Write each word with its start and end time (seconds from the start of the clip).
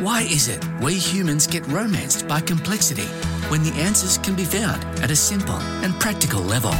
Why 0.00 0.22
is 0.24 0.48
it 0.48 0.62
we 0.82 0.92
humans 0.94 1.46
get 1.46 1.66
romanced 1.68 2.28
by 2.28 2.42
complexity 2.42 3.06
when 3.48 3.62
the 3.62 3.72
answers 3.76 4.18
can 4.18 4.34
be 4.36 4.44
found 4.44 4.84
at 5.00 5.10
a 5.10 5.16
simple 5.16 5.56
and 5.82 5.98
practical 5.98 6.42
level? 6.42 6.72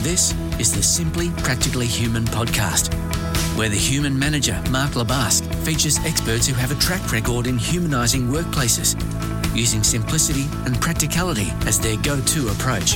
This 0.00 0.32
is 0.58 0.74
the 0.74 0.82
Simply 0.82 1.28
Practically 1.42 1.86
Human 1.86 2.24
podcast, 2.24 2.94
where 3.58 3.68
the 3.68 3.76
human 3.76 4.18
manager, 4.18 4.58
Mark 4.70 4.92
LeBusque, 4.92 5.54
features 5.66 5.98
experts 6.06 6.46
who 6.46 6.54
have 6.54 6.70
a 6.70 6.80
track 6.80 7.12
record 7.12 7.46
in 7.46 7.58
humanising 7.58 8.28
workplaces, 8.28 8.96
using 9.54 9.82
simplicity 9.82 10.46
and 10.64 10.80
practicality 10.80 11.52
as 11.66 11.78
their 11.78 11.98
go 11.98 12.18
to 12.18 12.48
approach. 12.48 12.94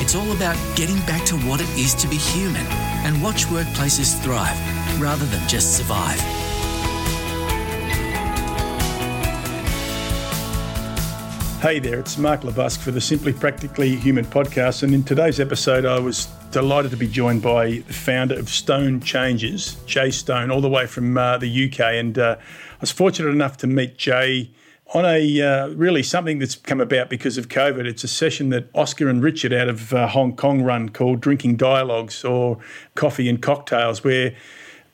It's 0.00 0.14
all 0.14 0.32
about 0.32 0.56
getting 0.76 0.98
back 1.00 1.26
to 1.26 1.36
what 1.40 1.60
it 1.60 1.68
is 1.78 1.94
to 1.96 2.08
be 2.08 2.16
human 2.16 2.66
and 3.04 3.22
watch 3.22 3.44
workplaces 3.48 4.18
thrive 4.22 4.58
rather 4.98 5.26
than 5.26 5.46
just 5.46 5.76
survive. 5.76 6.45
Hey 11.60 11.78
there, 11.78 11.98
it's 11.98 12.18
Mark 12.18 12.42
LeBusque 12.42 12.80
for 12.80 12.90
the 12.90 13.00
Simply 13.00 13.32
Practically 13.32 13.96
Human 13.96 14.26
podcast. 14.26 14.82
And 14.82 14.92
in 14.92 15.02
today's 15.02 15.40
episode, 15.40 15.86
I 15.86 15.98
was 15.98 16.26
delighted 16.50 16.90
to 16.90 16.98
be 16.98 17.08
joined 17.08 17.40
by 17.40 17.78
the 17.78 17.94
founder 17.94 18.38
of 18.38 18.50
Stone 18.50 19.00
Changes, 19.00 19.74
Jay 19.86 20.10
Stone, 20.10 20.50
all 20.50 20.60
the 20.60 20.68
way 20.68 20.86
from 20.86 21.16
uh, 21.16 21.38
the 21.38 21.66
UK. 21.66 21.80
And 21.80 22.18
uh, 22.18 22.36
I 22.38 22.76
was 22.82 22.92
fortunate 22.92 23.30
enough 23.30 23.56
to 23.58 23.66
meet 23.66 23.96
Jay 23.96 24.50
on 24.92 25.06
a 25.06 25.40
uh, 25.40 25.68
really 25.68 26.02
something 26.02 26.38
that's 26.38 26.56
come 26.56 26.80
about 26.80 27.08
because 27.08 27.38
of 27.38 27.48
COVID. 27.48 27.86
It's 27.86 28.04
a 28.04 28.08
session 28.08 28.50
that 28.50 28.68
Oscar 28.74 29.08
and 29.08 29.22
Richard 29.22 29.54
out 29.54 29.70
of 29.70 29.94
uh, 29.94 30.08
Hong 30.08 30.36
Kong 30.36 30.62
run 30.62 30.90
called 30.90 31.22
Drinking 31.22 31.56
Dialogues 31.56 32.22
or 32.22 32.58
Coffee 32.94 33.30
and 33.30 33.40
Cocktails, 33.40 34.04
where 34.04 34.36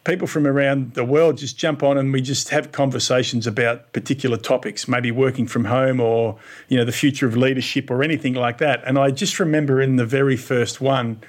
people 0.04 0.26
from 0.26 0.46
around 0.46 0.94
the 0.94 1.04
world 1.04 1.36
just 1.38 1.56
jump 1.56 1.82
on 1.82 1.96
and 1.96 2.12
we 2.12 2.20
just 2.20 2.48
have 2.48 2.72
conversations 2.72 3.46
about 3.46 3.92
particular 3.92 4.36
topics, 4.36 4.88
maybe 4.88 5.10
working 5.10 5.46
from 5.46 5.66
home 5.66 6.00
or 6.00 6.38
you 6.68 6.76
know 6.76 6.84
the 6.84 6.92
future 6.92 7.26
of 7.26 7.36
leadership 7.36 7.90
or 7.90 8.02
anything 8.02 8.34
like 8.34 8.58
that. 8.58 8.82
And 8.84 8.98
I 8.98 9.10
just 9.10 9.38
remember 9.38 9.80
in 9.80 9.96
the 9.96 10.06
very 10.06 10.36
first 10.36 10.80
one, 10.80 11.20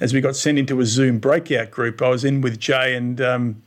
as 0.00 0.12
we 0.12 0.20
got 0.20 0.36
sent 0.36 0.58
into 0.58 0.80
a 0.80 0.86
Zoom 0.86 1.18
breakout 1.18 1.70
group, 1.70 2.00
I 2.00 2.08
was 2.08 2.24
in 2.24 2.40
with 2.40 2.58
Jay 2.58 2.94
and. 2.94 3.20
Um, 3.20 3.62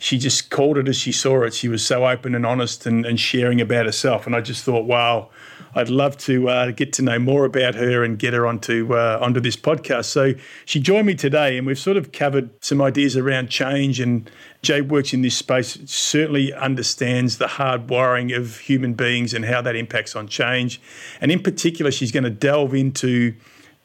she 0.00 0.16
just 0.16 0.50
called 0.50 0.78
it 0.78 0.86
as 0.86 0.96
she 0.96 1.10
saw 1.10 1.42
it. 1.42 1.52
She 1.52 1.66
was 1.66 1.84
so 1.84 2.06
open 2.06 2.36
and 2.36 2.46
honest 2.46 2.86
and, 2.86 3.04
and 3.04 3.18
sharing 3.18 3.60
about 3.60 3.86
herself. 3.86 4.26
And 4.26 4.36
I 4.36 4.40
just 4.40 4.62
thought, 4.62 4.84
wow, 4.84 5.30
I'd 5.78 5.90
love 5.90 6.16
to 6.18 6.48
uh, 6.48 6.70
get 6.72 6.92
to 6.94 7.02
know 7.02 7.20
more 7.20 7.44
about 7.44 7.76
her 7.76 8.02
and 8.02 8.18
get 8.18 8.34
her 8.34 8.48
onto 8.48 8.94
uh, 8.94 9.20
onto 9.22 9.38
this 9.38 9.54
podcast. 9.54 10.06
So 10.06 10.34
she 10.64 10.80
joined 10.80 11.06
me 11.06 11.14
today, 11.14 11.56
and 11.56 11.68
we've 11.68 11.78
sort 11.78 11.96
of 11.96 12.10
covered 12.10 12.50
some 12.64 12.82
ideas 12.82 13.16
around 13.16 13.48
change. 13.48 14.00
And 14.00 14.28
Jay 14.62 14.80
works 14.80 15.12
in 15.12 15.22
this 15.22 15.36
space, 15.36 15.78
certainly 15.86 16.52
understands 16.52 17.38
the 17.38 17.46
hard 17.46 17.88
wiring 17.88 18.32
of 18.32 18.58
human 18.58 18.94
beings 18.94 19.32
and 19.32 19.44
how 19.44 19.62
that 19.62 19.76
impacts 19.76 20.16
on 20.16 20.26
change. 20.26 20.80
And 21.20 21.30
in 21.30 21.40
particular, 21.40 21.92
she's 21.92 22.10
going 22.10 22.24
to 22.24 22.30
delve 22.30 22.74
into 22.74 23.34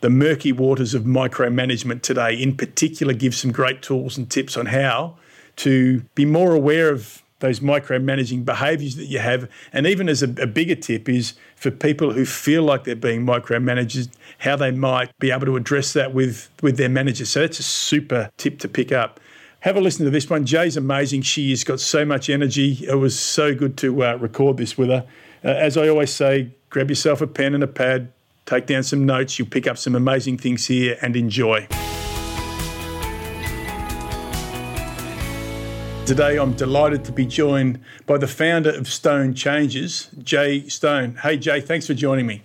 the 0.02 0.10
murky 0.10 0.52
waters 0.52 0.96
of 0.96 1.04
micromanagement 1.04 2.02
today. 2.02 2.34
In 2.34 2.58
particular, 2.58 3.14
give 3.14 3.36
some 3.36 3.52
great 3.52 3.84
tools 3.84 4.18
and 4.18 4.30
tips 4.32 4.58
on 4.58 4.66
how 4.66 5.16
to 5.58 6.02
be 6.16 6.26
more 6.26 6.54
aware 6.54 6.92
of 6.92 7.23
those 7.44 7.60
micromanaging 7.60 8.46
behaviours 8.46 8.96
that 8.96 9.08
you 9.08 9.20
have. 9.20 9.50
And 9.74 9.86
even 9.86 10.08
as 10.08 10.24
a, 10.24 10.30
a, 10.42 10.48
bigger 10.48 10.76
tip 10.76 11.10
is 11.10 11.34
for 11.58 11.72
people 11.72 12.14
who 12.14 12.24
feel 12.24 12.64
like 12.64 12.86
they're 12.86 12.96
being 12.96 13.26
micromanaged, 13.26 14.08
how 14.40 14.56
they 14.56 14.72
might 14.72 15.12
be 15.20 15.30
able 15.30 15.46
to 15.48 15.58
address 15.58 15.92
that 15.92 16.14
with, 16.14 16.50
with 16.62 16.78
their 16.78 16.88
managers. 16.88 17.30
So 17.30 17.42
that's 17.42 17.60
a 17.60 17.64
super 17.64 18.30
tip 18.38 18.60
to 18.60 18.70
pick 18.70 18.94
up. 18.94 19.20
Have 19.60 19.76
a 19.76 19.82
listen 19.82 20.06
to 20.06 20.10
this 20.10 20.30
one. 20.30 20.46
Jay's 20.46 20.78
amazing. 20.78 21.24
She 21.24 21.50
has 21.50 21.66
got 21.66 21.82
so 21.82 22.06
much 22.06 22.30
energy. 22.30 22.80
It 22.88 22.96
was 22.96 23.20
so 23.20 23.54
good 23.54 23.76
to 23.80 24.06
uh, 24.06 24.16
record 24.16 24.56
this 24.56 24.78
with 24.78 24.88
her. 24.88 25.06
Uh, 25.44 25.50
as 25.50 25.76
I 25.76 25.90
always 25.90 26.14
say, 26.14 26.50
grab 26.70 26.90
yourself 26.90 27.20
a 27.20 27.28
pen 27.28 27.54
and 27.54 27.64
a 27.64 27.68
pad, 27.68 28.10
take 28.46 28.68
down 28.68 28.84
some 28.84 29.06
notes. 29.06 29.38
You'll 29.38 29.50
pick 29.50 29.68
up 29.68 29.78
some 29.78 29.96
amazing 29.96 30.38
things 30.38 30.68
here 30.68 30.98
and 31.02 31.18
enjoy. 31.18 31.68
Today, 36.06 36.38
I'm 36.38 36.52
delighted 36.52 37.06
to 37.06 37.14
be 37.14 37.26
joined 37.26 37.80
by 38.06 38.18
the 38.18 38.28
founder 38.28 38.72
of 38.72 38.90
Stone 38.90 39.36
Changes, 39.36 40.10
Jay 40.22 40.68
Stone. 40.68 41.16
Hey, 41.24 41.38
Jay, 41.38 41.62
thanks 41.62 41.88
for 41.88 41.94
joining 41.94 42.28
me. 42.28 42.44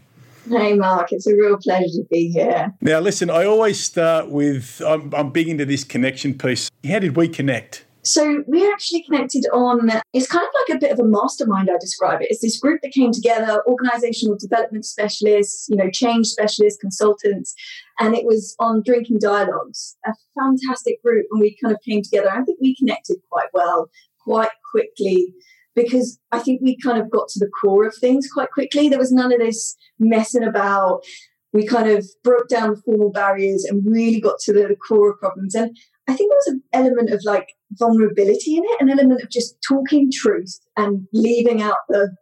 Hey, 0.49 0.75
Mark, 0.75 1.13
it's 1.13 1.27
a 1.27 1.35
real 1.35 1.59
pleasure 1.59 1.89
to 1.89 2.07
be 2.09 2.31
here. 2.31 2.73
Now, 2.81 3.01
listen, 3.01 3.31
I 3.31 3.45
always 3.47 3.83
start 3.83 4.31
with 4.31 4.81
I'm, 4.87 5.13
I'm 5.13 5.31
big 5.31 5.49
into 5.49 5.65
this 5.65 5.83
connection 5.83 6.39
piece. 6.39 6.71
How 6.89 7.01
did 7.01 7.17
we 7.17 7.27
connect? 7.27 7.85
So 8.09 8.43
we 8.47 8.67
actually 8.73 9.03
connected 9.03 9.45
on, 9.53 9.91
it's 10.15 10.27
kind 10.27 10.43
of 10.43 10.51
like 10.61 10.77
a 10.77 10.81
bit 10.81 10.93
of 10.93 10.99
a 10.99 11.05
mastermind, 11.05 11.69
I 11.71 11.77
describe 11.79 12.23
it. 12.23 12.29
It's 12.31 12.41
this 12.41 12.59
group 12.59 12.81
that 12.83 12.93
came 12.93 13.13
together, 13.13 13.63
organizational 13.67 14.39
development 14.39 14.87
specialists, 14.87 15.67
you 15.69 15.77
know, 15.77 15.91
change 15.91 16.29
specialists, 16.29 16.81
consultants, 16.81 17.55
and 18.01 18.15
it 18.15 18.25
was 18.25 18.57
on 18.59 18.83
Drinking 18.83 19.19
Dialogues, 19.19 19.95
a 20.07 20.15
fantastic 20.41 21.03
group. 21.03 21.27
And 21.31 21.41
we 21.41 21.59
kind 21.63 21.75
of 21.75 21.83
came 21.87 22.01
together. 22.01 22.31
I 22.31 22.43
think 22.45 22.59
we 22.63 22.75
connected 22.77 23.19
quite 23.31 23.49
well, 23.53 23.91
quite 24.25 24.57
quickly, 24.71 25.35
because 25.75 26.19
I 26.33 26.39
think 26.39 26.63
we 26.63 26.79
kind 26.79 26.99
of 26.99 27.11
got 27.11 27.29
to 27.29 27.39
the 27.39 27.51
core 27.61 27.87
of 27.87 27.95
things 27.95 28.27
quite 28.33 28.51
quickly. 28.53 28.89
There 28.89 28.99
was 28.99 29.13
none 29.13 29.35
of 29.35 29.39
this 29.39 29.77
messing 29.99 30.45
about 30.45 31.03
we 31.53 31.67
kind 31.67 31.89
of 31.91 32.07
broke 32.23 32.49
down 32.49 32.71
the 32.71 32.83
formal 32.85 33.11
barriers 33.11 33.65
and 33.65 33.85
really 33.85 34.21
got 34.21 34.39
to 34.41 34.53
the 34.53 34.77
core 34.87 35.11
of 35.11 35.19
problems. 35.19 35.55
And 35.55 35.77
I 36.09 36.15
think 36.15 36.31
there 36.31 36.39
was 36.39 36.47
an 36.47 36.63
element 36.73 37.11
of 37.11 37.21
like 37.25 37.55
vulnerability 37.73 38.57
in 38.57 38.65
it, 38.65 38.81
an 38.81 38.91
element 38.91 39.23
of 39.23 39.31
just 39.31 39.57
talking 39.67 40.11
truth 40.13 40.59
and 40.77 41.07
leaving 41.13 41.61
out 41.61 41.77
the 41.89 42.17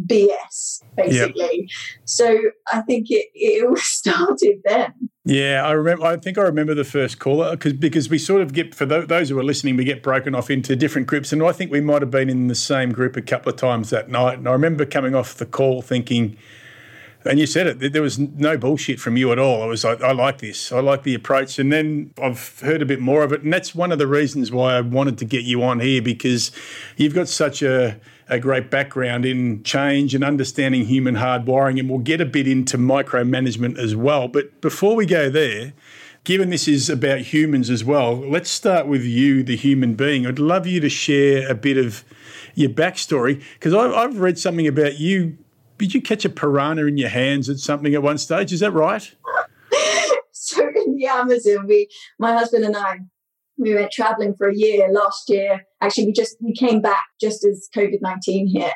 BS, 0.00 0.82
basically. 0.96 1.68
Yep. 1.68 1.68
So 2.04 2.38
I 2.72 2.80
think 2.82 3.08
it, 3.10 3.26
it 3.34 3.66
all 3.66 3.76
started 3.78 4.60
then. 4.64 4.94
Yeah, 5.24 5.62
I 5.64 5.72
remember. 5.72 6.04
I 6.04 6.16
think 6.16 6.38
I 6.38 6.42
remember 6.42 6.74
the 6.74 6.84
first 6.84 7.18
call 7.18 7.48
because 7.50 7.74
because 7.74 8.08
we 8.08 8.18
sort 8.18 8.42
of 8.42 8.52
get 8.52 8.74
for 8.74 8.86
those 8.86 9.28
who 9.28 9.38
are 9.38 9.44
listening, 9.44 9.76
we 9.76 9.84
get 9.84 10.02
broken 10.02 10.34
off 10.34 10.50
into 10.50 10.74
different 10.74 11.06
groups, 11.06 11.32
and 11.32 11.42
I 11.42 11.52
think 11.52 11.70
we 11.70 11.80
might 11.80 12.02
have 12.02 12.10
been 12.10 12.30
in 12.30 12.48
the 12.48 12.54
same 12.54 12.90
group 12.90 13.16
a 13.16 13.22
couple 13.22 13.50
of 13.50 13.56
times 13.56 13.90
that 13.90 14.08
night. 14.08 14.38
And 14.38 14.48
I 14.48 14.52
remember 14.52 14.84
coming 14.84 15.14
off 15.14 15.34
the 15.34 15.46
call 15.46 15.82
thinking, 15.82 16.36
and 17.24 17.38
you 17.38 17.46
said 17.46 17.66
it. 17.66 17.92
There 17.92 18.02
was 18.02 18.18
no 18.18 18.56
bullshit 18.56 19.00
from 19.00 19.16
you 19.16 19.32
at 19.32 19.38
all. 19.38 19.62
I 19.62 19.66
was 19.66 19.84
like, 19.84 20.02
I 20.02 20.12
like 20.12 20.38
this. 20.38 20.72
I 20.72 20.80
like 20.80 21.02
the 21.02 21.14
approach. 21.14 21.58
And 21.58 21.72
then 21.72 22.12
I've 22.20 22.60
heard 22.60 22.82
a 22.82 22.86
bit 22.86 23.00
more 23.00 23.22
of 23.22 23.32
it, 23.32 23.42
and 23.42 23.52
that's 23.52 23.74
one 23.74 23.92
of 23.92 23.98
the 23.98 24.06
reasons 24.06 24.50
why 24.50 24.74
I 24.74 24.80
wanted 24.80 25.18
to 25.18 25.24
get 25.24 25.44
you 25.44 25.62
on 25.62 25.80
here 25.80 26.02
because 26.02 26.52
you've 26.96 27.14
got 27.14 27.28
such 27.28 27.62
a 27.62 28.00
a 28.28 28.38
great 28.38 28.70
background 28.70 29.26
in 29.26 29.62
change 29.62 30.14
and 30.14 30.24
understanding 30.24 30.86
human 30.86 31.16
hardwiring, 31.16 31.78
and 31.78 31.90
we'll 31.90 31.98
get 31.98 32.20
a 32.20 32.24
bit 32.24 32.48
into 32.48 32.78
micromanagement 32.78 33.76
as 33.78 33.94
well. 33.94 34.26
But 34.26 34.58
before 34.62 34.96
we 34.96 35.04
go 35.04 35.28
there, 35.28 35.74
given 36.24 36.48
this 36.48 36.66
is 36.66 36.88
about 36.88 37.18
humans 37.18 37.68
as 37.68 37.84
well, 37.84 38.16
let's 38.16 38.48
start 38.48 38.86
with 38.86 39.04
you, 39.04 39.42
the 39.42 39.56
human 39.56 39.94
being. 39.94 40.26
I'd 40.26 40.38
love 40.38 40.66
you 40.66 40.80
to 40.80 40.88
share 40.88 41.50
a 41.50 41.54
bit 41.54 41.76
of 41.76 42.04
your 42.54 42.70
backstory 42.70 43.42
because 43.54 43.74
I've 43.74 44.18
read 44.18 44.38
something 44.38 44.66
about 44.66 44.98
you 44.98 45.36
did 45.82 45.94
you 45.94 46.00
catch 46.00 46.24
a 46.24 46.30
piranha 46.30 46.86
in 46.86 46.96
your 46.96 47.08
hands 47.08 47.48
at 47.48 47.58
something 47.58 47.92
at 47.92 48.04
one 48.04 48.16
stage? 48.16 48.52
Is 48.52 48.60
that 48.60 48.70
right? 48.70 49.02
so 50.30 50.60
in 50.60 50.94
the 50.94 51.06
Amazon, 51.06 51.66
we, 51.66 51.88
my 52.20 52.34
husband 52.34 52.64
and 52.64 52.76
I, 52.76 53.00
we 53.58 53.74
went 53.74 53.90
traveling 53.90 54.34
for 54.34 54.48
a 54.48 54.54
year 54.54 54.88
last 54.92 55.28
year. 55.28 55.64
Actually, 55.80 56.06
we 56.06 56.12
just 56.12 56.36
we 56.40 56.54
came 56.54 56.80
back 56.80 57.04
just 57.20 57.44
as 57.44 57.68
COVID 57.74 58.00
nineteen 58.00 58.48
hit, 58.48 58.72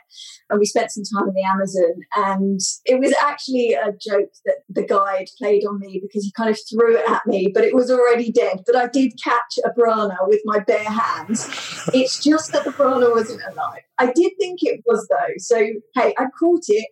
and 0.50 0.58
we 0.58 0.66
spent 0.66 0.90
some 0.90 1.04
time 1.04 1.28
in 1.28 1.34
the 1.34 1.42
Amazon. 1.42 1.94
And 2.16 2.60
it 2.84 2.98
was 3.00 3.14
actually 3.22 3.72
a 3.72 3.92
joke 3.92 4.30
that 4.44 4.56
the 4.68 4.84
guide 4.84 5.28
played 5.38 5.64
on 5.64 5.78
me 5.78 6.00
because 6.02 6.24
he 6.24 6.32
kind 6.32 6.50
of 6.50 6.58
threw 6.68 6.96
it 6.96 7.08
at 7.08 7.26
me, 7.26 7.50
but 7.54 7.64
it 7.64 7.74
was 7.74 7.90
already 7.90 8.30
dead. 8.32 8.64
But 8.66 8.76
I 8.76 8.88
did 8.88 9.12
catch 9.22 9.58
a 9.64 9.70
piranha 9.70 10.18
with 10.22 10.40
my 10.44 10.58
bare 10.58 10.90
hands. 10.90 11.48
It's 11.94 12.22
just 12.22 12.52
that 12.52 12.64
the 12.64 12.72
piranha 12.72 13.10
wasn't 13.10 13.42
alive. 13.50 13.82
I 13.98 14.12
did 14.12 14.32
think 14.38 14.60
it 14.62 14.82
was 14.86 15.06
though. 15.08 15.34
So 15.38 15.56
hey, 15.94 16.14
I 16.18 16.26
caught 16.38 16.64
it 16.68 16.88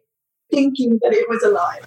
thinking 0.55 0.99
that 1.03 1.13
it 1.13 1.29
was 1.29 1.43
alive. 1.43 1.87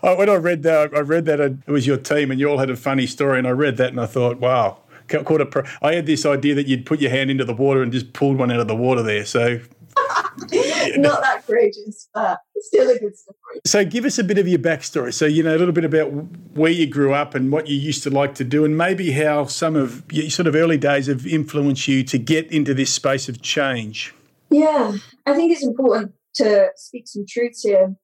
when 0.18 0.28
I 0.28 0.34
read 0.34 0.62
that, 0.64 0.94
I 0.94 1.00
read 1.00 1.24
that 1.26 1.40
it 1.40 1.66
was 1.66 1.86
your 1.86 1.96
team, 1.96 2.30
and 2.30 2.38
you 2.38 2.48
all 2.48 2.58
had 2.58 2.70
a 2.70 2.76
funny 2.76 3.06
story. 3.06 3.38
And 3.38 3.46
I 3.46 3.50
read 3.50 3.76
that, 3.78 3.90
and 3.90 4.00
I 4.00 4.06
thought, 4.06 4.38
wow. 4.38 4.78
Caught 5.08 5.40
a 5.40 5.46
pro- 5.46 5.62
I 5.82 5.94
had 5.94 6.06
this 6.06 6.26
idea 6.26 6.56
that 6.56 6.66
you'd 6.66 6.84
put 6.84 7.00
your 7.00 7.12
hand 7.12 7.30
into 7.30 7.44
the 7.44 7.54
water 7.54 7.80
and 7.80 7.92
just 7.92 8.12
pulled 8.12 8.38
one 8.38 8.50
out 8.50 8.58
of 8.58 8.66
the 8.66 8.74
water 8.74 9.04
there. 9.04 9.24
So 9.24 9.60
not 10.96 11.22
that 11.22 11.42
courageous, 11.46 12.08
but 12.12 12.40
still 12.58 12.90
a 12.90 12.98
good 12.98 13.16
story. 13.16 13.60
So, 13.64 13.84
give 13.84 14.04
us 14.04 14.18
a 14.18 14.24
bit 14.24 14.38
of 14.38 14.46
your 14.46 14.58
backstory. 14.58 15.12
So, 15.14 15.26
you 15.26 15.42
know, 15.42 15.56
a 15.56 15.58
little 15.58 15.72
bit 15.72 15.84
about 15.84 16.08
where 16.54 16.70
you 16.70 16.86
grew 16.86 17.14
up 17.14 17.34
and 17.34 17.50
what 17.50 17.66
you 17.66 17.76
used 17.76 18.02
to 18.02 18.10
like 18.10 18.34
to 18.36 18.44
do, 18.44 18.64
and 18.64 18.76
maybe 18.76 19.12
how 19.12 19.46
some 19.46 19.76
of 19.76 20.04
your 20.12 20.28
sort 20.30 20.46
of 20.46 20.54
early 20.54 20.76
days 20.76 21.06
have 21.06 21.26
influenced 21.26 21.88
you 21.88 22.04
to 22.04 22.18
get 22.18 22.50
into 22.52 22.74
this 22.74 22.92
space 22.92 23.28
of 23.28 23.42
change. 23.42 24.14
Yeah, 24.50 24.92
I 25.24 25.34
think 25.34 25.52
it's 25.52 25.64
important 25.64 26.12
to 26.36 26.70
speak 26.76 27.04
some 27.06 27.24
truths 27.28 27.62
here. 27.62 27.94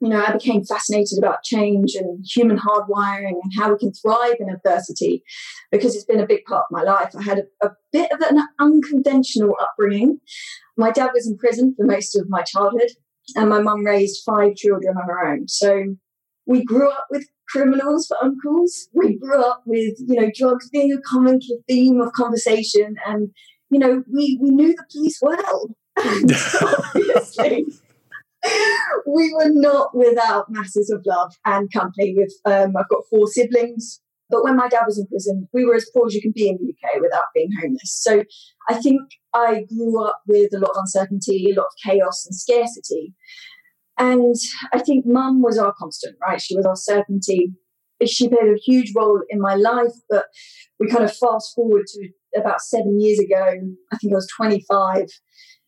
you 0.00 0.10
know, 0.10 0.22
I 0.22 0.32
became 0.32 0.64
fascinated 0.64 1.18
about 1.18 1.44
change 1.44 1.94
and 1.94 2.24
human 2.28 2.58
hardwiring 2.58 3.38
and 3.42 3.52
how 3.56 3.72
we 3.72 3.78
can 3.78 3.92
thrive 3.92 4.36
in 4.38 4.50
adversity 4.50 5.22
because 5.72 5.94
it's 5.94 6.04
been 6.04 6.20
a 6.20 6.26
big 6.26 6.44
part 6.44 6.64
of 6.68 6.76
my 6.76 6.82
life. 6.82 7.14
I 7.18 7.22
had 7.22 7.38
a, 7.38 7.66
a 7.66 7.70
bit 7.92 8.10
of 8.12 8.20
an 8.20 8.42
unconventional 8.60 9.56
upbringing. 9.60 10.20
My 10.76 10.90
dad 10.90 11.10
was 11.14 11.26
in 11.26 11.38
prison 11.38 11.74
for 11.76 11.86
most 11.86 12.16
of 12.16 12.28
my 12.28 12.42
childhood, 12.42 12.90
and 13.36 13.48
my 13.48 13.60
mum 13.62 13.84
raised 13.84 14.22
five 14.26 14.56
children 14.56 14.96
on 14.96 15.06
her 15.06 15.26
own. 15.26 15.48
So 15.48 15.96
we 16.46 16.64
grew 16.64 16.90
up 16.90 17.06
with 17.10 17.26
criminals 17.48 18.06
for 18.06 18.22
uncles. 18.22 18.88
We 18.92 19.16
grew 19.16 19.42
up 19.42 19.62
with, 19.64 19.94
you 20.06 20.20
know, 20.20 20.30
drugs 20.34 20.68
being 20.68 20.92
a 20.92 21.00
common 21.00 21.40
theme 21.68 22.00
of 22.00 22.12
conversation. 22.12 22.96
And, 23.06 23.30
you 23.70 23.78
know, 23.78 24.02
we, 24.12 24.38
we 24.42 24.50
knew 24.50 24.74
the 24.74 24.84
police 24.92 25.18
well. 25.22 25.74
obviously, 25.98 27.66
we 29.06 29.34
were 29.34 29.50
not 29.50 29.96
without 29.96 30.50
masses 30.50 30.90
of 30.90 31.02
love 31.06 31.34
and 31.44 31.72
company 31.72 32.14
with, 32.16 32.32
um, 32.44 32.76
I've 32.76 32.88
got 32.88 33.04
four 33.10 33.26
siblings. 33.28 34.00
But 34.30 34.42
when 34.42 34.56
my 34.56 34.68
dad 34.68 34.84
was 34.86 34.98
in 34.98 35.06
prison, 35.06 35.48
we 35.52 35.64
were 35.64 35.74
as 35.74 35.88
poor 35.94 36.06
as 36.06 36.14
you 36.14 36.22
can 36.22 36.32
be 36.34 36.48
in 36.48 36.56
the 36.56 36.72
UK 36.72 37.00
without 37.00 37.24
being 37.34 37.50
homeless. 37.60 38.00
So 38.02 38.24
I 38.68 38.74
think 38.74 39.00
I 39.34 39.64
grew 39.68 40.02
up 40.02 40.22
with 40.26 40.52
a 40.54 40.58
lot 40.58 40.70
of 40.70 40.76
uncertainty, 40.78 41.50
a 41.50 41.54
lot 41.54 41.66
of 41.66 41.72
chaos 41.84 42.26
and 42.26 42.34
scarcity. 42.34 43.14
And 43.98 44.34
I 44.72 44.78
think 44.78 45.04
mum 45.06 45.42
was 45.42 45.58
our 45.58 45.74
constant, 45.78 46.16
right? 46.26 46.40
She 46.40 46.56
was 46.56 46.66
our 46.66 46.76
certainty. 46.76 47.52
She 48.06 48.28
played 48.28 48.50
a 48.50 48.58
huge 48.64 48.92
role 48.96 49.20
in 49.28 49.40
my 49.40 49.54
life, 49.54 49.92
but 50.08 50.24
we 50.80 50.88
kind 50.88 51.04
of 51.04 51.16
fast 51.16 51.54
forward 51.54 51.86
to 51.86 52.08
about 52.36 52.60
seven 52.60 53.00
years 53.00 53.18
ago. 53.18 53.44
I 53.92 53.96
think 53.98 54.12
I 54.12 54.16
was 54.16 54.28
25, 54.36 55.06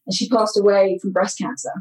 and 0.06 0.14
she 0.14 0.28
passed 0.28 0.58
away 0.58 0.98
from 1.00 1.12
breast 1.12 1.38
cancer. 1.38 1.72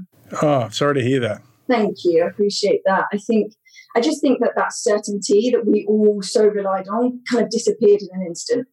Oh, 0.41 0.69
sorry 0.69 0.95
to 0.95 1.03
hear 1.03 1.19
that. 1.21 1.41
Thank 1.67 1.97
you. 2.03 2.23
I 2.23 2.27
appreciate 2.27 2.81
that. 2.85 3.05
I 3.11 3.17
think, 3.17 3.53
I 3.95 4.01
just 4.01 4.21
think 4.21 4.39
that 4.41 4.53
that 4.55 4.73
certainty 4.73 5.49
that 5.51 5.65
we 5.65 5.85
all 5.87 6.21
so 6.21 6.45
relied 6.45 6.87
on 6.87 7.21
kind 7.29 7.43
of 7.43 7.49
disappeared 7.49 8.01
in 8.01 8.09
an 8.13 8.25
instant. 8.27 8.67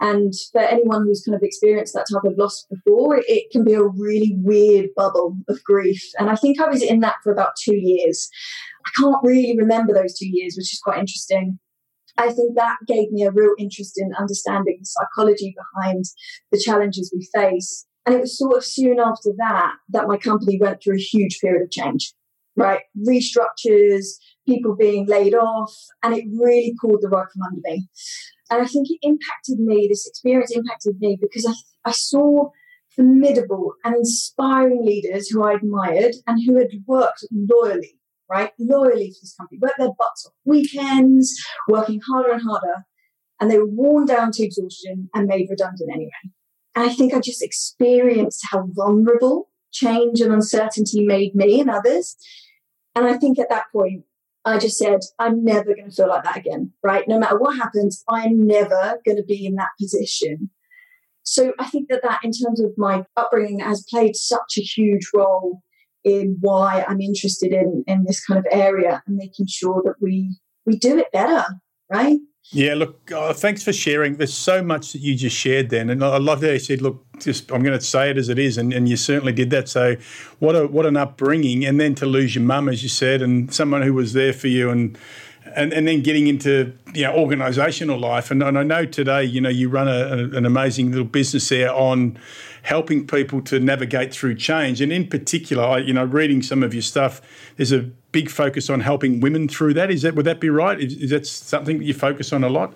And 0.00 0.32
for 0.52 0.62
anyone 0.62 1.04
who's 1.04 1.22
kind 1.22 1.36
of 1.36 1.42
experienced 1.42 1.92
that 1.94 2.06
type 2.10 2.24
of 2.24 2.38
loss 2.38 2.66
before, 2.70 3.22
it 3.26 3.50
can 3.52 3.64
be 3.64 3.74
a 3.74 3.82
really 3.82 4.34
weird 4.38 4.86
bubble 4.96 5.36
of 5.48 5.62
grief. 5.64 6.02
And 6.18 6.30
I 6.30 6.34
think 6.34 6.60
I 6.60 6.68
was 6.68 6.82
in 6.82 7.00
that 7.00 7.16
for 7.22 7.32
about 7.32 7.52
two 7.62 7.76
years. 7.76 8.28
I 8.86 8.90
can't 8.98 9.22
really 9.22 9.54
remember 9.58 9.92
those 9.92 10.16
two 10.18 10.28
years, 10.28 10.54
which 10.56 10.72
is 10.72 10.80
quite 10.82 10.98
interesting. 10.98 11.58
I 12.16 12.32
think 12.32 12.56
that 12.56 12.76
gave 12.86 13.10
me 13.12 13.22
a 13.22 13.30
real 13.30 13.54
interest 13.58 13.94
in 13.96 14.10
understanding 14.18 14.78
the 14.80 14.86
psychology 14.86 15.54
behind 15.56 16.04
the 16.50 16.58
challenges 16.58 17.12
we 17.14 17.28
face. 17.34 17.86
And 18.06 18.14
it 18.14 18.20
was 18.20 18.38
sort 18.38 18.56
of 18.56 18.64
soon 18.64 18.98
after 18.98 19.30
that 19.36 19.72
that 19.90 20.08
my 20.08 20.16
company 20.16 20.58
went 20.60 20.82
through 20.82 20.96
a 20.96 20.98
huge 21.12 21.38
period 21.40 21.62
of 21.62 21.70
change, 21.70 22.12
right? 22.56 22.80
Restructures, 23.06 24.04
people 24.48 24.74
being 24.74 25.06
laid 25.06 25.34
off, 25.34 25.74
and 26.02 26.14
it 26.14 26.24
really 26.32 26.74
pulled 26.80 27.02
the 27.02 27.08
rug 27.08 27.26
from 27.32 27.42
under 27.42 27.60
me. 27.62 27.88
And 28.50 28.62
I 28.62 28.66
think 28.66 28.88
it 28.90 28.98
impacted 29.02 29.60
me, 29.60 29.86
this 29.88 30.08
experience 30.08 30.50
impacted 30.50 30.96
me 30.98 31.18
because 31.20 31.46
I, 31.46 31.52
I 31.88 31.92
saw 31.92 32.50
formidable 32.96 33.74
and 33.84 33.94
inspiring 33.94 34.84
leaders 34.84 35.28
who 35.28 35.44
I 35.44 35.54
admired 35.54 36.14
and 36.26 36.42
who 36.44 36.58
had 36.58 36.68
worked 36.86 37.24
loyally, 37.30 37.98
right? 38.28 38.50
Loyally 38.58 39.10
for 39.12 39.20
this 39.22 39.34
company, 39.38 39.58
worked 39.60 39.78
their 39.78 39.94
butts 39.96 40.26
off 40.26 40.32
weekends, 40.44 41.32
working 41.68 42.00
harder 42.08 42.32
and 42.32 42.42
harder. 42.42 42.84
And 43.38 43.50
they 43.50 43.58
were 43.58 43.66
worn 43.66 44.06
down 44.06 44.32
to 44.32 44.42
exhaustion 44.42 45.08
and 45.14 45.26
made 45.26 45.46
redundant 45.48 45.90
anyway. 45.92 46.10
And 46.74 46.88
I 46.88 46.92
think 46.92 47.12
I 47.12 47.20
just 47.20 47.42
experienced 47.42 48.46
how 48.50 48.68
vulnerable 48.70 49.48
change 49.72 50.20
and 50.20 50.32
uncertainty 50.32 51.04
made 51.04 51.34
me 51.34 51.60
and 51.60 51.70
others. 51.70 52.16
And 52.94 53.06
I 53.06 53.16
think 53.16 53.38
at 53.38 53.50
that 53.50 53.66
point, 53.72 54.04
I 54.44 54.58
just 54.58 54.78
said, 54.78 55.00
I'm 55.18 55.44
never 55.44 55.74
going 55.74 55.90
to 55.90 55.94
feel 55.94 56.08
like 56.08 56.24
that 56.24 56.36
again, 56.36 56.72
right? 56.82 57.06
No 57.06 57.18
matter 57.18 57.38
what 57.38 57.56
happens, 57.56 58.02
I'm 58.08 58.46
never 58.46 58.98
going 59.04 59.18
to 59.18 59.24
be 59.24 59.44
in 59.44 59.56
that 59.56 59.70
position. 59.78 60.50
So 61.22 61.52
I 61.58 61.66
think 61.66 61.88
that 61.90 62.02
that, 62.02 62.20
in 62.24 62.32
terms 62.32 62.60
of 62.60 62.72
my 62.78 63.04
upbringing, 63.16 63.60
has 63.60 63.84
played 63.88 64.16
such 64.16 64.54
a 64.56 64.62
huge 64.62 65.10
role 65.14 65.62
in 66.02 66.38
why 66.40 66.84
I'm 66.88 67.00
interested 67.00 67.52
in 67.52 67.84
in 67.86 68.04
this 68.06 68.24
kind 68.24 68.38
of 68.38 68.46
area 68.50 69.02
and 69.06 69.16
making 69.16 69.46
sure 69.48 69.82
that 69.84 69.96
we 70.00 70.38
we 70.64 70.76
do 70.76 70.98
it 70.98 71.12
better, 71.12 71.44
right? 71.92 72.18
Yeah, 72.52 72.74
look, 72.74 73.10
oh, 73.14 73.32
thanks 73.32 73.62
for 73.62 73.72
sharing. 73.72 74.16
There's 74.16 74.34
so 74.34 74.60
much 74.60 74.92
that 74.92 75.00
you 75.00 75.14
just 75.14 75.36
shared 75.36 75.70
then. 75.70 75.88
And 75.88 76.02
I 76.02 76.18
love 76.18 76.40
that 76.40 76.52
you 76.52 76.58
said, 76.58 76.82
look, 76.82 77.04
just 77.20 77.52
I'm 77.52 77.62
going 77.62 77.78
to 77.78 77.84
say 77.84 78.10
it 78.10 78.18
as 78.18 78.28
it 78.28 78.40
is. 78.40 78.58
And, 78.58 78.72
and 78.72 78.88
you 78.88 78.96
certainly 78.96 79.32
did 79.32 79.50
that. 79.50 79.68
So 79.68 79.94
what 80.40 80.56
a 80.56 80.66
what 80.66 80.84
an 80.84 80.96
upbringing. 80.96 81.64
And 81.64 81.78
then 81.78 81.94
to 81.96 82.06
lose 82.06 82.34
your 82.34 82.42
mum, 82.42 82.68
as 82.68 82.82
you 82.82 82.88
said, 82.88 83.22
and 83.22 83.54
someone 83.54 83.82
who 83.82 83.94
was 83.94 84.14
there 84.14 84.32
for 84.32 84.48
you 84.48 84.68
and 84.70 84.98
and, 85.54 85.72
and 85.72 85.86
then 85.86 86.02
getting 86.02 86.26
into 86.26 86.76
you 86.92 87.04
know 87.04 87.12
organisational 87.12 88.00
life. 88.00 88.32
And, 88.32 88.42
and 88.42 88.58
I 88.58 88.64
know 88.64 88.84
today, 88.84 89.22
you 89.24 89.40
know, 89.40 89.48
you 89.48 89.68
run 89.68 89.86
a, 89.86 90.36
an 90.36 90.44
amazing 90.44 90.90
little 90.90 91.04
business 91.04 91.48
there 91.50 91.72
on 91.72 92.18
helping 92.62 93.06
people 93.06 93.40
to 93.42 93.60
navigate 93.60 94.12
through 94.12 94.34
change. 94.34 94.80
And 94.80 94.92
in 94.92 95.06
particular, 95.06 95.78
you 95.78 95.92
know, 95.92 96.04
reading 96.04 96.42
some 96.42 96.64
of 96.64 96.74
your 96.74 96.82
stuff, 96.82 97.22
there's 97.56 97.72
a 97.72 97.90
big 98.12 98.30
focus 98.30 98.68
on 98.68 98.80
helping 98.80 99.20
women 99.20 99.48
through 99.48 99.74
that. 99.74 99.90
Is 99.90 100.02
that 100.02 100.14
would 100.14 100.26
that 100.26 100.40
be 100.40 100.50
right? 100.50 100.80
Is, 100.80 100.94
is 100.94 101.10
that 101.10 101.26
something 101.26 101.78
that 101.78 101.84
you 101.84 101.94
focus 101.94 102.32
on 102.32 102.44
a 102.44 102.48
lot? 102.48 102.72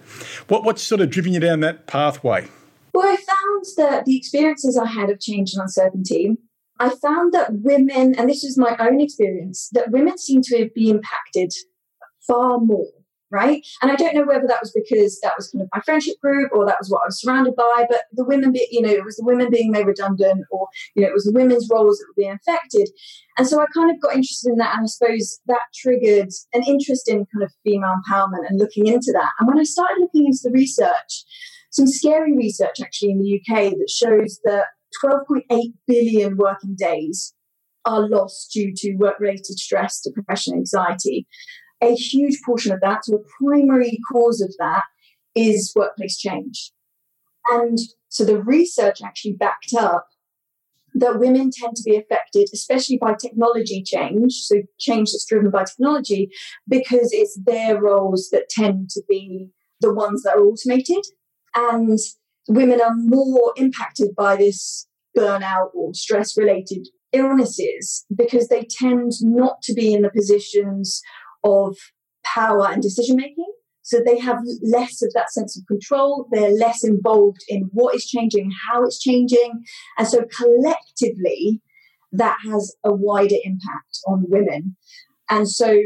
What 0.48 0.64
what's 0.64 0.82
sort 0.82 1.00
of 1.00 1.10
driven 1.10 1.32
you 1.32 1.40
down 1.40 1.60
that 1.60 1.86
pathway? 1.86 2.48
Well, 2.92 3.08
I 3.08 3.16
found 3.16 3.64
that 3.76 4.04
the 4.04 4.16
experiences 4.16 4.78
I 4.78 4.86
had 4.86 5.10
of 5.10 5.20
change 5.20 5.52
and 5.52 5.62
uncertainty, 5.62 6.36
I 6.78 6.90
found 6.90 7.32
that 7.32 7.52
women, 7.52 8.14
and 8.14 8.30
this 8.30 8.44
is 8.44 8.56
my 8.56 8.76
own 8.78 9.00
experience, 9.00 9.68
that 9.72 9.90
women 9.90 10.16
seem 10.16 10.42
to 10.42 10.70
be 10.74 10.90
impacted 10.90 11.52
far 12.26 12.58
more 12.58 12.86
right? 13.30 13.66
And 13.82 13.90
I 13.90 13.96
don't 13.96 14.14
know 14.14 14.24
whether 14.24 14.46
that 14.46 14.60
was 14.62 14.72
because 14.72 15.18
that 15.20 15.34
was 15.36 15.50
kind 15.50 15.62
of 15.62 15.68
my 15.74 15.80
friendship 15.80 16.14
group 16.20 16.50
or 16.52 16.64
that 16.66 16.76
was 16.78 16.88
what 16.88 17.02
I 17.02 17.06
was 17.06 17.20
surrounded 17.20 17.56
by, 17.56 17.86
but 17.88 18.02
the 18.12 18.24
women, 18.24 18.52
be, 18.52 18.66
you 18.70 18.80
know, 18.80 18.90
it 18.90 19.04
was 19.04 19.16
the 19.16 19.24
women 19.24 19.50
being 19.50 19.70
made 19.70 19.86
redundant 19.86 20.44
or, 20.50 20.68
you 20.94 21.02
know, 21.02 21.08
it 21.08 21.14
was 21.14 21.24
the 21.24 21.32
women's 21.32 21.68
roles 21.72 21.98
that 21.98 22.06
were 22.08 22.22
being 22.22 22.32
affected. 22.32 22.88
And 23.36 23.46
so 23.46 23.60
I 23.60 23.66
kind 23.74 23.90
of 23.90 24.00
got 24.00 24.14
interested 24.14 24.50
in 24.50 24.58
that. 24.58 24.76
And 24.76 24.84
I 24.84 24.86
suppose 24.86 25.40
that 25.46 25.60
triggered 25.74 26.30
an 26.52 26.62
interest 26.62 27.08
in 27.08 27.26
kind 27.34 27.42
of 27.42 27.52
female 27.64 27.96
empowerment 28.08 28.48
and 28.48 28.58
looking 28.58 28.86
into 28.86 29.12
that. 29.12 29.32
And 29.40 29.48
when 29.48 29.58
I 29.58 29.64
started 29.64 30.00
looking 30.00 30.26
into 30.26 30.40
the 30.44 30.52
research, 30.52 31.24
some 31.70 31.86
scary 31.86 32.36
research 32.36 32.80
actually 32.80 33.10
in 33.10 33.18
the 33.18 33.40
UK 33.40 33.70
that 33.70 33.90
shows 33.90 34.38
that 34.44 34.66
12.8 35.04 35.72
billion 35.88 36.36
working 36.36 36.76
days 36.78 37.34
are 37.84 38.08
lost 38.08 38.52
due 38.52 38.72
to 38.74 38.94
work 38.94 39.18
related 39.18 39.58
stress, 39.58 40.00
depression, 40.00 40.54
anxiety 40.54 41.26
a 41.84 41.94
huge 41.94 42.40
portion 42.44 42.72
of 42.72 42.80
that, 42.80 43.04
so 43.04 43.16
a 43.16 43.42
primary 43.42 43.98
cause 44.10 44.40
of 44.40 44.54
that 44.58 44.84
is 45.34 45.72
workplace 45.74 46.16
change. 46.18 46.72
And 47.50 47.78
so 48.08 48.24
the 48.24 48.42
research 48.42 49.02
actually 49.02 49.32
backed 49.32 49.74
up 49.78 50.06
that 50.94 51.18
women 51.18 51.50
tend 51.52 51.74
to 51.76 51.82
be 51.84 51.96
affected, 51.96 52.48
especially 52.52 52.96
by 52.96 53.14
technology 53.14 53.82
change, 53.82 54.32
so 54.34 54.62
change 54.78 55.10
that's 55.10 55.26
driven 55.26 55.50
by 55.50 55.64
technology, 55.64 56.30
because 56.68 57.12
it's 57.12 57.38
their 57.44 57.80
roles 57.80 58.28
that 58.30 58.48
tend 58.48 58.90
to 58.90 59.02
be 59.08 59.50
the 59.80 59.92
ones 59.92 60.22
that 60.22 60.36
are 60.36 60.44
automated. 60.44 61.04
And 61.56 61.98
women 62.48 62.80
are 62.80 62.94
more 62.94 63.52
impacted 63.56 64.14
by 64.14 64.36
this 64.36 64.86
burnout 65.16 65.74
or 65.74 65.94
stress 65.94 66.36
related 66.36 66.88
illnesses 67.12 68.04
because 68.14 68.48
they 68.48 68.66
tend 68.68 69.12
not 69.22 69.62
to 69.62 69.72
be 69.72 69.92
in 69.92 70.02
the 70.02 70.10
positions 70.10 71.00
of 71.44 71.76
power 72.24 72.68
and 72.70 72.82
decision 72.82 73.16
making. 73.16 73.52
So 73.82 74.00
they 74.04 74.18
have 74.18 74.38
less 74.62 75.02
of 75.02 75.12
that 75.14 75.30
sense 75.30 75.58
of 75.58 75.66
control. 75.66 76.26
They're 76.32 76.56
less 76.56 76.82
involved 76.82 77.42
in 77.48 77.68
what 77.72 77.94
is 77.94 78.06
changing, 78.06 78.50
how 78.70 78.82
it's 78.82 78.98
changing. 78.98 79.62
And 79.98 80.08
so 80.08 80.24
collectively, 80.34 81.60
that 82.12 82.38
has 82.50 82.74
a 82.82 82.94
wider 82.94 83.36
impact 83.44 83.98
on 84.06 84.24
women. 84.28 84.76
And 85.28 85.48
so 85.48 85.76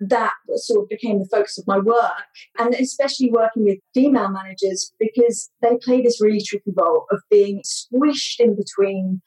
that 0.00 0.32
sort 0.56 0.82
of 0.82 0.88
became 0.88 1.20
the 1.20 1.28
focus 1.30 1.58
of 1.58 1.66
my 1.66 1.78
work, 1.78 2.24
and 2.58 2.74
especially 2.74 3.30
working 3.30 3.64
with 3.64 3.78
female 3.94 4.30
managers 4.30 4.92
because 4.98 5.50
they 5.62 5.76
play 5.76 6.02
this 6.02 6.20
really 6.20 6.42
tricky 6.44 6.72
role 6.76 7.06
of 7.10 7.20
being 7.30 7.62
squished 7.62 8.40
in 8.40 8.56
between 8.56 9.22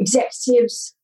executives, 0.00 0.96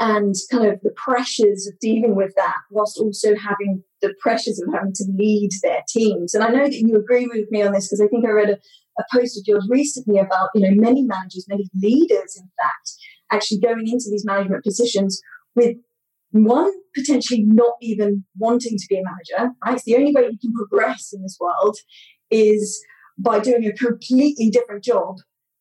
and 0.00 0.34
kind 0.50 0.66
of 0.66 0.80
the 0.82 0.92
pressures 0.96 1.66
of 1.66 1.78
dealing 1.80 2.16
with 2.16 2.32
that 2.36 2.56
whilst 2.70 2.98
also 2.98 3.34
having 3.36 3.82
the 4.02 4.12
pressures 4.20 4.60
of 4.60 4.72
having 4.74 4.92
to 4.92 5.04
lead 5.16 5.50
their 5.62 5.82
teams. 5.88 6.34
And 6.34 6.42
I 6.42 6.48
know 6.48 6.64
that 6.64 6.74
you 6.74 6.96
agree 6.96 7.26
with 7.26 7.50
me 7.50 7.62
on 7.62 7.72
this 7.72 7.88
because 7.88 8.00
I 8.00 8.08
think 8.08 8.26
I 8.26 8.30
read 8.30 8.50
a, 8.50 8.58
a 8.98 9.04
post 9.12 9.38
of 9.38 9.44
yours 9.46 9.66
recently 9.70 10.18
about, 10.18 10.50
you 10.54 10.62
know, 10.62 10.74
many 10.74 11.02
managers, 11.02 11.46
many 11.48 11.68
leaders, 11.80 12.36
in 12.36 12.48
fact, 12.60 12.92
actually 13.30 13.60
going 13.60 13.86
into 13.86 14.06
these 14.10 14.24
management 14.24 14.64
positions 14.64 15.20
with 15.54 15.76
one 16.32 16.72
potentially 16.94 17.44
not 17.46 17.74
even 17.80 18.24
wanting 18.36 18.76
to 18.76 18.86
be 18.88 18.98
a 18.98 19.02
manager, 19.02 19.54
right? 19.64 19.74
It's 19.74 19.84
the 19.84 19.96
only 19.96 20.12
way 20.12 20.22
you 20.22 20.38
can 20.38 20.52
progress 20.52 21.12
in 21.12 21.22
this 21.22 21.36
world 21.40 21.76
is 22.30 22.84
by 23.16 23.38
doing 23.38 23.64
a 23.64 23.72
completely 23.72 24.50
different 24.50 24.82
job 24.82 25.16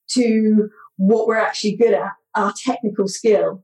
to 0.09 0.69
what 0.97 1.27
we're 1.27 1.37
actually 1.37 1.75
good 1.75 1.93
at, 1.93 2.11
our 2.35 2.53
technical 2.65 3.07
skill. 3.07 3.63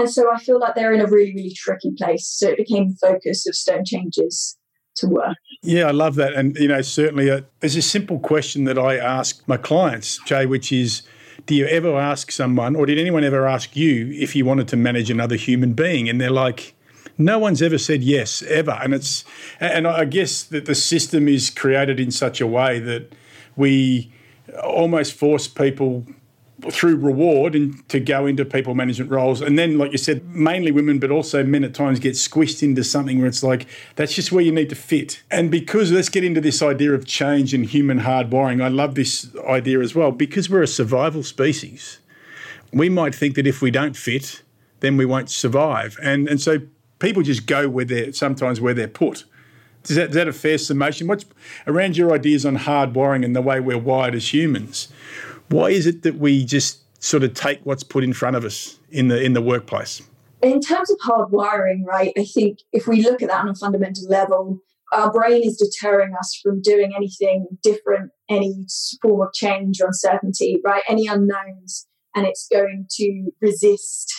And 0.00 0.10
so 0.10 0.32
I 0.32 0.38
feel 0.38 0.58
like 0.58 0.74
they're 0.74 0.92
in 0.92 1.00
a 1.00 1.06
really, 1.06 1.34
really 1.34 1.54
tricky 1.54 1.92
place. 1.96 2.26
So 2.26 2.48
it 2.48 2.56
became 2.56 2.88
the 2.88 2.96
focus 3.06 3.46
of 3.46 3.54
Stone 3.54 3.84
Changes 3.84 4.56
to 4.96 5.08
work. 5.08 5.36
Yeah, 5.62 5.84
I 5.84 5.90
love 5.90 6.14
that. 6.16 6.32
And, 6.32 6.56
you 6.56 6.68
know, 6.68 6.80
certainly 6.80 7.28
a, 7.28 7.44
there's 7.60 7.76
a 7.76 7.82
simple 7.82 8.18
question 8.18 8.64
that 8.64 8.78
I 8.78 8.96
ask 8.96 9.46
my 9.46 9.56
clients, 9.56 10.18
Jay, 10.24 10.46
which 10.46 10.72
is 10.72 11.02
do 11.46 11.54
you 11.54 11.66
ever 11.66 11.98
ask 11.98 12.30
someone, 12.32 12.76
or 12.76 12.86
did 12.86 12.98
anyone 12.98 13.24
ever 13.24 13.46
ask 13.46 13.76
you 13.76 14.10
if 14.12 14.34
you 14.34 14.44
wanted 14.44 14.68
to 14.68 14.76
manage 14.76 15.10
another 15.10 15.36
human 15.36 15.74
being? 15.74 16.08
And 16.08 16.20
they're 16.20 16.30
like, 16.30 16.74
no 17.18 17.38
one's 17.38 17.60
ever 17.60 17.78
said 17.78 18.02
yes, 18.02 18.42
ever. 18.42 18.78
And 18.82 18.94
it's, 18.94 19.24
and 19.58 19.86
I 19.86 20.04
guess 20.06 20.42
that 20.44 20.66
the 20.66 20.74
system 20.74 21.28
is 21.28 21.50
created 21.50 22.00
in 22.00 22.10
such 22.10 22.40
a 22.40 22.46
way 22.46 22.78
that 22.78 23.12
we 23.56 24.12
almost 24.62 25.12
force 25.12 25.46
people 25.46 26.06
through 26.70 26.96
reward 26.96 27.54
and 27.54 27.88
to 27.88 28.00
go 28.00 28.26
into 28.26 28.44
people 28.44 28.74
management 28.74 29.10
roles. 29.10 29.40
And 29.40 29.58
then, 29.58 29.78
like 29.78 29.92
you 29.92 29.98
said, 29.98 30.24
mainly 30.34 30.70
women, 30.70 30.98
but 30.98 31.10
also 31.10 31.42
men 31.44 31.64
at 31.64 31.74
times 31.74 31.98
get 31.98 32.14
squished 32.14 32.62
into 32.62 32.84
something 32.84 33.18
where 33.18 33.28
it's 33.28 33.42
like, 33.42 33.66
that's 33.96 34.14
just 34.14 34.32
where 34.32 34.42
you 34.42 34.52
need 34.52 34.68
to 34.68 34.74
fit. 34.74 35.22
And 35.30 35.50
because 35.50 35.90
let's 35.90 36.08
get 36.08 36.24
into 36.24 36.40
this 36.40 36.62
idea 36.62 36.92
of 36.92 37.06
change 37.06 37.54
and 37.54 37.64
human 37.64 38.00
hardwiring, 38.00 38.62
I 38.62 38.68
love 38.68 38.94
this 38.94 39.28
idea 39.48 39.80
as 39.80 39.94
well. 39.94 40.12
Because 40.12 40.50
we're 40.50 40.62
a 40.62 40.66
survival 40.66 41.22
species, 41.22 41.98
we 42.72 42.88
might 42.88 43.14
think 43.14 43.34
that 43.36 43.46
if 43.46 43.62
we 43.62 43.70
don't 43.70 43.96
fit, 43.96 44.42
then 44.80 44.96
we 44.96 45.06
won't 45.06 45.30
survive. 45.30 45.98
And 46.02 46.28
and 46.28 46.40
so 46.40 46.60
people 46.98 47.22
just 47.22 47.46
go 47.46 47.68
where 47.68 47.84
they're 47.84 48.12
sometimes 48.12 48.60
where 48.60 48.74
they're 48.74 48.88
put. 48.88 49.24
Is 49.84 49.96
that, 49.96 50.10
is 50.10 50.14
that 50.14 50.28
a 50.28 50.32
fair 50.32 50.58
summation? 50.58 51.06
What's 51.06 51.24
around 51.66 51.96
your 51.96 52.12
ideas 52.12 52.44
on 52.44 52.58
hardwiring 52.58 53.24
and 53.24 53.34
the 53.34 53.40
way 53.40 53.60
we're 53.60 53.78
wired 53.78 54.14
as 54.14 54.34
humans? 54.34 54.88
Why 55.50 55.70
is 55.70 55.86
it 55.86 56.02
that 56.02 56.16
we 56.16 56.44
just 56.44 56.78
sort 57.02 57.22
of 57.24 57.34
take 57.34 57.60
what's 57.64 57.82
put 57.82 58.04
in 58.04 58.12
front 58.12 58.36
of 58.36 58.44
us 58.44 58.78
in 58.90 59.08
the 59.08 59.20
in 59.20 59.32
the 59.32 59.42
workplace? 59.42 60.00
In 60.42 60.60
terms 60.60 60.90
of 60.90 60.98
hard 61.02 61.32
wiring, 61.32 61.84
right, 61.84 62.12
I 62.16 62.24
think 62.24 62.60
if 62.72 62.86
we 62.86 63.02
look 63.02 63.20
at 63.20 63.28
that 63.28 63.42
on 63.42 63.48
a 63.48 63.54
fundamental 63.54 64.08
level, 64.08 64.60
our 64.92 65.12
brain 65.12 65.42
is 65.44 65.56
deterring 65.56 66.14
us 66.18 66.38
from 66.42 66.62
doing 66.62 66.92
anything 66.96 67.46
different, 67.62 68.12
any 68.28 68.66
form 69.02 69.20
of 69.20 69.32
change 69.34 69.80
or 69.80 69.88
uncertainty, 69.88 70.60
right? 70.64 70.82
Any 70.88 71.06
unknowns, 71.08 71.86
and 72.14 72.26
it's 72.26 72.48
going 72.50 72.86
to 72.92 73.30
resist 73.42 74.14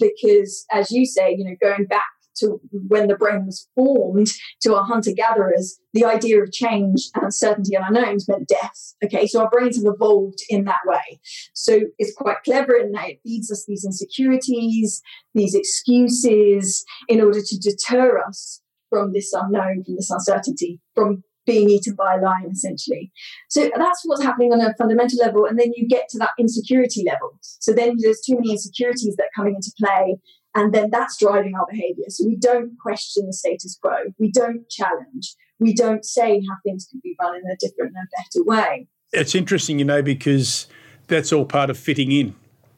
because, 0.00 0.64
as 0.72 0.90
you 0.90 1.04
say, 1.06 1.34
you 1.36 1.44
know, 1.44 1.56
going 1.60 1.86
back 1.86 2.11
to 2.36 2.60
when 2.72 3.08
the 3.08 3.16
brain 3.16 3.46
was 3.46 3.68
formed 3.74 4.28
to 4.62 4.74
our 4.74 4.84
hunter 4.84 5.12
gatherers, 5.14 5.78
the 5.92 6.04
idea 6.04 6.42
of 6.42 6.52
change 6.52 7.10
and 7.14 7.24
uncertainty 7.24 7.74
and 7.74 7.84
unknowns 7.84 8.28
meant 8.28 8.48
death. 8.48 8.94
Okay, 9.04 9.26
so 9.26 9.42
our 9.42 9.50
brains 9.50 9.76
have 9.76 9.94
evolved 9.94 10.38
in 10.48 10.64
that 10.64 10.80
way. 10.86 11.20
So 11.54 11.80
it's 11.98 12.14
quite 12.16 12.42
clever 12.44 12.74
in 12.74 12.92
that 12.92 13.10
it 13.10 13.20
feeds 13.22 13.50
us 13.50 13.64
these 13.66 13.84
insecurities, 13.84 15.02
these 15.34 15.54
excuses 15.54 16.84
in 17.08 17.20
order 17.20 17.40
to 17.40 17.58
deter 17.58 18.18
us 18.18 18.60
from 18.90 19.12
this 19.12 19.32
unknown, 19.32 19.84
from 19.84 19.96
this 19.96 20.10
uncertainty, 20.10 20.80
from 20.94 21.24
being 21.44 21.68
eaten 21.70 21.94
by 21.94 22.14
a 22.14 22.20
lion, 22.20 22.50
essentially. 22.52 23.10
So 23.48 23.70
that's 23.76 24.02
what's 24.04 24.22
happening 24.22 24.52
on 24.52 24.60
a 24.60 24.74
fundamental 24.74 25.18
level. 25.18 25.44
And 25.46 25.58
then 25.58 25.72
you 25.74 25.88
get 25.88 26.08
to 26.10 26.18
that 26.18 26.30
insecurity 26.38 27.04
level. 27.06 27.36
So 27.40 27.72
then 27.72 27.96
there's 27.98 28.20
too 28.20 28.36
many 28.36 28.52
insecurities 28.52 29.16
that 29.16 29.24
are 29.24 29.36
coming 29.36 29.56
into 29.56 29.72
play. 29.78 30.18
And 30.54 30.74
then 30.74 30.90
that's 30.90 31.16
driving 31.18 31.54
our 31.54 31.66
behavior. 31.70 32.04
So 32.08 32.26
we 32.26 32.36
don't 32.36 32.78
question 32.78 33.26
the 33.26 33.32
status 33.32 33.78
quo. 33.80 34.12
We 34.18 34.30
don't 34.30 34.68
challenge. 34.68 35.34
We 35.58 35.72
don't 35.72 36.04
say 36.04 36.42
how 36.48 36.56
things 36.64 36.88
could 36.90 37.00
be 37.02 37.16
run 37.20 37.36
in 37.36 37.50
a 37.50 37.56
different 37.58 37.94
and 37.96 38.08
better 38.16 38.44
way. 38.44 38.88
It's 39.12 39.34
interesting, 39.34 39.78
you 39.78 39.84
know, 39.84 40.02
because 40.02 40.66
that's 41.06 41.32
all 41.32 41.44
part 41.44 41.70
of 41.70 41.78
fitting 41.78 42.12
in. 42.12 42.34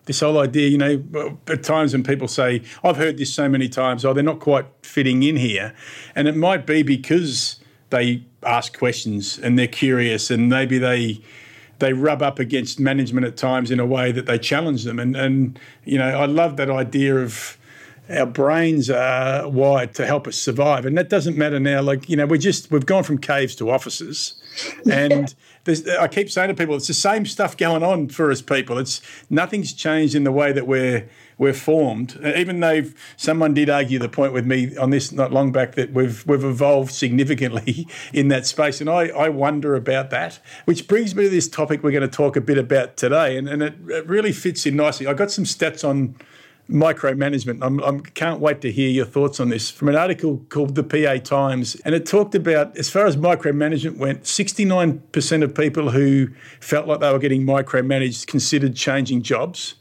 This 0.06 0.20
whole 0.20 0.38
idea, 0.38 0.68
you 0.68 0.78
know, 0.78 1.38
at 1.48 1.62
times 1.62 1.94
when 1.94 2.02
people 2.02 2.28
say, 2.28 2.62
I've 2.82 2.96
heard 2.96 3.16
this 3.16 3.32
so 3.32 3.48
many 3.48 3.68
times, 3.68 4.04
oh, 4.04 4.12
they're 4.12 4.22
not 4.22 4.40
quite 4.40 4.66
fitting 4.82 5.22
in 5.22 5.36
here. 5.36 5.74
And 6.14 6.28
it 6.28 6.36
might 6.36 6.66
be 6.66 6.82
because 6.82 7.58
they 7.90 8.24
ask 8.42 8.76
questions 8.78 9.38
and 9.38 9.58
they're 9.58 9.66
curious 9.66 10.30
and 10.30 10.48
maybe 10.48 10.78
they 10.78 11.20
they 11.80 11.92
rub 11.92 12.22
up 12.22 12.38
against 12.38 12.78
management 12.78 13.26
at 13.26 13.36
times 13.36 13.70
in 13.70 13.80
a 13.80 13.86
way 13.86 14.12
that 14.12 14.26
they 14.26 14.38
challenge 14.38 14.84
them. 14.84 14.98
And 14.98 15.16
and 15.16 15.58
you 15.84 15.98
know, 15.98 16.08
I 16.08 16.26
love 16.26 16.56
that 16.56 16.70
idea 16.70 17.16
of 17.16 17.56
our 18.08 18.26
brains 18.26 18.90
are 18.90 19.48
wired 19.48 19.94
to 19.94 20.06
help 20.06 20.26
us 20.26 20.36
survive, 20.36 20.84
and 20.84 20.96
that 20.98 21.08
doesn't 21.08 21.36
matter 21.36 21.58
now. 21.58 21.80
Like 21.80 22.08
you 22.08 22.16
know, 22.16 22.26
we 22.26 22.38
just 22.38 22.70
we've 22.70 22.86
gone 22.86 23.02
from 23.02 23.18
caves 23.18 23.54
to 23.56 23.70
offices, 23.70 24.34
and 24.90 25.34
I 25.66 26.08
keep 26.08 26.30
saying 26.30 26.48
to 26.48 26.54
people, 26.54 26.76
it's 26.76 26.88
the 26.88 26.94
same 26.94 27.24
stuff 27.24 27.56
going 27.56 27.82
on 27.82 28.08
for 28.08 28.30
us 28.30 28.42
people. 28.42 28.78
It's 28.78 29.00
nothing's 29.30 29.72
changed 29.72 30.14
in 30.14 30.24
the 30.24 30.32
way 30.32 30.52
that 30.52 30.66
we're 30.66 31.08
we're 31.38 31.54
formed. 31.54 32.20
Uh, 32.22 32.32
even 32.36 32.60
though 32.60 32.84
someone 33.16 33.54
did 33.54 33.70
argue 33.70 33.98
the 33.98 34.08
point 34.08 34.32
with 34.32 34.46
me 34.46 34.76
on 34.76 34.90
this 34.90 35.10
not 35.10 35.32
long 35.32 35.52
back 35.52 35.74
that 35.74 35.92
we've 35.92 36.26
we've 36.26 36.44
evolved 36.44 36.92
significantly 36.92 37.86
in 38.12 38.28
that 38.28 38.46
space, 38.46 38.80
and 38.80 38.90
I, 38.90 39.08
I 39.08 39.28
wonder 39.30 39.74
about 39.74 40.10
that. 40.10 40.38
Which 40.66 40.86
brings 40.86 41.14
me 41.14 41.24
to 41.24 41.30
this 41.30 41.48
topic 41.48 41.82
we're 41.82 41.90
going 41.90 42.02
to 42.02 42.08
talk 42.08 42.36
a 42.36 42.40
bit 42.40 42.58
about 42.58 42.96
today, 42.96 43.38
and, 43.38 43.48
and 43.48 43.62
it, 43.62 43.74
it 43.88 44.06
really 44.06 44.32
fits 44.32 44.66
in 44.66 44.76
nicely. 44.76 45.06
I 45.06 45.14
got 45.14 45.30
some 45.30 45.44
stats 45.44 45.88
on 45.88 46.16
micromanagement. 46.68 47.62
I 47.62 48.10
can't 48.10 48.40
wait 48.40 48.60
to 48.62 48.72
hear 48.72 48.88
your 48.88 49.04
thoughts 49.04 49.38
on 49.38 49.50
this 49.50 49.70
from 49.70 49.88
an 49.88 49.96
article 49.96 50.44
called 50.48 50.74
the 50.74 50.82
PA 50.82 51.18
Times. 51.22 51.74
And 51.84 51.94
it 51.94 52.06
talked 52.06 52.34
about, 52.34 52.76
as 52.76 52.88
far 52.88 53.06
as 53.06 53.16
micromanagement 53.16 53.98
went, 53.98 54.22
69% 54.22 55.42
of 55.42 55.54
people 55.54 55.90
who 55.90 56.28
felt 56.60 56.86
like 56.86 57.00
they 57.00 57.12
were 57.12 57.18
getting 57.18 57.44
micromanaged 57.44 58.26
considered 58.26 58.76
changing 58.76 59.22
jobs 59.22 59.74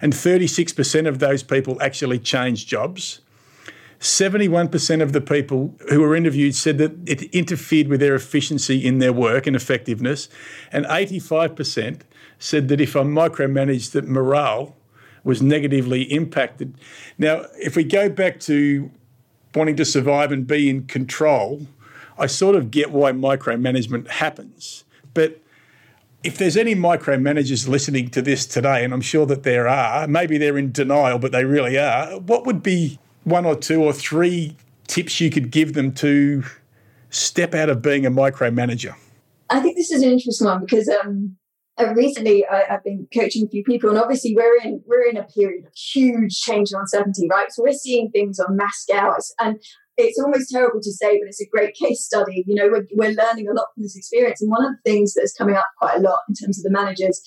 and 0.00 0.12
36% 0.12 1.06
of 1.06 1.18
those 1.18 1.42
people 1.42 1.80
actually 1.82 2.18
changed 2.18 2.68
jobs. 2.68 3.20
71% 3.98 5.02
of 5.02 5.12
the 5.12 5.20
people 5.20 5.74
who 5.90 6.00
were 6.00 6.16
interviewed 6.16 6.54
said 6.54 6.78
that 6.78 6.92
it 7.06 7.22
interfered 7.34 7.88
with 7.88 8.00
their 8.00 8.14
efficiency 8.14 8.86
in 8.86 8.98
their 8.98 9.12
work 9.12 9.46
and 9.46 9.54
effectiveness, 9.54 10.30
and 10.72 10.86
85% 10.86 12.00
said 12.38 12.68
that 12.68 12.80
if 12.80 12.96
I'm 12.96 13.14
micromanaged, 13.14 13.90
that 13.92 14.08
morale 14.08 14.74
was 15.24 15.42
negatively 15.42 16.02
impacted. 16.02 16.74
Now, 17.18 17.46
if 17.58 17.76
we 17.76 17.84
go 17.84 18.08
back 18.08 18.40
to 18.40 18.90
wanting 19.54 19.76
to 19.76 19.84
survive 19.84 20.32
and 20.32 20.46
be 20.46 20.70
in 20.70 20.86
control, 20.86 21.66
I 22.18 22.26
sort 22.26 22.56
of 22.56 22.70
get 22.70 22.90
why 22.90 23.12
micromanagement 23.12 24.08
happens. 24.08 24.84
But 25.14 25.40
if 26.22 26.36
there's 26.36 26.56
any 26.56 26.74
micromanagers 26.74 27.66
listening 27.66 28.10
to 28.10 28.22
this 28.22 28.46
today, 28.46 28.84
and 28.84 28.92
I'm 28.92 29.00
sure 29.00 29.26
that 29.26 29.42
there 29.42 29.66
are, 29.66 30.06
maybe 30.06 30.38
they're 30.38 30.58
in 30.58 30.72
denial, 30.72 31.18
but 31.18 31.32
they 31.32 31.44
really 31.44 31.78
are, 31.78 32.18
what 32.20 32.44
would 32.46 32.62
be 32.62 32.98
one 33.24 33.46
or 33.46 33.56
two 33.56 33.82
or 33.82 33.92
three 33.92 34.56
tips 34.86 35.20
you 35.20 35.30
could 35.30 35.50
give 35.50 35.72
them 35.72 35.92
to 35.92 36.44
step 37.10 37.54
out 37.54 37.70
of 37.70 37.82
being 37.82 38.04
a 38.04 38.10
micromanager? 38.10 38.94
I 39.48 39.60
think 39.60 39.76
this 39.76 39.90
is 39.90 40.02
an 40.02 40.10
interesting 40.10 40.46
one 40.46 40.60
because 40.60 40.88
um, 41.02 41.36
recently 41.94 42.46
I, 42.46 42.64
have 42.68 42.84
been 42.84 43.06
coaching 43.12 43.46
a 43.46 43.48
few 43.48 43.62
people, 43.64 43.90
and 43.90 43.98
obviously 43.98 44.34
we're 44.34 44.56
in 44.62 44.82
we're 44.86 45.08
in 45.08 45.16
a 45.16 45.24
period 45.24 45.66
of 45.66 45.72
huge 45.74 46.40
change 46.40 46.72
and 46.72 46.80
uncertainty, 46.80 47.28
right? 47.30 47.50
So 47.50 47.62
we're 47.62 47.72
seeing 47.72 48.10
things 48.10 48.38
on 48.38 48.56
mass 48.56 48.80
scales, 48.80 49.34
and 49.38 49.58
it's 49.96 50.18
almost 50.18 50.50
terrible 50.50 50.80
to 50.80 50.92
say, 50.92 51.18
but 51.18 51.28
it's 51.28 51.40
a 51.40 51.48
great 51.48 51.74
case 51.74 52.04
study. 52.04 52.44
You 52.46 52.54
know, 52.54 52.68
we're, 52.68 52.86
we're 52.92 53.14
learning 53.14 53.48
a 53.48 53.52
lot 53.52 53.66
from 53.74 53.82
this 53.82 53.96
experience. 53.96 54.40
And 54.40 54.50
one 54.50 54.64
of 54.64 54.72
the 54.72 54.90
things 54.90 55.14
that's 55.14 55.34
coming 55.34 55.56
up 55.56 55.66
quite 55.78 55.98
a 55.98 56.00
lot 56.00 56.20
in 56.28 56.34
terms 56.34 56.58
of 56.58 56.64
the 56.64 56.70
managers 56.70 57.20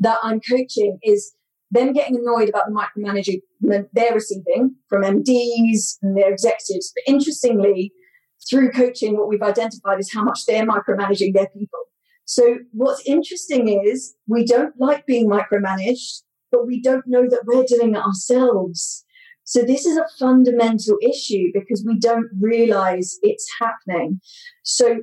that 0.00 0.18
I'm 0.22 0.40
coaching 0.40 0.98
is 1.02 1.32
them 1.70 1.92
getting 1.92 2.16
annoyed 2.16 2.48
about 2.48 2.64
the 2.66 2.72
micromanagement 2.72 3.88
they're 3.92 4.14
receiving 4.14 4.74
from 4.88 5.02
MDs 5.02 5.98
and 6.02 6.16
their 6.16 6.32
executives. 6.32 6.92
But 6.94 7.12
interestingly, 7.12 7.92
through 8.48 8.70
coaching, 8.70 9.16
what 9.16 9.28
we've 9.28 9.42
identified 9.42 9.98
is 9.98 10.12
how 10.12 10.24
much 10.24 10.46
they're 10.46 10.66
micromanaging 10.66 11.34
their 11.34 11.48
people. 11.48 11.80
So 12.28 12.58
what's 12.72 13.02
interesting 13.06 13.82
is 13.86 14.14
we 14.26 14.44
don't 14.44 14.74
like 14.78 15.06
being 15.06 15.30
micromanaged, 15.30 16.24
but 16.52 16.66
we 16.66 16.78
don't 16.82 17.06
know 17.06 17.22
that 17.22 17.44
we're 17.46 17.64
doing 17.64 17.94
it 17.94 18.02
ourselves. 18.02 19.06
So 19.44 19.62
this 19.62 19.86
is 19.86 19.96
a 19.96 20.04
fundamental 20.18 20.98
issue 21.02 21.44
because 21.54 21.82
we 21.86 21.98
don't 21.98 22.26
realize 22.38 23.16
it's 23.22 23.48
happening. 23.58 24.20
So 24.62 24.98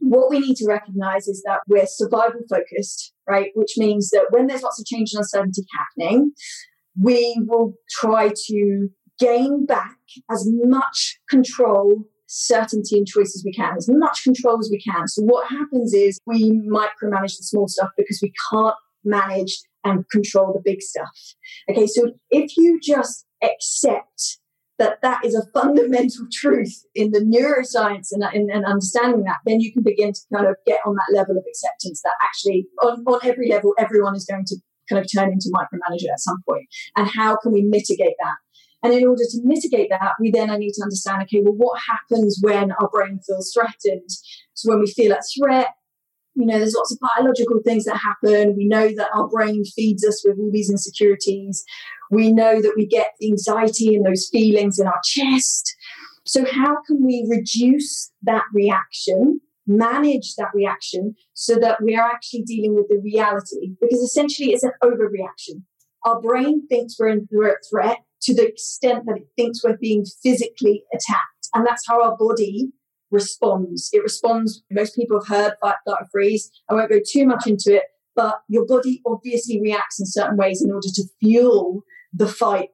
what 0.00 0.28
we 0.28 0.40
need 0.40 0.56
to 0.56 0.66
recognize 0.68 1.26
is 1.26 1.42
that 1.46 1.60
we're 1.68 1.86
survival 1.86 2.42
focused, 2.50 3.14
right? 3.26 3.48
Which 3.54 3.78
means 3.78 4.10
that 4.10 4.26
when 4.28 4.46
there's 4.46 4.62
lots 4.62 4.78
of 4.78 4.84
change 4.84 5.12
and 5.14 5.20
uncertainty 5.20 5.62
happening, 5.78 6.32
we 7.00 7.40
will 7.46 7.72
try 7.90 8.28
to 8.28 8.88
gain 9.18 9.64
back 9.64 9.96
as 10.30 10.46
much 10.46 11.18
control, 11.30 12.04
certainty, 12.28 12.98
and 12.98 13.06
choice 13.06 13.34
as 13.34 13.42
we 13.44 13.52
can, 13.52 13.76
as 13.76 13.88
much 13.88 14.22
control 14.22 14.58
as 14.60 14.68
we 14.70 14.78
can. 14.78 15.08
So 15.08 15.22
what 15.22 15.50
happens 15.50 15.92
is 15.92 16.20
we 16.26 16.52
micromanage 16.52 17.36
the 17.36 17.44
small 17.44 17.66
stuff 17.66 17.90
because 17.96 18.20
we 18.22 18.32
can't 18.50 18.76
manage 19.04 19.58
and 19.84 20.08
control 20.10 20.52
the 20.52 20.62
big 20.64 20.82
stuff. 20.82 21.08
Okay, 21.70 21.86
so 21.86 22.12
if 22.30 22.56
you 22.56 22.78
just 22.82 23.26
accept 23.42 24.38
that 24.78 25.00
that 25.02 25.24
is 25.24 25.34
a 25.34 25.46
fundamental 25.52 26.26
truth 26.32 26.84
in 26.94 27.10
the 27.10 27.20
neuroscience 27.20 28.08
and, 28.12 28.22
and, 28.22 28.50
and, 28.50 28.64
understanding 28.64 29.24
that, 29.24 29.38
then 29.44 29.60
you 29.60 29.72
can 29.72 29.82
begin 29.82 30.12
to 30.12 30.20
kind 30.32 30.46
of 30.46 30.56
get 30.66 30.78
on 30.86 30.94
that 30.94 31.16
level 31.16 31.36
of 31.36 31.44
acceptance 31.48 32.00
that 32.02 32.14
actually 32.22 32.66
on, 32.82 33.02
on 33.06 33.18
every 33.24 33.48
level, 33.48 33.74
everyone 33.78 34.14
is 34.14 34.24
going 34.24 34.44
to 34.44 34.56
kind 34.88 35.04
of 35.04 35.10
turn 35.12 35.32
into 35.32 35.50
micromanager 35.52 36.10
at 36.12 36.20
some 36.20 36.38
point. 36.48 36.66
And 36.96 37.08
how 37.08 37.36
can 37.36 37.52
we 37.52 37.62
mitigate 37.62 38.14
that? 38.20 38.36
And 38.82 38.92
in 38.92 39.06
order 39.06 39.22
to 39.22 39.40
mitigate 39.42 39.90
that, 39.90 40.12
we 40.20 40.30
then 40.30 40.50
I 40.50 40.56
need 40.56 40.72
to 40.74 40.82
understand 40.82 41.22
okay, 41.22 41.40
well, 41.42 41.54
what 41.54 41.80
happens 41.88 42.38
when 42.40 42.72
our 42.72 42.88
brain 42.88 43.18
feels 43.26 43.52
threatened? 43.52 44.08
So 44.54 44.70
when 44.70 44.80
we 44.80 44.86
feel 44.86 45.12
a 45.12 45.20
threat, 45.36 45.68
you 46.38 46.46
know, 46.46 46.58
there's 46.58 46.74
lots 46.74 46.92
of 46.92 47.00
biological 47.16 47.58
things 47.64 47.84
that 47.84 47.96
happen. 47.96 48.54
We 48.56 48.66
know 48.66 48.88
that 48.96 49.08
our 49.12 49.28
brain 49.28 49.64
feeds 49.64 50.04
us 50.06 50.22
with 50.24 50.38
all 50.38 50.50
these 50.52 50.70
insecurities. 50.70 51.64
We 52.12 52.32
know 52.32 52.62
that 52.62 52.74
we 52.76 52.86
get 52.86 53.10
anxiety 53.22 53.96
and 53.96 54.06
those 54.06 54.28
feelings 54.30 54.78
in 54.78 54.86
our 54.86 55.00
chest. 55.04 55.74
So, 56.24 56.44
how 56.44 56.76
can 56.86 57.04
we 57.04 57.26
reduce 57.28 58.12
that 58.22 58.44
reaction, 58.54 59.40
manage 59.66 60.36
that 60.36 60.50
reaction 60.54 61.16
so 61.34 61.56
that 61.56 61.82
we 61.82 61.96
are 61.96 62.08
actually 62.08 62.42
dealing 62.42 62.76
with 62.76 62.86
the 62.88 63.00
reality? 63.02 63.74
Because 63.80 64.00
essentially, 64.00 64.52
it's 64.52 64.62
an 64.62 64.72
overreaction. 64.84 65.62
Our 66.04 66.20
brain 66.20 66.68
thinks 66.68 66.96
we're 66.98 67.08
in 67.08 67.28
threat 67.68 67.98
to 68.22 68.34
the 68.34 68.46
extent 68.46 69.04
that 69.06 69.16
it 69.16 69.28
thinks 69.36 69.62
we're 69.62 69.76
being 69.76 70.04
physically 70.22 70.84
attacked. 70.92 71.48
And 71.54 71.66
that's 71.66 71.86
how 71.86 72.02
our 72.02 72.16
body 72.16 72.70
responds. 73.10 73.88
It 73.92 74.02
responds, 74.02 74.62
most 74.70 74.94
people 74.94 75.20
have 75.20 75.28
heard 75.28 75.52
fight, 75.60 75.76
flight, 75.84 76.02
or 76.02 76.06
freeze. 76.12 76.50
I 76.68 76.74
won't 76.74 76.90
go 76.90 77.00
too 77.06 77.26
much 77.26 77.46
into 77.46 77.74
it, 77.76 77.84
but 78.14 78.40
your 78.48 78.66
body 78.66 79.00
obviously 79.06 79.60
reacts 79.60 80.00
in 80.00 80.06
certain 80.06 80.36
ways 80.36 80.62
in 80.62 80.70
order 80.70 80.88
to 80.92 81.04
fuel 81.20 81.82
the 82.12 82.28
fight 82.28 82.70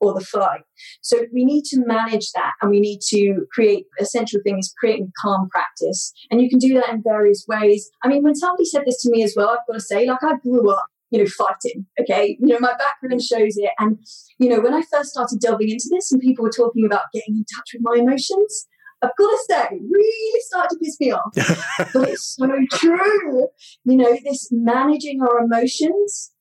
or 0.00 0.14
the 0.14 0.24
flight. 0.24 0.62
So 1.02 1.18
we 1.32 1.44
need 1.44 1.64
to 1.66 1.84
manage 1.86 2.32
that 2.32 2.52
and 2.60 2.70
we 2.70 2.80
need 2.80 3.00
to 3.08 3.46
create 3.52 3.84
essential 4.00 4.40
thing 4.42 4.58
is 4.58 4.74
creating 4.78 5.12
calm 5.20 5.48
practice. 5.50 6.12
And 6.30 6.40
you 6.40 6.48
can 6.48 6.58
do 6.58 6.74
that 6.74 6.88
in 6.88 7.02
various 7.02 7.44
ways. 7.46 7.90
I 8.02 8.08
mean, 8.08 8.22
when 8.22 8.34
somebody 8.34 8.64
said 8.64 8.82
this 8.86 9.02
to 9.02 9.10
me 9.10 9.22
as 9.22 9.34
well, 9.36 9.50
I've 9.50 9.66
got 9.66 9.74
to 9.74 9.80
say, 9.80 10.06
like 10.06 10.22
I 10.22 10.36
grew 10.42 10.70
up 10.70 10.86
you 11.10 11.18
know, 11.18 11.26
fighting. 11.26 11.86
Okay. 12.00 12.38
You 12.40 12.48
know, 12.48 12.58
my 12.60 12.74
background 12.76 13.22
shows 13.22 13.56
it. 13.56 13.70
And, 13.78 13.98
you 14.38 14.48
know, 14.48 14.60
when 14.60 14.74
I 14.74 14.82
first 14.92 15.10
started 15.10 15.40
delving 15.40 15.70
into 15.70 15.88
this 15.90 16.12
and 16.12 16.20
people 16.20 16.44
were 16.44 16.50
talking 16.50 16.86
about 16.86 17.12
getting 17.12 17.36
in 17.36 17.44
touch 17.54 17.70
with 17.74 17.82
my 17.82 17.96
emotions, 18.00 18.66
I've 19.02 19.16
got 19.16 19.30
to 19.30 19.38
say, 19.48 19.80
really 19.90 20.40
started 20.40 20.68
to 20.70 20.78
piss 20.78 21.00
me 21.00 21.12
off. 21.12 21.32
but 21.94 22.10
it's 22.10 22.36
so 22.36 22.48
true. 22.72 23.48
You 23.84 23.96
know, 23.96 24.16
this 24.24 24.48
managing 24.52 25.22
our 25.22 25.38
emotions, 25.38 26.32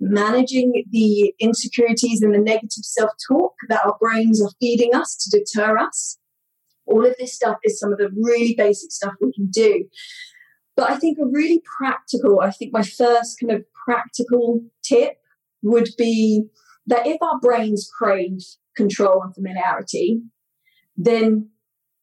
managing 0.00 0.84
the 0.90 1.32
insecurities 1.38 2.22
and 2.22 2.34
the 2.34 2.40
negative 2.40 2.84
self 2.84 3.10
talk 3.28 3.54
that 3.68 3.84
our 3.84 3.96
brains 4.00 4.42
are 4.42 4.50
feeding 4.60 4.94
us 4.94 5.16
to 5.16 5.38
deter 5.38 5.78
us. 5.78 6.18
All 6.86 7.06
of 7.06 7.14
this 7.18 7.34
stuff 7.34 7.58
is 7.64 7.78
some 7.78 7.92
of 7.92 7.98
the 7.98 8.10
really 8.16 8.54
basic 8.56 8.90
stuff 8.90 9.12
we 9.20 9.32
can 9.32 9.48
do. 9.50 9.84
But 10.78 10.90
I 10.90 10.96
think 10.96 11.18
a 11.18 11.26
really 11.26 11.60
practical, 11.76 12.38
I 12.40 12.52
think 12.52 12.72
my 12.72 12.84
first 12.84 13.40
kind 13.40 13.50
of 13.50 13.64
practical 13.84 14.60
tip 14.84 15.14
would 15.60 15.88
be 15.98 16.44
that 16.86 17.04
if 17.04 17.20
our 17.20 17.40
brains 17.40 17.90
crave 17.98 18.38
control 18.76 19.20
and 19.24 19.34
familiarity, 19.34 20.20
then 20.96 21.48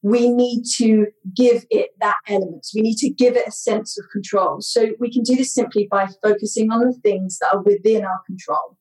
we 0.02 0.28
need 0.28 0.64
to 0.76 1.06
give 1.34 1.64
it 1.70 1.92
that 2.00 2.16
element. 2.28 2.66
We 2.74 2.82
need 2.82 2.98
to 2.98 3.08
give 3.08 3.34
it 3.34 3.48
a 3.48 3.50
sense 3.50 3.98
of 3.98 4.04
control. 4.12 4.58
So 4.60 4.88
we 5.00 5.10
can 5.10 5.22
do 5.22 5.36
this 5.36 5.54
simply 5.54 5.88
by 5.90 6.08
focusing 6.22 6.70
on 6.70 6.80
the 6.80 7.00
things 7.02 7.38
that 7.38 7.54
are 7.54 7.62
within 7.62 8.04
our 8.04 8.20
control. 8.26 8.76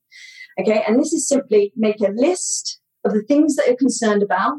Okay, 0.60 0.84
and 0.86 1.00
this 1.00 1.14
is 1.14 1.26
simply 1.26 1.72
make 1.78 2.02
a 2.02 2.12
list 2.14 2.82
of 3.06 3.14
the 3.14 3.24
things 3.24 3.56
that 3.56 3.68
you're 3.68 3.78
concerned 3.78 4.24
about. 4.24 4.58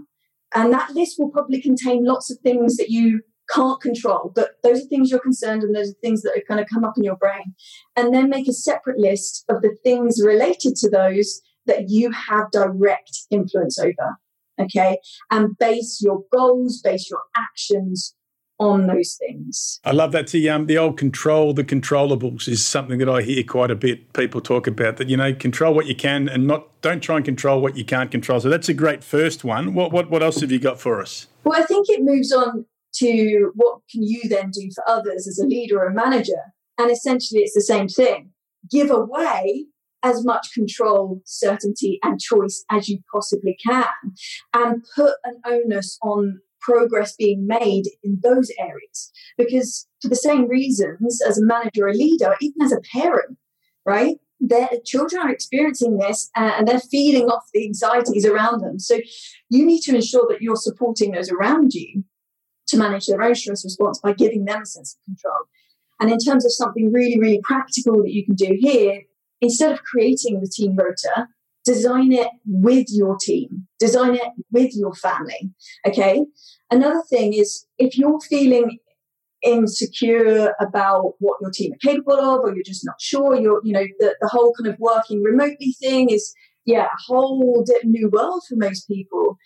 And 0.54 0.72
that 0.72 0.94
list 0.94 1.16
will 1.18 1.28
probably 1.28 1.60
contain 1.60 2.06
lots 2.06 2.30
of 2.30 2.38
things 2.38 2.78
that 2.78 2.88
you 2.88 3.20
can't 3.50 3.80
control, 3.80 4.32
but 4.34 4.50
those 4.62 4.82
are 4.82 4.88
things 4.88 5.10
you're 5.10 5.20
concerned 5.20 5.62
and 5.62 5.74
those 5.74 5.90
are 5.90 6.00
things 6.02 6.22
that 6.22 6.32
are 6.32 6.42
going 6.48 6.62
to 6.62 6.74
come 6.74 6.84
up 6.84 6.94
in 6.96 7.04
your 7.04 7.16
brain. 7.16 7.54
And 7.94 8.14
then 8.14 8.28
make 8.28 8.48
a 8.48 8.52
separate 8.52 8.98
list 8.98 9.44
of 9.48 9.62
the 9.62 9.76
things 9.82 10.20
related 10.24 10.76
to 10.76 10.90
those 10.90 11.40
that 11.66 11.88
you 11.88 12.10
have 12.12 12.50
direct 12.50 13.26
influence 13.30 13.78
over 13.78 14.16
okay 14.58 14.96
and 15.30 15.58
base 15.58 16.00
your 16.02 16.22
goals 16.32 16.80
base 16.80 17.10
your 17.10 17.20
actions 17.36 18.14
on 18.58 18.86
those 18.86 19.18
things. 19.20 19.80
I 19.84 19.92
love 19.92 20.12
that. 20.12 20.28
The 20.28 20.48
um, 20.48 20.66
the 20.66 20.78
old 20.78 20.96
control 20.96 21.52
the 21.52 21.64
controllables 21.64 22.48
is 22.48 22.64
something 22.64 22.98
that 22.98 23.08
I 23.08 23.22
hear 23.22 23.42
quite 23.42 23.70
a 23.70 23.74
bit. 23.74 24.12
People 24.12 24.40
talk 24.40 24.66
about 24.66 24.96
that. 24.96 25.08
You 25.08 25.16
know, 25.16 25.34
control 25.34 25.74
what 25.74 25.86
you 25.86 25.94
can 25.94 26.28
and 26.28 26.46
not 26.46 26.68
don't 26.80 27.00
try 27.00 27.16
and 27.16 27.24
control 27.24 27.60
what 27.60 27.76
you 27.76 27.84
can't 27.84 28.10
control. 28.10 28.40
So 28.40 28.48
that's 28.48 28.68
a 28.68 28.74
great 28.74 29.04
first 29.04 29.44
one. 29.44 29.74
What 29.74 29.92
what 29.92 30.10
what 30.10 30.22
else 30.22 30.40
have 30.40 30.50
you 30.50 30.58
got 30.58 30.80
for 30.80 31.00
us? 31.00 31.26
Well, 31.44 31.60
I 31.60 31.64
think 31.64 31.86
it 31.90 32.02
moves 32.02 32.32
on 32.32 32.64
to 32.98 33.52
what 33.54 33.80
can 33.90 34.02
you 34.02 34.28
then 34.28 34.50
do 34.50 34.70
for 34.74 34.88
others 34.88 35.26
as 35.26 35.38
a 35.38 35.46
mm. 35.46 35.50
leader 35.50 35.78
or 35.78 35.86
a 35.86 35.94
manager, 35.94 36.52
and 36.78 36.90
essentially 36.90 37.40
it's 37.40 37.54
the 37.54 37.60
same 37.60 37.88
thing. 37.88 38.30
Give 38.70 38.90
away 38.90 39.66
as 40.02 40.24
much 40.24 40.52
control, 40.54 41.20
certainty, 41.24 41.98
and 42.02 42.20
choice 42.20 42.64
as 42.70 42.88
you 42.88 42.98
possibly 43.12 43.56
can, 43.66 43.86
and 44.54 44.84
put 44.94 45.14
an 45.24 45.40
onus 45.44 45.98
on 46.02 46.40
progress 46.60 47.14
being 47.16 47.46
made 47.46 47.84
in 48.02 48.18
those 48.22 48.50
areas. 48.58 49.12
Because 49.38 49.86
for 50.02 50.08
the 50.08 50.16
same 50.16 50.48
reasons, 50.48 51.22
as 51.22 51.38
a 51.38 51.44
manager, 51.44 51.86
a 51.86 51.92
leader, 51.92 52.34
even 52.40 52.62
as 52.62 52.72
a 52.72 52.80
parent, 52.92 53.38
right? 53.84 54.16
Their 54.40 54.68
children 54.84 55.22
are 55.22 55.30
experiencing 55.30 55.96
this 55.96 56.28
uh, 56.36 56.52
and 56.58 56.68
they're 56.68 56.80
feeding 56.80 57.26
off 57.26 57.44
the 57.54 57.64
anxieties 57.64 58.26
around 58.26 58.60
them. 58.60 58.78
So 58.78 58.98
you 59.48 59.64
need 59.64 59.80
to 59.82 59.94
ensure 59.94 60.26
that 60.28 60.42
you're 60.42 60.56
supporting 60.56 61.12
those 61.12 61.30
around 61.30 61.72
you 61.72 62.04
to 62.68 62.76
manage 62.76 63.06
their 63.06 63.22
own 63.22 63.34
stress 63.34 63.64
response 63.64 64.00
by 64.00 64.12
giving 64.12 64.44
them 64.44 64.62
a 64.62 64.66
sense 64.66 64.96
of 64.96 65.04
control. 65.04 65.44
And 66.00 66.10
in 66.10 66.18
terms 66.18 66.44
of 66.44 66.52
something 66.52 66.92
really, 66.92 67.18
really 67.18 67.40
practical 67.42 68.02
that 68.02 68.12
you 68.12 68.24
can 68.24 68.34
do 68.34 68.56
here, 68.58 69.02
instead 69.40 69.72
of 69.72 69.82
creating 69.82 70.40
the 70.40 70.48
team 70.48 70.76
rota, 70.76 71.28
design 71.64 72.12
it 72.12 72.28
with 72.46 72.86
your 72.90 73.16
team, 73.20 73.66
design 73.78 74.14
it 74.14 74.30
with 74.52 74.72
your 74.74 74.94
family. 74.94 75.52
Okay. 75.86 76.24
Another 76.70 77.02
thing 77.08 77.32
is 77.34 77.66
if 77.78 77.96
you're 77.96 78.20
feeling 78.20 78.78
insecure 79.42 80.54
about 80.60 81.14
what 81.18 81.38
your 81.40 81.50
team 81.50 81.72
are 81.72 81.90
capable 81.90 82.14
of, 82.14 82.40
or 82.40 82.54
you're 82.54 82.64
just 82.64 82.84
not 82.84 83.00
sure, 83.00 83.40
you're, 83.40 83.60
you 83.64 83.72
know, 83.72 83.86
the, 83.98 84.16
the 84.20 84.28
whole 84.28 84.52
kind 84.54 84.72
of 84.72 84.78
working 84.78 85.22
remotely 85.22 85.74
thing 85.80 86.10
is, 86.10 86.34
yeah, 86.64 86.86
a 86.86 87.02
whole 87.06 87.64
new 87.84 88.10
world 88.10 88.42
for 88.48 88.56
most 88.56 88.88
people. 88.88 89.36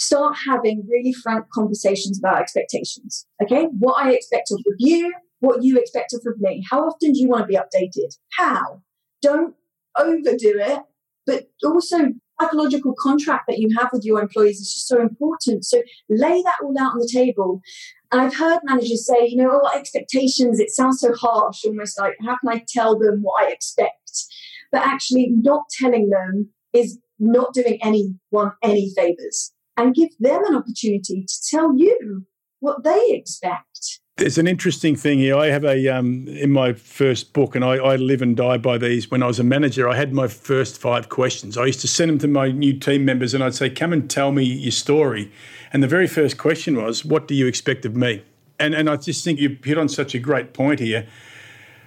Start 0.00 0.36
having 0.48 0.86
really 0.90 1.12
frank 1.12 1.44
conversations 1.52 2.18
about 2.18 2.40
expectations. 2.40 3.26
Okay. 3.42 3.66
What 3.78 4.04
I 4.04 4.12
expect 4.12 4.50
of 4.50 4.60
you, 4.78 5.12
what 5.40 5.62
you 5.62 5.78
expect 5.78 6.14
of 6.14 6.24
me. 6.38 6.64
How 6.70 6.86
often 6.86 7.12
do 7.12 7.20
you 7.20 7.28
want 7.28 7.42
to 7.42 7.46
be 7.46 7.56
updated? 7.56 8.16
How? 8.36 8.82
don't 9.22 9.54
overdo 9.98 10.58
it, 10.58 10.80
but 11.26 11.44
also 11.64 11.98
psychological 12.40 12.94
contract 12.98 13.44
that 13.48 13.58
you 13.58 13.68
have 13.78 13.90
with 13.92 14.04
your 14.04 14.20
employees 14.20 14.60
is 14.60 14.72
just 14.72 14.88
so 14.88 15.00
important. 15.00 15.64
So 15.64 15.82
lay 16.08 16.42
that 16.42 16.54
all 16.62 16.74
out 16.78 16.92
on 16.92 16.98
the 16.98 17.10
table. 17.12 17.60
And 18.10 18.20
I've 18.20 18.34
heard 18.34 18.60
managers 18.64 19.06
say, 19.06 19.28
you 19.28 19.36
know, 19.36 19.60
oh, 19.62 19.78
expectations, 19.78 20.58
it 20.58 20.70
sounds 20.70 21.00
so 21.00 21.12
harsh, 21.14 21.64
almost 21.64 21.98
like, 21.98 22.14
how 22.24 22.36
can 22.38 22.48
I 22.48 22.64
tell 22.66 22.98
them 22.98 23.20
what 23.22 23.44
I 23.44 23.50
expect? 23.50 24.10
But 24.72 24.82
actually, 24.82 25.28
not 25.30 25.64
telling 25.70 26.10
them 26.10 26.48
is 26.72 26.98
not 27.18 27.52
doing 27.52 27.78
anyone 27.82 28.52
any 28.62 28.92
favors 28.96 29.52
and 29.76 29.94
give 29.94 30.10
them 30.18 30.44
an 30.44 30.56
opportunity 30.56 31.24
to 31.26 31.34
tell 31.50 31.76
you 31.76 32.26
what 32.60 32.84
they 32.84 33.06
expect. 33.08 34.00
There's 34.16 34.36
an 34.36 34.46
interesting 34.46 34.96
thing 34.96 35.18
here. 35.18 35.34
I 35.34 35.46
have 35.46 35.64
a 35.64 35.88
um, 35.88 36.28
in 36.28 36.50
my 36.50 36.74
first 36.74 37.32
book, 37.32 37.54
and 37.56 37.64
I, 37.64 37.76
I, 37.76 37.96
live 37.96 38.20
and 38.20 38.36
die 38.36 38.58
by 38.58 38.76
these. 38.76 39.10
When 39.10 39.22
I 39.22 39.26
was 39.26 39.38
a 39.38 39.44
manager, 39.44 39.88
I 39.88 39.96
had 39.96 40.12
my 40.12 40.28
first 40.28 40.78
five 40.78 41.08
questions. 41.08 41.56
I 41.56 41.64
used 41.64 41.80
to 41.80 41.88
send 41.88 42.10
them 42.10 42.18
to 42.18 42.28
my 42.28 42.52
new 42.52 42.78
team 42.78 43.06
members, 43.06 43.32
and 43.32 43.42
I'd 43.42 43.54
say, 43.54 43.70
"Come 43.70 43.94
and 43.94 44.10
tell 44.10 44.30
me 44.30 44.44
your 44.44 44.72
story." 44.72 45.32
And 45.72 45.82
the 45.82 45.88
very 45.88 46.06
first 46.06 46.36
question 46.36 46.76
was, 46.76 47.02
"What 47.02 47.28
do 47.28 47.34
you 47.34 47.46
expect 47.46 47.86
of 47.86 47.96
me?" 47.96 48.22
And 48.58 48.74
and 48.74 48.90
I 48.90 48.96
just 48.96 49.24
think 49.24 49.40
you 49.40 49.56
hit 49.64 49.78
on 49.78 49.88
such 49.88 50.14
a 50.14 50.18
great 50.18 50.52
point 50.52 50.80
here. 50.80 51.06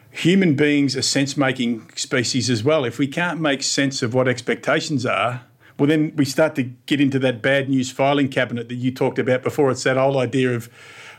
Human 0.09 0.55
beings 0.55 0.97
are 0.97 1.03
sense-making 1.03 1.91
species 1.95 2.49
as 2.49 2.63
well. 2.63 2.83
If 2.83 2.97
we 2.97 3.07
can't 3.07 3.39
make 3.39 3.61
sense 3.61 4.01
of 4.01 4.13
what 4.13 4.27
expectations 4.27 5.05
are, 5.05 5.41
well, 5.77 5.87
then 5.87 6.13
we 6.15 6.25
start 6.25 6.55
to 6.55 6.63
get 6.63 7.01
into 7.01 7.19
that 7.19 7.41
bad 7.41 7.69
news 7.69 7.91
filing 7.91 8.29
cabinet 8.29 8.69
that 8.69 8.75
you 8.75 8.91
talked 8.91 9.19
about 9.19 9.43
before. 9.43 9.71
It's 9.71 9.83
that 9.83 9.97
old 9.97 10.17
idea 10.17 10.53
of 10.53 10.69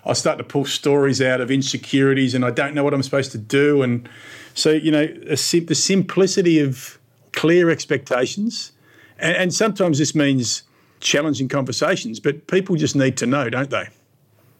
I 0.06 0.12
start 0.12 0.38
to 0.38 0.44
pull 0.44 0.64
stories 0.64 1.20
out 1.20 1.40
of 1.40 1.50
insecurities 1.50 2.34
and 2.34 2.44
I 2.44 2.50
don't 2.50 2.74
know 2.74 2.84
what 2.84 2.94
I'm 2.94 3.02
supposed 3.02 3.32
to 3.32 3.38
do. 3.38 3.82
And 3.82 4.08
so, 4.54 4.70
you 4.70 4.90
know, 4.90 5.08
sim- 5.34 5.66
the 5.66 5.74
simplicity 5.74 6.60
of 6.60 6.98
clear 7.32 7.70
expectations. 7.70 8.72
And, 9.18 9.36
and 9.36 9.54
sometimes 9.54 9.98
this 9.98 10.14
means 10.14 10.62
challenging 11.00 11.48
conversations, 11.48 12.20
but 12.20 12.46
people 12.46 12.76
just 12.76 12.94
need 12.94 13.16
to 13.18 13.26
know, 13.26 13.50
don't 13.50 13.70
they? 13.70 13.88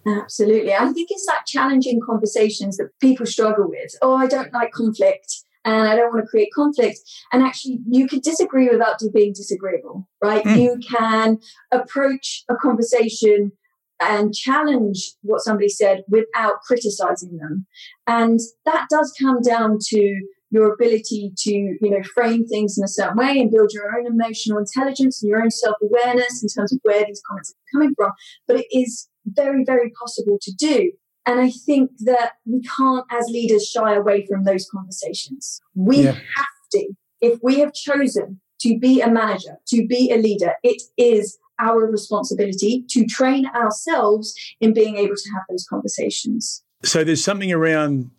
Absolutely. 0.06 0.74
I 0.74 0.92
think 0.92 1.10
it's 1.10 1.26
that 1.26 1.46
challenging 1.46 2.00
conversations 2.04 2.76
that 2.76 2.90
people 3.00 3.26
struggle 3.26 3.68
with. 3.68 3.94
Oh, 4.02 4.16
I 4.16 4.26
don't 4.26 4.52
like 4.52 4.72
conflict 4.72 5.43
and 5.64 5.88
I 5.88 5.96
don't 5.96 6.12
want 6.12 6.24
to 6.24 6.28
create 6.28 6.50
conflict. 6.54 6.98
And 7.32 7.42
actually, 7.42 7.78
you 7.88 8.06
can 8.06 8.20
disagree 8.20 8.68
without 8.68 9.00
being 9.14 9.32
disagreeable, 9.32 10.08
right? 10.22 10.44
Mm. 10.44 10.60
You 10.60 10.78
can 10.96 11.38
approach 11.72 12.44
a 12.48 12.54
conversation 12.56 13.52
and 14.00 14.34
challenge 14.34 15.12
what 15.22 15.40
somebody 15.40 15.68
said 15.68 16.04
without 16.08 16.60
criticizing 16.66 17.38
them. 17.38 17.66
And 18.06 18.40
that 18.64 18.86
does 18.90 19.14
come 19.20 19.40
down 19.40 19.78
to 19.88 20.20
your 20.50 20.72
ability 20.72 21.32
to, 21.36 21.52
you 21.52 21.90
know, 21.90 22.02
frame 22.14 22.46
things 22.46 22.76
in 22.78 22.84
a 22.84 22.88
certain 22.88 23.16
way 23.16 23.38
and 23.40 23.50
build 23.50 23.72
your 23.72 23.96
own 23.96 24.06
emotional 24.06 24.58
intelligence 24.58 25.22
and 25.22 25.30
your 25.30 25.42
own 25.42 25.50
self-awareness 25.50 26.42
in 26.42 26.48
terms 26.48 26.72
of 26.72 26.78
where 26.82 27.04
these 27.04 27.22
comments 27.28 27.52
are 27.52 27.78
coming 27.78 27.94
from. 27.96 28.12
But 28.46 28.60
it 28.60 28.66
is 28.70 29.08
very, 29.26 29.64
very 29.64 29.90
possible 29.98 30.38
to 30.42 30.52
do. 30.56 30.92
And 31.26 31.40
I 31.40 31.50
think 31.50 31.90
that 32.00 32.32
we 32.44 32.60
can't, 32.76 33.06
as 33.10 33.26
leaders, 33.28 33.66
shy 33.66 33.94
away 33.94 34.26
from 34.26 34.44
those 34.44 34.68
conversations. 34.70 35.60
We 35.74 35.98
yeah. 35.98 36.12
have 36.12 36.46
to. 36.72 36.92
If 37.20 37.38
we 37.42 37.60
have 37.60 37.72
chosen 37.72 38.40
to 38.60 38.78
be 38.78 39.00
a 39.00 39.10
manager, 39.10 39.56
to 39.68 39.86
be 39.86 40.10
a 40.10 40.16
leader, 40.16 40.52
it 40.62 40.82
is 40.98 41.38
our 41.60 41.86
responsibility 41.86 42.84
to 42.90 43.06
train 43.06 43.46
ourselves 43.54 44.34
in 44.60 44.74
being 44.74 44.96
able 44.96 45.14
to 45.14 45.30
have 45.32 45.42
those 45.48 45.66
conversations. 45.68 46.62
So 46.82 47.04
there's 47.04 47.24
something 47.24 47.52
around 47.52 48.10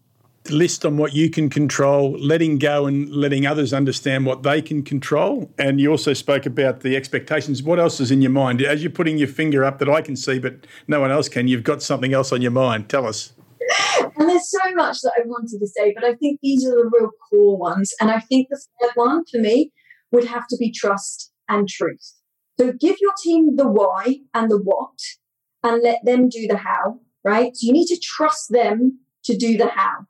list 0.49 0.85
on 0.85 0.97
what 0.97 1.13
you 1.13 1.29
can 1.29 1.49
control, 1.49 2.11
letting 2.19 2.57
go 2.57 2.85
and 2.85 3.09
letting 3.09 3.45
others 3.45 3.73
understand 3.73 4.25
what 4.25 4.43
they 4.43 4.61
can 4.61 4.83
control. 4.83 5.51
And 5.57 5.79
you 5.79 5.91
also 5.91 6.13
spoke 6.13 6.45
about 6.45 6.81
the 6.81 6.95
expectations. 6.95 7.63
What 7.63 7.79
else 7.79 7.99
is 7.99 8.11
in 8.11 8.21
your 8.21 8.31
mind? 8.31 8.61
As 8.61 8.83
you're 8.83 8.91
putting 8.91 9.17
your 9.17 9.27
finger 9.27 9.63
up 9.63 9.79
that 9.79 9.89
I 9.89 10.01
can 10.01 10.15
see, 10.15 10.39
but 10.39 10.67
no 10.87 10.99
one 10.99 11.11
else 11.11 11.29
can, 11.29 11.47
you've 11.47 11.63
got 11.63 11.81
something 11.81 12.13
else 12.13 12.31
on 12.31 12.41
your 12.41 12.51
mind. 12.51 12.89
Tell 12.89 13.05
us. 13.05 13.33
And 14.17 14.29
there's 14.29 14.49
so 14.49 14.73
much 14.75 15.01
that 15.01 15.11
I 15.17 15.23
wanted 15.25 15.59
to 15.59 15.67
say, 15.67 15.93
but 15.93 16.05
I 16.05 16.13
think 16.15 16.39
these 16.41 16.65
are 16.65 16.71
the 16.71 16.89
real 16.97 17.09
core 17.29 17.57
ones. 17.57 17.93
And 17.99 18.09
I 18.09 18.21
think 18.21 18.47
the 18.49 18.61
third 18.79 18.91
one 18.95 19.25
for 19.29 19.39
me 19.39 19.73
would 20.11 20.23
have 20.23 20.47
to 20.47 20.57
be 20.57 20.71
trust 20.71 21.33
and 21.49 21.67
truth. 21.67 22.13
So 22.57 22.71
give 22.71 22.95
your 23.01 23.11
team 23.21 23.57
the 23.57 23.67
why 23.67 24.19
and 24.33 24.49
the 24.49 24.57
what 24.57 24.99
and 25.63 25.83
let 25.83 26.05
them 26.05 26.29
do 26.29 26.47
the 26.47 26.57
how, 26.57 27.01
right? 27.25 27.55
So 27.55 27.67
you 27.67 27.73
need 27.73 27.87
to 27.87 27.99
trust 27.99 28.51
them 28.51 28.99
to 29.25 29.35
do 29.35 29.57
the 29.57 29.67
how. 29.67 30.05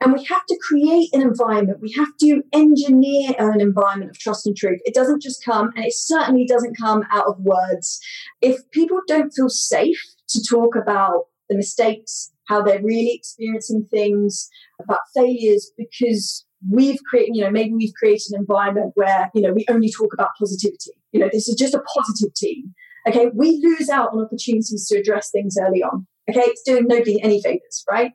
And 0.00 0.12
we 0.12 0.24
have 0.24 0.46
to 0.48 0.58
create 0.68 1.08
an 1.12 1.22
environment. 1.22 1.80
We 1.80 1.92
have 1.92 2.16
to 2.20 2.42
engineer 2.52 3.34
an 3.38 3.60
environment 3.60 4.12
of 4.12 4.18
trust 4.18 4.46
and 4.46 4.56
truth. 4.56 4.78
It 4.84 4.94
doesn't 4.94 5.22
just 5.22 5.44
come, 5.44 5.70
and 5.74 5.84
it 5.84 5.94
certainly 5.94 6.46
doesn't 6.46 6.78
come 6.78 7.02
out 7.10 7.26
of 7.26 7.40
words. 7.40 8.00
If 8.40 8.58
people 8.70 9.00
don't 9.08 9.32
feel 9.34 9.48
safe 9.48 10.00
to 10.28 10.42
talk 10.48 10.76
about 10.76 11.24
the 11.48 11.56
mistakes, 11.56 12.30
how 12.46 12.62
they're 12.62 12.82
really 12.82 13.12
experiencing 13.14 13.86
things, 13.90 14.48
about 14.80 15.00
failures, 15.14 15.70
because 15.76 16.46
we've 16.70 16.98
created, 17.08 17.34
you 17.34 17.42
know, 17.42 17.50
maybe 17.50 17.74
we've 17.74 17.94
created 17.98 18.32
an 18.32 18.40
environment 18.40 18.92
where, 18.94 19.30
you 19.34 19.42
know, 19.42 19.52
we 19.52 19.66
only 19.68 19.90
talk 19.90 20.12
about 20.12 20.30
positivity. 20.38 20.92
You 21.12 21.20
know, 21.20 21.28
this 21.32 21.48
is 21.48 21.56
just 21.56 21.74
a 21.74 21.82
positive 21.96 22.34
team. 22.34 22.74
Okay, 23.08 23.30
we 23.34 23.60
lose 23.62 23.88
out 23.88 24.10
on 24.12 24.24
opportunities 24.24 24.86
to 24.88 24.98
address 24.98 25.30
things 25.30 25.56
early 25.60 25.82
on. 25.82 26.06
Okay, 26.28 26.42
it's 26.42 26.62
doing 26.62 26.86
nobody 26.86 27.20
any 27.22 27.40
favors, 27.42 27.84
right? 27.90 28.12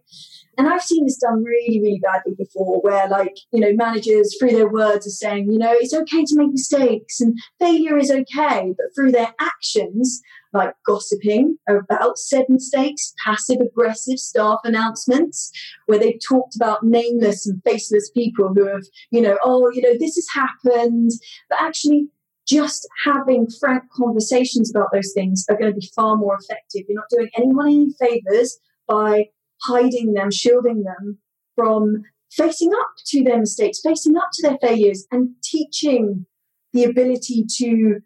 And 0.58 0.68
I've 0.68 0.82
seen 0.82 1.06
this 1.06 1.18
done 1.18 1.44
really, 1.44 1.80
really 1.82 2.00
badly 2.02 2.34
before, 2.38 2.82
where 2.82 3.08
like, 3.08 3.36
you 3.52 3.60
know, 3.60 3.74
managers 3.74 4.36
through 4.38 4.52
their 4.52 4.70
words 4.70 5.08
are 5.08 5.12
saying, 5.12 5.52
you 5.52 5.58
know, 5.58 5.74
it's 5.74 5.94
okay 5.94 6.24
to 6.24 6.36
make 6.36 6.52
mistakes 6.52 7.20
and 7.20 7.38
failure 7.60 7.98
is 7.98 8.12
okay. 8.12 8.74
But 8.78 8.88
through 8.96 9.12
their 9.12 9.34
actions, 9.40 10.22
like 10.54 10.76
gossiping 10.86 11.58
about 11.68 12.18
said 12.18 12.46
mistakes, 12.48 13.14
passive 13.26 13.58
aggressive 13.60 14.20
staff 14.20 14.60
announcements, 14.64 15.52
where 15.88 15.98
they've 15.98 16.20
talked 16.28 16.56
about 16.56 16.84
nameless 16.84 17.48
and 17.48 17.62
faceless 17.64 18.12
people 18.12 18.54
who 18.54 18.68
have, 18.68 18.84
you 19.12 19.22
know, 19.22 19.38
oh, 19.44 19.72
you 19.74 19.82
know, 19.82 19.98
this 20.00 20.16
has 20.16 20.28
happened. 20.34 21.12
But 21.50 21.62
actually, 21.62 22.08
just 22.48 22.88
having 23.06 23.48
frank 23.60 23.84
conversations 23.96 24.70
about 24.70 24.90
those 24.92 25.12
things 25.14 25.46
are 25.50 25.58
going 25.58 25.72
to 25.74 25.80
be 25.80 25.90
far 25.96 26.18
more 26.18 26.38
effective. 26.40 26.84
You're 26.88 27.00
not 27.00 27.10
doing 27.10 27.30
anyone 27.38 27.68
any 27.68 27.94
favors 28.00 28.60
by 28.88 29.26
hiding 29.66 30.14
them, 30.14 30.32
shielding 30.32 30.84
them 30.84 31.18
from 31.56 32.04
facing 32.32 32.74
up 32.74 32.92
to 33.06 33.24
their 33.24 33.40
mistakes, 33.40 33.80
facing 33.82 34.18
up 34.18 34.30
to 34.34 34.48
their 34.48 34.58
failures, 34.60 35.06
and 35.12 35.30
teaching 35.44 36.26
the 36.74 36.84
ability 36.84 37.46
to 37.58 38.02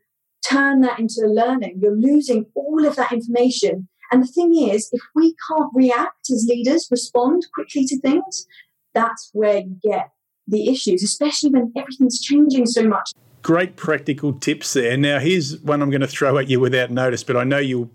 turn 0.47 0.81
that 0.81 0.99
into 0.99 1.25
learning. 1.25 1.79
You're 1.81 1.95
losing 1.95 2.45
all 2.55 2.85
of 2.85 2.95
that 2.97 3.11
information. 3.11 3.87
And 4.11 4.23
the 4.23 4.27
thing 4.27 4.55
is, 4.55 4.89
if 4.91 5.01
we 5.15 5.35
can't 5.47 5.71
react 5.73 6.29
as 6.29 6.45
leaders, 6.47 6.87
respond 6.89 7.45
quickly 7.53 7.85
to 7.85 7.99
things, 7.99 8.47
that's 8.93 9.29
where 9.33 9.59
you 9.59 9.77
get 9.83 10.11
the 10.47 10.69
issues, 10.69 11.03
especially 11.03 11.49
when 11.49 11.73
everything's 11.75 12.21
changing 12.21 12.65
so 12.65 12.83
much. 12.87 13.11
Great 13.41 13.75
practical 13.75 14.33
tips 14.33 14.73
there. 14.73 14.97
Now, 14.97 15.19
here's 15.19 15.59
one 15.61 15.81
I'm 15.81 15.89
going 15.89 16.01
to 16.01 16.07
throw 16.07 16.37
at 16.37 16.49
you 16.49 16.59
without 16.59 16.91
notice, 16.91 17.23
but 17.23 17.37
I 17.37 17.43
know 17.43 17.59
you'll 17.59 17.89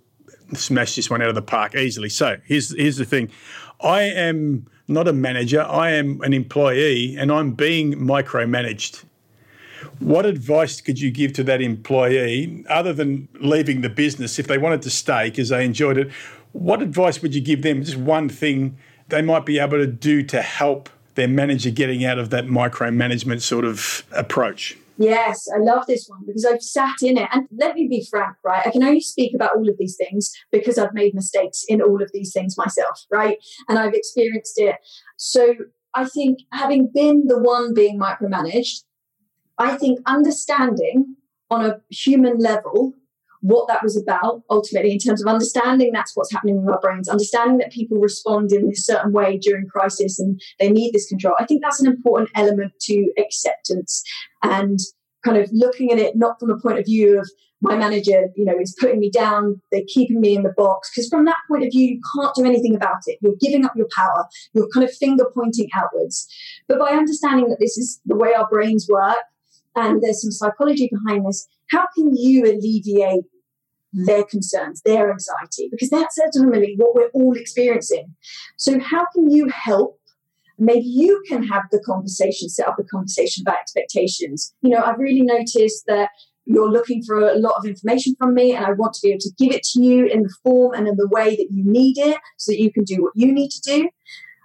smash 0.56 0.96
this 0.96 1.10
one 1.10 1.22
out 1.22 1.28
of 1.28 1.34
the 1.34 1.42
park 1.42 1.74
easily. 1.74 2.08
So 2.08 2.36
here's 2.44 2.76
here's 2.76 2.96
the 2.96 3.04
thing. 3.04 3.30
I 3.80 4.02
am 4.02 4.66
not 4.88 5.08
a 5.08 5.12
manager, 5.12 5.62
I 5.62 5.90
am 5.92 6.20
an 6.22 6.32
employee 6.32 7.16
and 7.16 7.32
I'm 7.32 7.52
being 7.52 7.94
micromanaged. 7.94 9.04
What 9.98 10.26
advice 10.26 10.80
could 10.80 11.00
you 11.00 11.10
give 11.10 11.32
to 11.34 11.44
that 11.44 11.60
employee 11.60 12.64
other 12.68 12.92
than 12.92 13.28
leaving 13.40 13.80
the 13.80 13.88
business 13.88 14.38
if 14.38 14.46
they 14.46 14.58
wanted 14.58 14.82
to 14.82 14.90
stay 14.90 15.30
because 15.30 15.48
they 15.48 15.64
enjoyed 15.64 15.98
it? 15.98 16.12
What 16.52 16.82
advice 16.82 17.22
would 17.22 17.34
you 17.34 17.40
give 17.40 17.62
them? 17.62 17.82
Just 17.82 17.96
one 17.96 18.28
thing 18.28 18.76
they 19.08 19.22
might 19.22 19.44
be 19.44 19.58
able 19.58 19.78
to 19.78 19.86
do 19.86 20.22
to 20.24 20.42
help 20.42 20.88
their 21.14 21.28
manager 21.28 21.70
getting 21.70 22.04
out 22.04 22.18
of 22.18 22.30
that 22.30 22.46
micromanagement 22.46 23.42
sort 23.42 23.64
of 23.64 24.04
approach? 24.12 24.76
Yes, 24.98 25.48
I 25.54 25.58
love 25.58 25.86
this 25.86 26.06
one 26.06 26.20
because 26.26 26.44
I've 26.44 26.62
sat 26.62 26.96
in 27.02 27.16
it. 27.16 27.28
And 27.32 27.48
let 27.50 27.74
me 27.74 27.88
be 27.88 28.06
frank, 28.08 28.36
right? 28.44 28.66
I 28.66 28.70
can 28.70 28.84
only 28.84 29.00
speak 29.00 29.34
about 29.34 29.56
all 29.56 29.68
of 29.68 29.76
these 29.78 29.96
things 29.96 30.30
because 30.50 30.78
I've 30.78 30.94
made 30.94 31.14
mistakes 31.14 31.64
in 31.66 31.80
all 31.80 32.02
of 32.02 32.10
these 32.12 32.32
things 32.32 32.58
myself, 32.58 33.04
right? 33.10 33.38
And 33.68 33.78
I've 33.78 33.94
experienced 33.94 34.54
it. 34.58 34.76
So 35.16 35.54
I 35.94 36.04
think 36.04 36.40
having 36.52 36.90
been 36.92 37.26
the 37.26 37.38
one 37.38 37.74
being 37.74 37.98
micromanaged, 37.98 38.84
I 39.58 39.76
think 39.76 40.00
understanding 40.06 41.16
on 41.50 41.64
a 41.64 41.80
human 41.90 42.38
level 42.38 42.94
what 43.42 43.68
that 43.68 43.82
was 43.82 43.96
about 44.00 44.42
ultimately 44.50 44.92
in 44.92 44.98
terms 44.98 45.20
of 45.20 45.28
understanding 45.28 45.90
that's 45.92 46.12
what's 46.14 46.32
happening 46.32 46.64
with 46.64 46.72
our 46.72 46.80
brains, 46.80 47.08
understanding 47.08 47.58
that 47.58 47.72
people 47.72 47.98
respond 47.98 48.52
in 48.52 48.68
this 48.68 48.86
certain 48.86 49.12
way 49.12 49.36
during 49.36 49.66
crisis 49.66 50.18
and 50.18 50.40
they 50.58 50.70
need 50.70 50.92
this 50.92 51.08
control. 51.08 51.34
I 51.38 51.44
think 51.44 51.62
that's 51.62 51.80
an 51.80 51.86
important 51.86 52.30
element 52.36 52.72
to 52.82 53.12
acceptance 53.18 54.02
and 54.42 54.78
kind 55.24 55.36
of 55.36 55.50
looking 55.52 55.92
at 55.92 55.98
it 55.98 56.16
not 56.16 56.38
from 56.38 56.50
a 56.50 56.58
point 56.58 56.78
of 56.78 56.86
view 56.86 57.18
of 57.18 57.28
my 57.62 57.76
manager, 57.76 58.28
you 58.34 58.44
know, 58.44 58.58
is 58.60 58.76
putting 58.78 58.98
me 58.98 59.08
down, 59.08 59.60
they're 59.70 59.82
keeping 59.86 60.20
me 60.20 60.34
in 60.34 60.42
the 60.42 60.52
box. 60.56 60.90
Because 60.90 61.08
from 61.08 61.24
that 61.26 61.36
point 61.48 61.64
of 61.64 61.70
view, 61.70 61.94
you 61.94 62.00
can't 62.14 62.34
do 62.34 62.44
anything 62.44 62.74
about 62.74 63.02
it. 63.06 63.18
You're 63.22 63.36
giving 63.40 63.64
up 63.64 63.72
your 63.76 63.86
power. 63.94 64.26
You're 64.52 64.68
kind 64.74 64.84
of 64.84 64.92
finger 64.92 65.24
pointing 65.32 65.68
outwards. 65.76 66.26
But 66.66 66.80
by 66.80 66.90
understanding 66.90 67.48
that 67.50 67.60
this 67.60 67.78
is 67.78 68.00
the 68.04 68.16
way 68.16 68.34
our 68.34 68.48
brains 68.48 68.88
work 68.90 69.16
and 69.76 70.02
there's 70.02 70.22
some 70.22 70.32
psychology 70.32 70.90
behind 70.90 71.24
this, 71.24 71.48
how 71.72 71.86
can 71.94 72.14
you 72.16 72.44
alleviate 72.44 73.24
hmm. 73.94 74.04
their 74.04 74.24
concerns, 74.24 74.82
their 74.82 75.10
anxiety, 75.10 75.68
because 75.70 75.90
that's 75.90 76.18
ultimately 76.18 76.74
what 76.76 76.94
we're 76.94 77.10
all 77.14 77.36
experiencing. 77.36 78.14
So, 78.56 78.78
how 78.78 79.06
can 79.14 79.30
you 79.30 79.48
help? 79.48 79.98
Maybe 80.58 80.86
you 80.86 81.22
can 81.26 81.42
have 81.44 81.64
the 81.72 81.80
conversation, 81.80 82.48
set 82.48 82.68
up 82.68 82.78
a 82.78 82.84
conversation 82.84 83.42
about 83.42 83.58
expectations. 83.60 84.54
You 84.60 84.70
know, 84.70 84.82
I've 84.84 84.98
really 84.98 85.22
noticed 85.22 85.84
that 85.86 86.10
you're 86.44 86.70
looking 86.70 87.02
for 87.02 87.18
a 87.20 87.38
lot 87.38 87.54
of 87.56 87.64
information 87.64 88.14
from 88.18 88.34
me, 88.34 88.54
and 88.54 88.64
I 88.64 88.72
want 88.72 88.94
to 88.94 89.00
be 89.02 89.10
able 89.10 89.20
to 89.20 89.32
give 89.38 89.52
it 89.52 89.62
to 89.72 89.82
you 89.82 90.06
in 90.06 90.22
the 90.22 90.34
form 90.42 90.74
and 90.74 90.86
in 90.86 90.96
the 90.96 91.08
way 91.08 91.36
that 91.36 91.48
you 91.50 91.64
need 91.64 91.98
it 91.98 92.18
so 92.36 92.52
that 92.52 92.60
you 92.60 92.72
can 92.72 92.84
do 92.84 93.02
what 93.02 93.12
you 93.14 93.32
need 93.32 93.50
to 93.50 93.60
do. 93.60 93.88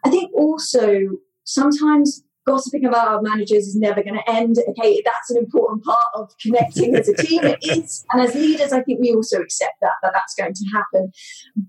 I 0.06 0.10
think 0.10 0.32
also 0.34 1.18
sometimes 1.44 2.24
gossiping 2.48 2.86
about 2.86 3.08
our 3.08 3.22
managers 3.22 3.68
is 3.68 3.76
never 3.76 4.02
going 4.02 4.16
to 4.16 4.32
end. 4.32 4.56
Okay, 4.70 5.02
that's 5.06 5.30
an 5.30 5.38
important 5.38 5.84
part 5.84 6.08
of 6.16 6.32
connecting 6.42 6.96
as 6.96 7.10
a 7.10 7.14
team. 7.14 7.44
It 7.44 7.60
is, 7.62 8.06
and 8.12 8.22
as 8.22 8.34
leaders, 8.34 8.72
I 8.72 8.82
think 8.82 9.00
we 9.00 9.14
also 9.14 9.42
accept 9.42 9.74
that 9.82 9.92
that 10.02 10.14
that's 10.14 10.34
going 10.34 10.54
to 10.54 10.66
happen. 10.74 11.12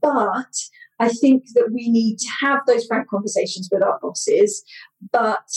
But 0.01 0.55
I 1.01 1.09
think 1.09 1.45
that 1.55 1.71
we 1.73 1.91
need 1.91 2.19
to 2.19 2.29
have 2.41 2.61
those 2.67 2.87
frank 2.87 3.09
conversations 3.09 3.69
with 3.71 3.83
our 3.83 3.99
bosses, 4.01 4.65
but 5.13 5.49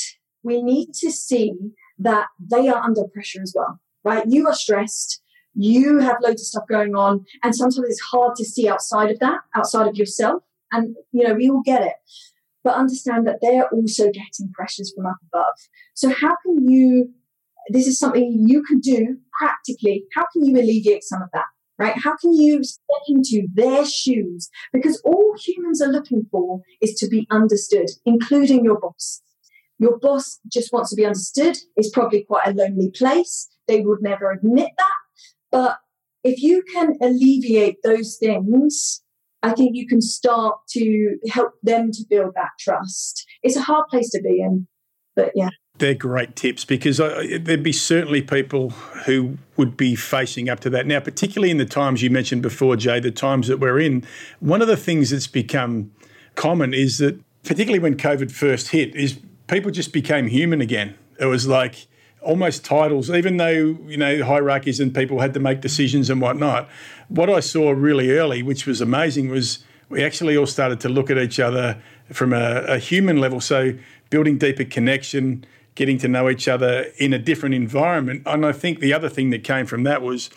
we 0.44 0.62
need 0.62 0.94
to 0.96 1.12
see 1.12 1.54
that 2.00 2.28
they 2.40 2.68
are 2.68 2.82
under 2.82 3.04
pressure 3.14 3.42
as 3.42 3.54
well. 3.56 3.80
Right? 4.04 4.26
You 4.28 4.48
are 4.48 4.56
stressed. 4.56 5.22
You 5.54 6.00
have 6.00 6.18
loads 6.22 6.42
of 6.42 6.48
stuff 6.48 6.64
going 6.68 6.96
on, 6.96 7.26
and 7.44 7.56
sometimes 7.56 7.88
it's 7.88 8.02
hard 8.02 8.36
to 8.38 8.46
see 8.46 8.68
outside 8.68 9.12
of 9.12 9.20
that, 9.20 9.42
outside 9.56 9.88
of 9.88 9.96
yourself. 9.96 10.44
And 10.72 10.96
you 11.12 11.28
know, 11.28 11.34
we 11.34 11.50
all 11.50 11.62
get 11.64 11.84
it 11.84 11.94
but 12.64 12.76
understand 12.76 13.28
that 13.28 13.40
they're 13.42 13.68
also 13.70 14.06
getting 14.06 14.52
pressures 14.54 14.94
from 14.96 15.06
up 15.06 15.18
above. 15.32 15.54
So, 15.94 16.10
how 16.10 16.36
can 16.46 16.70
you? 16.70 17.10
This 17.70 17.88
is 17.88 18.00
something 18.00 18.46
you 18.48 18.64
can 18.64 18.80
do 18.80 19.18
practically. 19.40 20.06
How 20.16 20.26
can 20.34 20.46
you 20.46 20.60
alleviate 20.60 21.04
some 21.04 21.22
of 21.22 21.30
that? 21.34 21.46
Right? 21.78 21.96
How 21.96 22.16
can 22.18 22.34
you 22.34 22.64
step 22.64 23.02
into 23.08 23.48
their 23.54 23.86
shoes? 23.86 24.50
Because 24.74 25.02
all 25.04 25.36
humans 25.44 25.82
are 25.82 25.92
looking 25.92 26.26
for 26.32 26.62
is 26.82 26.94
to 26.96 27.08
be 27.08 27.28
understood, 27.32 27.88
including 28.06 28.64
your 28.64 28.80
boss. 28.80 29.22
Your 29.80 29.98
boss 29.98 30.40
just 30.48 30.72
wants 30.72 30.92
to 30.92 30.96
be 30.96 31.06
understood. 31.06 31.58
It's 31.76 31.90
probably 31.90 32.24
quite 32.24 32.48
a 32.48 32.54
lonely 32.54 32.92
place. 32.92 33.50
They 33.68 33.82
would 33.82 34.02
never 34.02 34.32
admit 34.32 34.70
that. 34.78 34.94
But 35.52 35.78
if 36.24 36.42
you 36.42 36.64
can 36.72 36.98
alleviate 37.02 37.78
those 37.84 38.18
things, 38.20 39.02
I 39.44 39.52
think 39.52 39.76
you 39.76 39.88
can 39.88 40.02
start 40.02 40.56
to 40.72 41.18
help 41.30 41.54
them 41.64 41.92
to 41.92 42.04
build 42.10 42.34
that 42.36 42.52
trust. 42.60 43.26
It's 43.42 43.56
a 43.56 43.62
hard 43.62 43.88
place 43.90 44.10
to 44.12 44.22
be 44.22 44.42
in. 44.42 44.68
But 45.16 45.32
yeah. 45.36 45.50
They're 45.78 45.96
great 45.96 46.36
tips 46.36 46.64
because 46.64 47.00
uh, 47.00 47.26
there'd 47.40 47.64
be 47.64 47.72
certainly 47.72 48.22
people 48.22 48.70
who 49.06 49.38
would 49.58 49.76
be 49.76 49.96
facing 49.96 50.48
up 50.48 50.60
to 50.62 50.70
that. 50.70 50.86
Now, 50.86 51.00
particularly 51.00 51.50
in 51.50 51.58
the 51.58 51.66
times 51.66 52.04
you 52.04 52.10
mentioned 52.10 52.44
before, 52.44 52.76
Jay, 52.76 53.00
the 53.00 53.12
times 53.12 53.48
that 53.48 53.60
we're 53.60 53.80
in, 53.80 54.06
one 54.40 54.62
of 54.62 54.68
the 54.68 54.78
things 54.78 55.10
that's 55.10 55.28
become 55.28 55.92
common 56.36 56.74
is 56.74 57.00
that, 57.00 57.20
particularly 57.44 57.80
when 57.80 57.96
COVID 57.96 58.32
first 58.32 58.70
hit, 58.70 58.96
is 58.96 59.20
people 59.48 59.72
just 59.72 59.92
became 59.92 60.28
human 60.28 60.62
again. 60.62 60.96
It 61.20 61.26
was 61.26 61.48
like 61.48 61.88
almost 62.22 62.64
titles, 62.64 63.10
even 63.10 63.38
though, 63.38 63.78
you 63.88 63.98
know, 63.98 64.24
hierarchies 64.24 64.80
and 64.80 64.94
people 64.94 65.20
had 65.20 65.34
to 65.34 65.40
make 65.40 65.62
decisions 65.62 66.10
and 66.10 66.22
whatnot. 66.22 66.70
What 67.08 67.30
I 67.30 67.40
saw 67.40 67.72
really 67.72 68.12
early, 68.12 68.44
which 68.44 68.66
was 68.66 68.80
amazing, 68.80 69.30
was 69.30 69.64
we 69.90 70.04
actually 70.04 70.38
all 70.38 70.46
started 70.46 70.80
to 70.82 70.90
look 70.90 71.10
at 71.10 71.18
each 71.18 71.40
other 71.40 71.82
from 72.12 72.32
a, 72.34 72.64
a 72.68 72.78
human 72.78 73.20
level. 73.20 73.42
So 73.42 73.74
building 74.10 74.38
deeper 74.38 74.64
connection, 74.64 75.46
getting 75.76 75.98
to 76.00 76.08
know 76.08 76.30
each 76.30 76.48
other 76.48 76.86
in 76.98 77.14
a 77.14 77.20
different 77.20 77.56
environment. 77.56 78.24
And 78.26 78.46
I 78.46 78.52
think 78.52 78.80
the 78.80 78.94
other 78.94 79.10
thing 79.10 79.32
that 79.32 79.44
came 79.44 79.66
from 79.66 79.84
that 79.84 80.02
was 80.02 80.30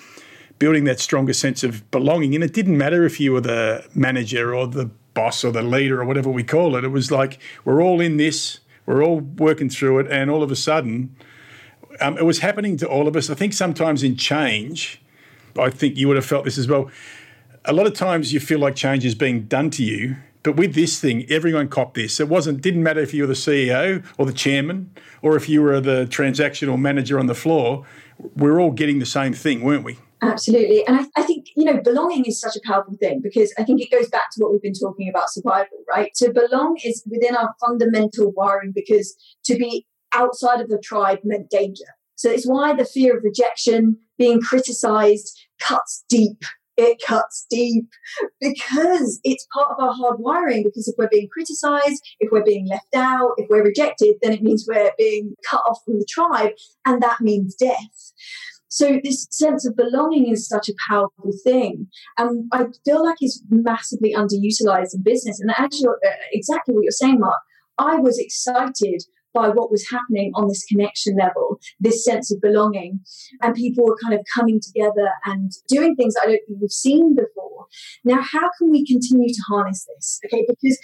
building 0.59 0.85
that 0.85 1.01
stronger 1.01 1.33
sense 1.33 1.63
of 1.63 1.89
belonging. 1.91 2.35
And 2.35 2.43
it 2.43 2.53
didn't 2.53 2.79
matter 2.79 3.05
if 3.05 3.21
you 3.21 3.33
were 3.33 3.41
the 3.41 3.87
manager 3.95 4.55
or 4.55 4.67
the 4.67 4.91
boss 5.13 5.45
or 5.45 5.53
the 5.53 5.63
leader 5.63 6.01
or 6.01 6.05
whatever 6.05 6.31
we 6.31 6.45
call 6.45 6.77
it. 6.77 6.85
It 6.85 6.89
was 6.89 7.11
like 7.11 7.39
we're 7.65 7.83
all 7.83 8.01
in 8.01 8.17
this, 8.17 8.61
we're 8.87 9.05
all 9.05 9.21
working 9.21 9.69
through 9.69 10.01
it, 10.01 10.11
and 10.11 10.31
all 10.31 10.43
of 10.43 10.51
a 10.51 10.57
sudden, 10.57 11.15
um, 12.01 12.19
it 12.19 12.25
was 12.25 12.41
happening 12.41 12.77
to 12.79 12.89
all 12.89 13.09
of 13.09 13.17
us. 13.17 13.31
I 13.31 13.35
think 13.35 13.53
sometimes 13.53 14.03
in 14.03 14.17
change, 14.17 15.01
I 15.59 15.71
think 15.71 15.97
you 15.97 16.09
would 16.09 16.17
have 16.17 16.27
felt 16.27 16.45
this 16.45 16.59
as 16.59 16.69
well. 16.69 16.91
A 17.65 17.73
lot 17.73 17.87
of 17.87 17.95
times 17.95 18.33
you 18.33 18.41
feel 18.41 18.59
like 18.59 18.77
change 18.77 19.05
is 19.05 19.15
being 19.15 19.45
done 19.45 19.71
to 19.71 19.83
you 19.83 20.17
but 20.45 20.57
with 20.57 20.75
this 20.75 21.01
thing, 21.01 21.25
everyone 21.31 21.69
copped 21.69 21.95
this. 21.95 22.21
It 22.21 22.29
wasn't 22.29 22.61
didn't 22.61 22.83
matter 22.83 23.01
if 23.01 23.15
you 23.15 23.23
were 23.23 23.27
the 23.27 23.33
CEO 23.33 24.05
or 24.19 24.27
the 24.27 24.33
chairman 24.33 24.91
or 25.23 25.37
if 25.37 25.49
you 25.49 25.63
were 25.63 25.81
the 25.81 26.05
transactional 26.11 26.79
manager 26.79 27.19
on 27.19 27.27
the 27.27 27.35
floor. 27.35 27.85
We're 28.37 28.61
all 28.61 28.71
getting 28.71 28.99
the 28.99 29.07
same 29.07 29.33
thing, 29.33 29.63
weren't 29.63 29.85
we? 29.85 29.99
Absolutely. 30.21 30.87
And 30.87 31.01
I, 31.01 31.07
I, 31.17 31.23
think, 31.23 31.47
you 31.57 31.65
know, 31.65 31.81
belonging 31.83 32.27
is 32.27 32.41
such 32.41 32.57
a 32.57 32.61
powerful 32.65 32.95
thing 33.01 33.21
because 33.23 33.55
I 33.59 33.65
think 33.65 33.81
it 33.81 33.91
goes 33.91 34.09
back 34.09 34.31
to 34.33 34.43
what 34.43 34.53
we've 34.53 34.63
been 34.63 34.75
talking 34.75 35.09
about 35.09 35.31
survival, 35.31 35.79
right? 35.91 36.13
To 36.17 36.31
belong 36.31 36.79
is 36.85 37.03
within 37.11 37.35
our 37.35 37.55
fundamental 37.59 38.31
wiring 38.33 38.73
because 38.75 39.17
to 39.47 39.57
be 39.57 39.87
outside 40.15 40.61
of 40.61 40.69
the 40.69 40.79
tribe 40.79 41.19
meant 41.25 41.51
danger. 41.51 41.85
So 42.17 42.31
it's 42.31 42.47
why 42.47 42.75
the 42.75 42.85
fear 42.85 43.17
of 43.17 43.25
rejection, 43.25 43.99
being 44.19 44.41
criticized, 44.41 45.37
cuts 45.61 46.05
deep 46.09 46.45
it 46.77 47.01
cuts 47.05 47.47
deep 47.51 47.89
because 48.41 49.21
it's 49.25 49.47
part 49.53 49.69
of 49.71 49.83
our 49.83 49.93
hard 49.95 50.17
wiring. 50.19 50.65
Because 50.65 50.89
if 50.89 50.95
we're 50.99 51.09
being 51.09 51.29
criticized, 51.33 52.03
if 52.21 52.31
we're 52.33 52.45
being 52.45 52.67
left 52.69 52.95
out, 52.95 53.33
if 53.37 53.47
we're 53.49 53.65
rejected, 53.65 54.17
then 54.23 54.33
it 54.33 54.43
means 54.43 54.67
we're 54.69 54.93
being 54.99 55.35
cut 55.49 55.63
off 55.69 55.79
from 55.85 55.99
the 55.99 56.07
tribe, 56.09 56.53
and 56.85 57.03
that 57.03 57.21
means 57.21 57.55
death. 57.55 58.13
So 58.69 58.99
this 59.05 59.29
sense 59.31 59.65
of 59.67 59.77
belonging 59.77 60.29
is 60.29 60.49
such 60.49 60.69
a 60.69 60.75
powerful 60.89 61.31
thing, 61.45 61.87
and 62.19 62.49
I 62.53 62.67
feel 62.85 63.05
like 63.05 63.19
it's 63.21 63.43
massively 63.51 64.13
underutilized 64.13 64.95
in 64.95 65.03
business. 65.03 65.39
And 65.41 65.53
actually, 65.53 65.89
uh, 65.89 66.11
exactly 66.33 66.75
what 66.75 66.83
you're 66.83 66.91
saying, 66.91 67.21
Mark. 67.21 67.41
I 67.77 67.97
was 67.97 68.21
excited 68.21 69.03
by 69.35 69.49
what 69.49 69.71
was 69.71 69.89
happening 69.91 70.33
on 70.35 70.49
this 70.49 70.65
connection 70.65 71.17
level, 71.17 71.59
this 71.81 72.05
sense 72.05 72.33
of 72.33 72.41
belonging. 72.41 73.01
And 73.43 73.55
people 73.55 73.85
were 73.85 73.99
kind 74.03 74.15
of 74.15 74.21
coming 74.33 74.61
together 74.61 75.11
and 75.27 75.51
doing 75.69 75.97
things 75.97 76.15
I 76.23 76.27
don't 76.27 76.41
think 76.47 76.61
we've 76.61 76.71
seen 76.71 77.15
before. 77.15 77.67
Now, 78.05 78.21
how 78.21 78.49
can 78.59 78.71
we 78.71 78.87
continue 78.87 79.29
to 79.29 79.43
harness 79.49 79.87
this? 79.95 80.21
Okay, 80.27 80.47
because 80.49 80.79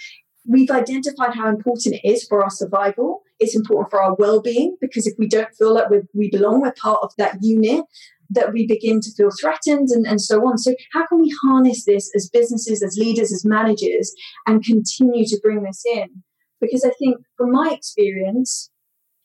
we've 0.45 0.71
identified 0.71 1.35
how 1.35 1.47
important 1.47 1.95
it 1.95 2.07
is 2.07 2.25
for 2.25 2.43
our 2.43 2.49
survival. 2.49 3.21
It's 3.39 3.55
important 3.55 3.89
for 3.89 4.01
our 4.01 4.15
well 4.15 4.41
being 4.41 4.77
because 4.81 5.07
if 5.07 5.13
we 5.17 5.27
don't 5.27 5.53
feel 5.57 5.73
like 5.73 5.87
we 6.13 6.29
belong, 6.29 6.61
we're 6.61 6.73
part 6.73 6.99
of 7.01 7.11
that 7.17 7.37
unit, 7.41 7.85
that 8.29 8.53
we 8.53 8.65
begin 8.65 9.01
to 9.01 9.11
feel 9.11 9.29
threatened 9.39 9.89
and, 9.89 10.05
and 10.07 10.21
so 10.21 10.39
on. 10.47 10.57
So, 10.57 10.73
how 10.93 11.05
can 11.07 11.21
we 11.21 11.33
harness 11.43 11.85
this 11.85 12.11
as 12.15 12.29
businesses, 12.29 12.81
as 12.81 12.97
leaders, 12.97 13.31
as 13.31 13.45
managers, 13.45 14.13
and 14.47 14.63
continue 14.63 15.25
to 15.25 15.39
bring 15.41 15.63
this 15.63 15.83
in? 15.85 16.23
Because 16.61 16.85
I 16.85 16.91
think 16.99 17.17
from 17.37 17.51
my 17.51 17.71
experience, 17.71 18.69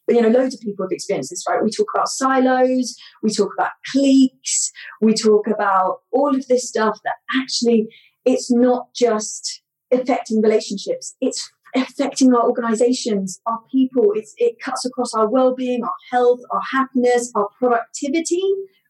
you 0.09 0.20
know, 0.20 0.29
loads 0.29 0.55
of 0.55 0.61
people 0.61 0.85
have 0.85 0.92
experienced 0.92 1.31
this, 1.31 1.44
right? 1.49 1.62
We 1.62 1.70
talk 1.70 1.88
about 1.94 2.09
silos, 2.09 2.96
we 3.22 3.31
talk 3.31 3.51
about 3.57 3.72
cliques, 3.92 4.72
we 5.01 5.14
talk 5.14 5.46
about 5.46 5.99
all 6.12 6.35
of 6.35 6.46
this 6.49 6.68
stuff 6.68 6.99
that 7.05 7.16
actually 7.40 7.88
it's 8.25 8.51
not 8.51 8.88
just 8.94 9.62
affecting 9.92 10.40
relationships, 10.42 11.14
it's 11.20 11.51
affecting 11.75 12.35
our 12.35 12.44
organizations, 12.44 13.40
our 13.46 13.59
people. 13.70 14.12
It's, 14.14 14.35
it 14.38 14.57
cuts 14.61 14.85
across 14.85 15.12
our 15.14 15.29
well-being, 15.29 15.83
our 15.83 15.90
health, 16.11 16.40
our 16.51 16.62
happiness, 16.72 17.33
our 17.35 17.49
productivity. 17.59 18.42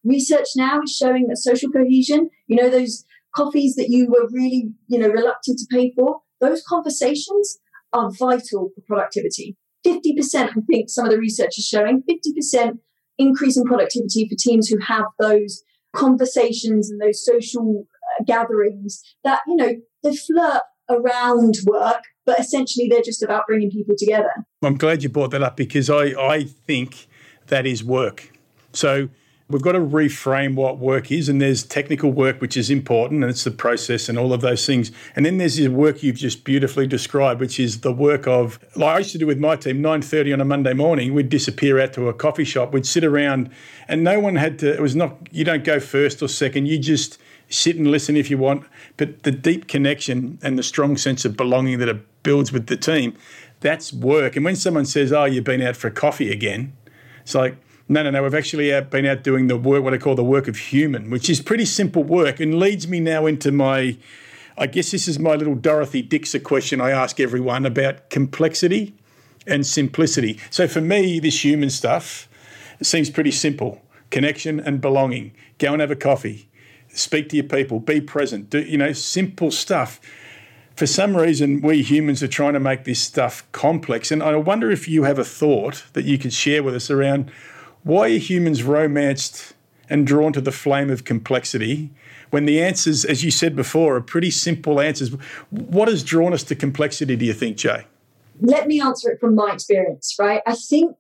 Research 0.05 0.47
now 0.57 0.81
is 0.83 0.95
showing 0.95 1.27
that 1.29 1.39
social 1.39 1.71
cohesion, 1.71 2.31
you 2.47 2.57
know, 2.57 2.71
those 2.71 3.05
coffees 3.35 3.75
that 3.75 3.89
you 3.89 4.09
were 4.09 4.29
really, 4.31 4.71
you 4.87 4.99
know, 4.99 5.09
reluctant 5.09 5.59
to 5.59 5.67
pay 5.71 5.93
for, 5.97 6.21
those 6.41 6.63
conversations 6.69 7.59
are 7.97 8.11
vital 8.11 8.71
for 8.75 8.83
productivity. 8.87 9.57
50%, 9.87 10.49
I 10.49 10.61
think 10.69 10.91
some 10.91 11.07
of 11.07 11.13
the 11.13 11.19
research 11.19 11.59
is 11.59 11.67
showing, 11.67 12.03
50% 12.03 12.79
increase 13.19 13.57
in 13.57 13.65
productivity 13.65 14.29
for 14.29 14.37
teams 14.39 14.69
who 14.69 14.79
have 14.81 15.05
those 15.19 15.63
conversations 15.95 16.91
and 16.91 17.01
those 17.01 17.25
social 17.25 17.87
uh, 18.19 18.25
gatherings 18.25 19.03
that, 19.25 19.41
you 19.47 19.57
know, 19.57 19.75
they 20.03 20.15
flirt 20.15 20.63
around 20.91 21.55
work, 21.67 22.03
but 22.25 22.39
essentially 22.39 22.89
they're 22.89 23.03
just 23.03 23.23
about 23.23 23.47
bringing 23.47 23.71
people 23.71 23.95
together. 23.99 24.31
I'm 24.63 24.77
glad 24.77 25.03
you 25.03 25.09
brought 25.09 25.31
that 25.31 25.43
up 25.43 25.57
because 25.57 25.89
I, 25.89 26.05
I 26.21 26.45
think 26.45 27.07
that 27.47 27.67
is 27.67 27.83
work. 27.83 28.33
So 28.73 29.09
We've 29.49 29.63
got 29.63 29.73
to 29.73 29.81
reframe 29.81 30.57
what 30.57 30.79
work 30.79 31.13
is, 31.13 31.29
and 31.29 31.41
there's 31.41 31.63
technical 31.63 32.11
work 32.11 32.41
which 32.41 32.57
is 32.57 32.69
important, 32.69 33.23
and 33.23 33.31
it's 33.31 33.45
the 33.45 33.53
process 33.53 34.09
and 34.09 34.19
all 34.19 34.33
of 34.33 34.41
those 34.41 34.67
things. 34.67 34.91
And 35.15 35.25
then 35.25 35.39
there's 35.39 35.55
the 35.55 35.69
work 35.69 36.03
you've 36.03 36.17
just 36.17 36.43
beautifully 36.43 36.89
described, 36.89 37.39
which 37.39 37.61
is 37.61 37.83
the 37.83 37.93
work 37.93 38.27
of 38.27 38.59
like 38.75 38.97
I 38.97 38.99
used 38.99 39.13
to 39.13 39.19
do 39.19 39.27
with 39.27 39.39
my 39.39 39.55
team. 39.55 39.81
Nine 39.81 40.03
thirty 40.03 40.33
on 40.33 40.41
a 40.41 40.45
Monday 40.45 40.73
morning, 40.73 41.15
we'd 41.15 41.29
disappear 41.29 41.79
out 41.79 41.93
to 41.93 42.09
a 42.09 42.13
coffee 42.13 42.43
shop. 42.43 42.73
We'd 42.73 42.87
sit 42.87 43.05
around, 43.05 43.51
and 43.87 44.03
no 44.03 44.19
one 44.19 44.35
had 44.35 44.59
to. 44.61 44.75
It 44.75 44.83
was 44.83 44.97
not 44.97 45.17
you 45.31 45.45
don't 45.45 45.63
go 45.63 45.79
first 45.79 46.21
or 46.23 46.29
second. 46.29 46.67
You 46.67 46.81
just 46.81 47.17
sit 47.49 47.77
and 47.77 47.87
listen 47.87 48.17
if 48.17 48.29
you 48.29 48.39
want. 48.39 48.65
But 48.97 49.23
the 49.23 49.31
deep 49.31 49.69
connection 49.69 50.41
and 50.43 50.59
the 50.59 50.65
strong 50.65 50.97
sense 50.97 51.25
of 51.25 51.37
belonging 51.37 51.79
that 51.79 51.89
it 51.89 52.23
builds 52.25 52.51
with 52.53 52.67
the 52.67 52.77
team, 52.77 53.17
that's 53.61 53.93
work. 53.93 54.35
And 54.35 54.45
when 54.45 54.57
someone 54.57 54.87
says, 54.87 55.13
"Oh, 55.13 55.25
you've 55.25 55.45
been 55.45 55.63
out 55.63 55.77
for 55.77 55.87
a 55.87 55.93
coffee 55.93 56.33
again," 56.33 56.73
it's 57.23 57.37
like 57.37 57.59
no, 57.89 58.03
no, 58.03 58.11
no. 58.11 58.23
We've 58.23 58.35
actually 58.35 58.73
uh, 58.73 58.81
been 58.81 59.07
out 59.07 59.23
doing 59.23 59.47
the 59.47 59.57
work, 59.57 59.85
what 59.85 59.95
I 59.95 59.99
call 59.99 60.15
the 60.15 60.25
work 60.25 60.49
of 60.49 60.57
human, 60.57 61.11
which 61.11 61.31
is 61.31 61.41
pretty 61.41 61.65
simple 61.65 62.03
work 62.03 62.41
and 62.41 62.59
leads 62.59 62.89
me 62.89 62.99
now 62.99 63.27
into 63.27 63.53
my, 63.53 63.97
I 64.59 64.67
guess 64.67 64.91
this 64.91 65.07
is 65.07 65.19
my 65.19 65.35
little 65.35 65.55
Dorothy 65.55 66.03
Dixer 66.03 66.41
question 66.41 66.81
I 66.81 66.91
ask 66.91 67.21
everyone 67.21 67.65
about 67.65 68.11
complexity 68.11 68.95
and 69.47 69.65
simplicity. 69.65 70.41
So 70.51 70.67
for 70.67 70.81
me, 70.81 71.21
this 71.21 71.45
human 71.45 71.71
stuff 71.71 72.29
seems 72.83 73.09
pretty 73.09 73.31
simple 73.31 73.83
connection 74.11 74.61
and 74.61 74.81
belonging. 74.81 75.33
Go 75.59 75.73
and 75.73 75.81
have 75.81 75.91
a 75.91 75.97
coffee, 75.97 76.49
speak 76.89 77.29
to 77.31 77.37
your 77.37 77.45
people, 77.45 77.81
be 77.81 78.01
present, 78.01 78.51
do, 78.51 78.61
you 78.61 78.79
know, 78.79 78.93
simple 78.93 79.51
stuff. 79.51 80.01
For 80.75 80.87
some 80.87 81.17
reason, 81.17 81.61
we 81.61 81.83
humans 81.83 82.23
are 82.23 82.29
trying 82.29 82.53
to 82.53 82.61
make 82.61 82.85
this 82.85 83.01
stuff 83.01 83.51
complex. 83.53 84.11
And 84.11 84.23
I 84.23 84.37
wonder 84.37 84.71
if 84.71 84.89
you 84.89 85.05
have 85.05 85.19
a 85.19 85.25
thought 85.25 85.85
that 85.95 86.05
you 86.05 86.19
could 86.19 86.33
share 86.33 86.63
with 86.63 86.75
us 86.75 86.91
around 86.91 87.31
why 87.87 88.11
are 88.11 88.19
humans 88.19 88.65
romanced 88.65 89.55
and 89.89 90.09
drawn 90.09 90.33
to 90.33 90.41
the 90.41 90.51
flame 90.51 90.91
of 90.91 91.05
complexity 91.05 91.89
when 92.31 92.45
the 92.45 92.61
answers, 92.61 93.05
as 93.05 93.23
you 93.23 93.31
said 93.31 93.55
before, 93.55 93.95
are 93.95 94.01
pretty 94.01 94.33
simple 94.33 94.81
answers? 94.81 95.11
What 95.51 95.87
has 95.87 96.03
drawn 96.03 96.33
us 96.33 96.43
to 96.45 96.57
complexity, 96.57 97.15
do 97.15 97.25
you 97.25 97.33
think, 97.33 97.59
Jay? 97.59 97.87
Let 98.41 98.67
me 98.67 98.81
answer 98.81 99.13
it 99.13 99.21
from 99.21 99.37
my 99.37 99.53
experience, 99.53 100.17
right? 100.19 100.43
I 100.49 100.57
think 100.57 100.97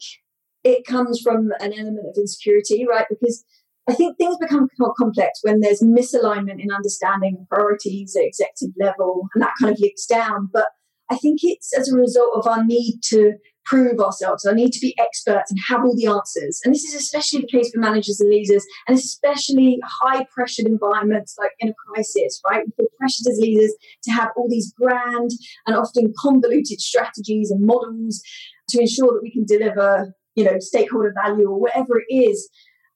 it 0.62 0.86
comes 0.86 1.20
from 1.20 1.50
an 1.58 1.72
element 1.72 2.06
of 2.06 2.14
insecurity, 2.16 2.86
right? 2.88 3.06
Because 3.10 3.44
I 3.88 3.94
think 3.94 4.16
things 4.16 4.36
become 4.36 4.68
more 4.78 4.94
complex 4.94 5.40
when 5.42 5.58
there's 5.58 5.80
misalignment 5.80 6.62
in 6.62 6.70
understanding 6.70 7.48
priorities 7.50 8.14
at 8.14 8.22
executive 8.22 8.76
level 8.78 9.28
and 9.34 9.42
that 9.42 9.54
kind 9.60 9.72
of 9.72 9.80
leaks 9.80 10.06
down. 10.06 10.50
But 10.52 10.66
I 11.10 11.16
think 11.16 11.40
it's 11.42 11.76
as 11.76 11.88
a 11.88 11.96
result 11.96 12.36
of 12.36 12.46
our 12.46 12.64
need 12.64 13.00
to 13.06 13.34
prove 13.66 14.00
ourselves. 14.00 14.46
I 14.46 14.54
need 14.54 14.72
to 14.72 14.80
be 14.80 14.96
experts 14.98 15.50
and 15.50 15.60
have 15.68 15.84
all 15.84 15.94
the 15.94 16.06
answers. 16.06 16.60
And 16.64 16.72
this 16.72 16.84
is 16.84 16.94
especially 16.94 17.42
the 17.42 17.48
case 17.48 17.70
for 17.70 17.80
managers 17.80 18.20
and 18.20 18.30
leaders, 18.30 18.64
and 18.88 18.96
especially 18.96 19.78
high 19.84 20.24
pressured 20.32 20.66
environments 20.66 21.36
like 21.38 21.50
in 21.58 21.68
a 21.68 21.74
crisis, 21.74 22.40
right? 22.48 22.64
We 22.64 22.72
feel 22.76 22.86
pressured 22.98 23.26
as 23.30 23.38
leaders 23.38 23.74
to 24.04 24.12
have 24.12 24.30
all 24.36 24.48
these 24.48 24.72
grand 24.72 25.30
and 25.66 25.76
often 25.76 26.14
convoluted 26.18 26.80
strategies 26.80 27.50
and 27.50 27.66
models 27.66 28.22
to 28.70 28.80
ensure 28.80 29.12
that 29.12 29.22
we 29.22 29.32
can 29.32 29.44
deliver, 29.44 30.14
you 30.34 30.44
know, 30.44 30.58
stakeholder 30.60 31.12
value 31.24 31.48
or 31.48 31.60
whatever 31.60 32.00
it 32.06 32.14
is. 32.14 32.48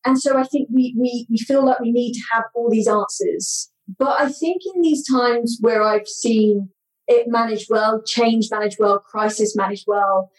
And 0.06 0.18
so 0.18 0.38
I 0.38 0.44
think 0.44 0.68
we, 0.72 0.94
we, 0.98 1.26
we 1.28 1.38
feel 1.38 1.64
like 1.64 1.80
we 1.80 1.92
need 1.92 2.14
to 2.14 2.22
have 2.33 2.44
all 2.54 2.70
these 2.70 2.88
answers. 2.88 3.70
But 3.98 4.20
I 4.20 4.28
think 4.28 4.62
in 4.74 4.83
these 4.83 5.06
times 5.06 5.59
where 5.61 5.83
I've 5.83 6.06
seen 6.09 6.70
it 7.11 7.26
managed 7.26 7.66
well, 7.68 8.00
change 8.02 8.48
managed 8.52 8.76
well, 8.78 9.00
crisis 9.00 9.56
managed 9.56 9.85
well, 9.88 10.30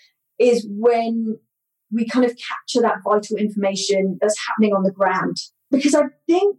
is 0.41 0.67
when 0.69 1.37
we 1.91 2.05
kind 2.07 2.25
of 2.25 2.31
capture 2.31 2.81
that 2.81 2.99
vital 3.03 3.37
information 3.37 4.17
that's 4.21 4.39
happening 4.47 4.73
on 4.73 4.83
the 4.83 4.91
ground. 4.91 5.37
Because 5.69 5.93
I 5.93 6.03
think 6.27 6.57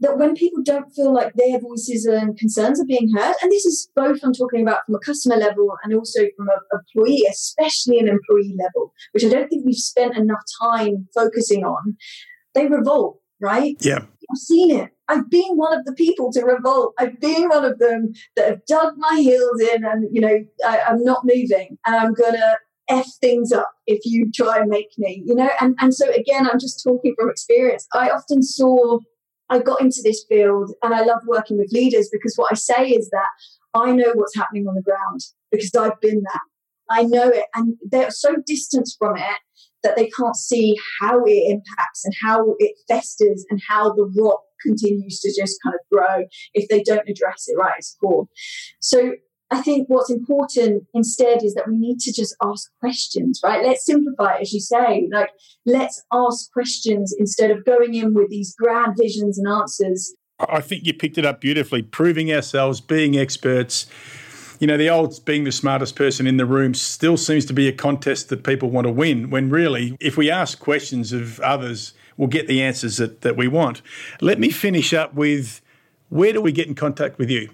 that 0.00 0.16
when 0.18 0.34
people 0.34 0.62
don't 0.62 0.90
feel 0.94 1.12
like 1.12 1.34
their 1.34 1.58
voices 1.60 2.06
and 2.06 2.38
concerns 2.38 2.80
are 2.80 2.86
being 2.86 3.10
heard, 3.14 3.34
and 3.42 3.52
this 3.52 3.66
is 3.66 3.90
both 3.94 4.20
I'm 4.22 4.32
talking 4.32 4.62
about 4.62 4.86
from 4.86 4.94
a 4.94 5.00
customer 5.00 5.36
level 5.36 5.74
and 5.82 5.94
also 5.94 6.20
from 6.36 6.48
an 6.48 6.58
employee, 6.72 7.24
especially 7.30 7.98
an 7.98 8.08
employee 8.08 8.56
level, 8.58 8.92
which 9.12 9.24
I 9.24 9.28
don't 9.28 9.48
think 9.48 9.66
we've 9.66 9.76
spent 9.76 10.16
enough 10.16 10.42
time 10.62 11.06
focusing 11.14 11.64
on, 11.64 11.96
they 12.54 12.66
revolt, 12.66 13.20
right? 13.40 13.76
Yeah. 13.80 14.04
I've 14.32 14.38
seen 14.38 14.74
it. 14.74 14.90
I've 15.08 15.28
been 15.28 15.56
one 15.56 15.76
of 15.76 15.84
the 15.84 15.92
people 15.92 16.32
to 16.32 16.44
revolt. 16.44 16.94
I've 16.98 17.20
been 17.20 17.48
one 17.48 17.64
of 17.64 17.78
them 17.78 18.12
that 18.36 18.48
have 18.48 18.66
dug 18.66 18.94
my 18.96 19.18
heels 19.20 19.60
in 19.74 19.84
and, 19.84 20.08
you 20.12 20.20
know, 20.20 20.38
I, 20.64 20.80
I'm 20.88 21.02
not 21.02 21.24
moving 21.24 21.76
and 21.84 21.96
I'm 21.96 22.14
going 22.14 22.34
to 22.34 22.56
F 22.90 23.06
things 23.20 23.52
up 23.52 23.70
if 23.86 24.00
you 24.04 24.30
try 24.34 24.58
and 24.58 24.68
make 24.68 24.90
me, 24.98 25.22
you 25.24 25.34
know? 25.34 25.48
And, 25.60 25.76
and 25.80 25.94
so 25.94 26.10
again, 26.10 26.48
I'm 26.50 26.58
just 26.58 26.82
talking 26.82 27.14
from 27.18 27.30
experience. 27.30 27.86
I 27.94 28.10
often 28.10 28.42
saw 28.42 28.98
I 29.48 29.58
got 29.58 29.80
into 29.80 30.00
this 30.04 30.24
field 30.28 30.72
and 30.82 30.94
I 30.94 31.02
love 31.02 31.22
working 31.26 31.58
with 31.58 31.72
leaders 31.72 32.08
because 32.12 32.34
what 32.36 32.52
I 32.52 32.54
say 32.54 32.90
is 32.90 33.10
that 33.10 33.28
I 33.74 33.92
know 33.92 34.12
what's 34.14 34.36
happening 34.36 34.66
on 34.68 34.74
the 34.74 34.82
ground 34.82 35.20
because 35.50 35.74
I've 35.74 36.00
been 36.00 36.22
there. 36.22 36.40
I 36.88 37.02
know 37.02 37.28
it. 37.28 37.46
And 37.54 37.76
they're 37.90 38.10
so 38.10 38.36
distant 38.46 38.88
from 38.98 39.16
it 39.16 39.38
that 39.82 39.96
they 39.96 40.08
can't 40.10 40.36
see 40.36 40.76
how 41.00 41.24
it 41.24 41.50
impacts 41.50 42.04
and 42.04 42.14
how 42.22 42.54
it 42.58 42.76
festers 42.88 43.44
and 43.50 43.60
how 43.66 43.92
the 43.92 44.10
rot 44.16 44.40
continues 44.62 45.20
to 45.20 45.32
just 45.40 45.58
kind 45.64 45.74
of 45.74 45.80
grow 45.90 46.24
if 46.54 46.68
they 46.68 46.82
don't 46.82 47.08
address 47.08 47.44
it 47.46 47.56
right 47.58 47.72
at 47.72 47.78
its 47.78 47.96
core. 48.00 48.26
So 48.80 49.12
I 49.52 49.62
think 49.62 49.88
what's 49.88 50.10
important 50.10 50.84
instead 50.94 51.42
is 51.42 51.54
that 51.54 51.68
we 51.68 51.76
need 51.76 51.98
to 52.00 52.12
just 52.12 52.36
ask 52.42 52.70
questions, 52.78 53.40
right? 53.42 53.64
Let's 53.64 53.84
simplify 53.84 54.36
it, 54.36 54.42
as 54.42 54.52
you 54.52 54.60
say. 54.60 55.08
Like, 55.12 55.30
let's 55.66 56.02
ask 56.12 56.52
questions 56.52 57.14
instead 57.18 57.50
of 57.50 57.64
going 57.64 57.94
in 57.94 58.14
with 58.14 58.30
these 58.30 58.54
grand 58.54 58.96
visions 58.96 59.38
and 59.38 59.48
answers. 59.48 60.14
I 60.38 60.60
think 60.60 60.86
you 60.86 60.94
picked 60.94 61.18
it 61.18 61.26
up 61.26 61.40
beautifully. 61.40 61.82
Proving 61.82 62.32
ourselves, 62.32 62.80
being 62.80 63.18
experts. 63.18 63.86
You 64.60 64.66
know, 64.66 64.76
the 64.76 64.88
old 64.88 65.24
being 65.24 65.44
the 65.44 65.52
smartest 65.52 65.96
person 65.96 66.26
in 66.26 66.36
the 66.36 66.46
room 66.46 66.72
still 66.74 67.16
seems 67.16 67.44
to 67.46 67.52
be 67.52 67.66
a 67.66 67.72
contest 67.72 68.28
that 68.28 68.44
people 68.44 68.70
want 68.70 68.86
to 68.86 68.92
win, 68.92 69.30
when 69.30 69.50
really, 69.50 69.96
if 70.00 70.16
we 70.16 70.30
ask 70.30 70.60
questions 70.60 71.12
of 71.12 71.40
others, 71.40 71.94
we'll 72.16 72.28
get 72.28 72.46
the 72.46 72.62
answers 72.62 72.98
that, 72.98 73.22
that 73.22 73.36
we 73.36 73.48
want. 73.48 73.82
Let 74.20 74.38
me 74.38 74.50
finish 74.50 74.94
up 74.94 75.14
with 75.14 75.60
where 76.08 76.32
do 76.32 76.40
we 76.40 76.52
get 76.52 76.68
in 76.68 76.74
contact 76.74 77.18
with 77.18 77.30
you? 77.30 77.50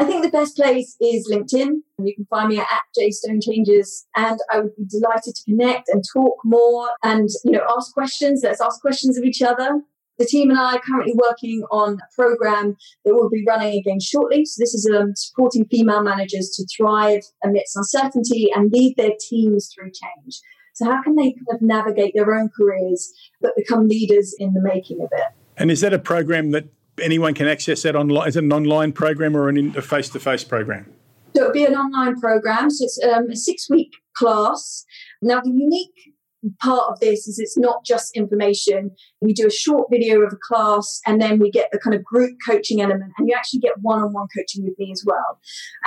I 0.00 0.04
think 0.04 0.24
the 0.24 0.30
best 0.30 0.56
place 0.56 0.96
is 0.98 1.30
LinkedIn. 1.30 1.82
You 2.02 2.14
can 2.14 2.24
find 2.30 2.48
me 2.48 2.58
at 2.58 2.66
JStone 2.98 3.42
Changes, 3.44 4.06
and 4.16 4.40
I 4.50 4.60
would 4.60 4.74
be 4.74 4.86
delighted 4.86 5.34
to 5.34 5.44
connect 5.44 5.90
and 5.90 6.02
talk 6.10 6.36
more 6.42 6.88
and 7.02 7.28
you 7.44 7.52
know 7.52 7.66
ask 7.76 7.92
questions. 7.92 8.40
Let's 8.42 8.62
ask 8.62 8.80
questions 8.80 9.18
of 9.18 9.24
each 9.24 9.42
other. 9.42 9.82
The 10.18 10.24
team 10.24 10.48
and 10.48 10.58
I 10.58 10.76
are 10.76 10.80
currently 10.80 11.12
working 11.14 11.64
on 11.70 11.98
a 11.98 12.14
program 12.16 12.78
that 13.04 13.14
will 13.14 13.28
be 13.28 13.44
running 13.46 13.78
again 13.78 14.00
shortly. 14.00 14.46
So 14.46 14.62
this 14.62 14.72
is 14.72 14.90
um, 14.90 15.12
supporting 15.14 15.66
female 15.66 16.02
managers 16.02 16.48
to 16.56 16.66
thrive 16.74 17.20
amidst 17.44 17.76
uncertainty 17.76 18.48
and 18.54 18.72
lead 18.72 18.94
their 18.96 19.12
teams 19.20 19.70
through 19.74 19.90
change. 19.90 20.40
So 20.72 20.86
how 20.86 21.02
can 21.02 21.14
they 21.16 21.32
kind 21.32 21.46
of 21.52 21.60
navigate 21.60 22.14
their 22.14 22.34
own 22.34 22.48
careers 22.56 23.12
but 23.42 23.52
become 23.54 23.86
leaders 23.86 24.34
in 24.38 24.54
the 24.54 24.62
making 24.62 25.02
of 25.02 25.10
it? 25.12 25.34
And 25.58 25.70
is 25.70 25.82
that 25.82 25.92
a 25.92 25.98
program 25.98 26.52
that 26.52 26.68
anyone 27.00 27.34
can 27.34 27.48
access 27.48 27.82
that 27.82 27.96
online? 27.96 28.28
Is 28.28 28.36
it 28.36 28.44
an 28.44 28.52
online 28.52 28.92
program 28.92 29.36
or 29.36 29.48
an 29.48 29.76
a 29.76 29.82
face 29.82 30.08
to 30.10 30.20
face 30.20 30.44
program? 30.44 30.86
So 31.34 31.42
it'll 31.42 31.52
be 31.52 31.64
an 31.64 31.74
online 31.74 32.18
program. 32.20 32.70
So 32.70 32.84
it's 32.84 33.00
um, 33.04 33.30
a 33.30 33.36
six 33.36 33.68
week 33.70 33.92
class. 34.14 34.84
Now, 35.22 35.40
the 35.40 35.50
unique 35.50 36.14
part 36.60 36.90
of 36.90 37.00
this 37.00 37.26
is 37.28 37.38
it's 37.38 37.58
not 37.58 37.84
just 37.84 38.16
information. 38.16 38.90
We 39.20 39.32
do 39.32 39.46
a 39.46 39.50
short 39.50 39.88
video 39.90 40.20
of 40.20 40.32
a 40.32 40.36
class 40.36 41.00
and 41.06 41.20
then 41.20 41.38
we 41.38 41.50
get 41.50 41.68
the 41.72 41.78
kind 41.78 41.94
of 41.94 42.04
group 42.04 42.36
coaching 42.46 42.80
element 42.80 43.12
and 43.18 43.28
you 43.28 43.34
actually 43.36 43.60
get 43.60 43.74
one 43.80 44.00
on 44.00 44.12
one 44.12 44.28
coaching 44.36 44.64
with 44.64 44.78
me 44.78 44.90
as 44.92 45.04
well. 45.06 45.40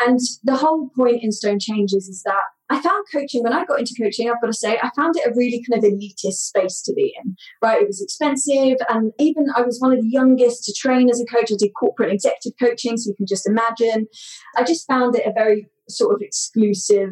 And 0.06 0.20
the 0.44 0.56
whole 0.56 0.90
point 0.96 1.24
in 1.24 1.32
Stone 1.32 1.60
Changes 1.60 2.08
is 2.08 2.24
that 2.24 2.42
I 2.70 2.82
found 2.82 3.06
coaching 3.12 3.44
when 3.44 3.54
I 3.54 3.66
got 3.66 3.80
into 3.80 3.94
coaching, 4.02 4.30
I've 4.30 4.42
got 4.42 4.48
to 4.48 4.54
say, 4.54 4.80
I 4.82 4.90
found 4.96 5.16
it 5.16 5.28
a 5.28 5.34
really 5.36 5.64
kind 5.70 5.84
of 5.84 5.92
elitist 5.92 6.48
space 6.48 6.82
to 6.84 6.94
be 6.94 7.14
in, 7.24 7.36
right? 7.62 7.82
It 7.82 7.88
was 7.88 8.02
expensive. 8.02 8.78
And 8.90 9.12
even 9.20 9.46
I 9.56 9.62
was 9.62 9.80
one 9.80 9.94
of 9.94 10.02
the 10.02 10.10
youngest 10.10 10.64
to 10.66 10.74
train 10.74 11.10
as 11.10 11.22
a 11.22 11.26
coach. 11.26 11.52
I 11.52 11.56
did 11.58 11.72
corporate 11.78 12.12
executive 12.12 12.54
coaching, 12.60 12.98
so 12.98 13.10
you 13.10 13.16
can 13.16 13.28
just 13.28 13.48
imagine. 13.48 14.08
I 14.58 14.64
just 14.64 14.88
found 14.88 15.16
it 15.16 15.28
a 15.28 15.34
very 15.34 15.70
sort 15.90 16.16
of 16.16 16.22
exclusive 16.22 17.12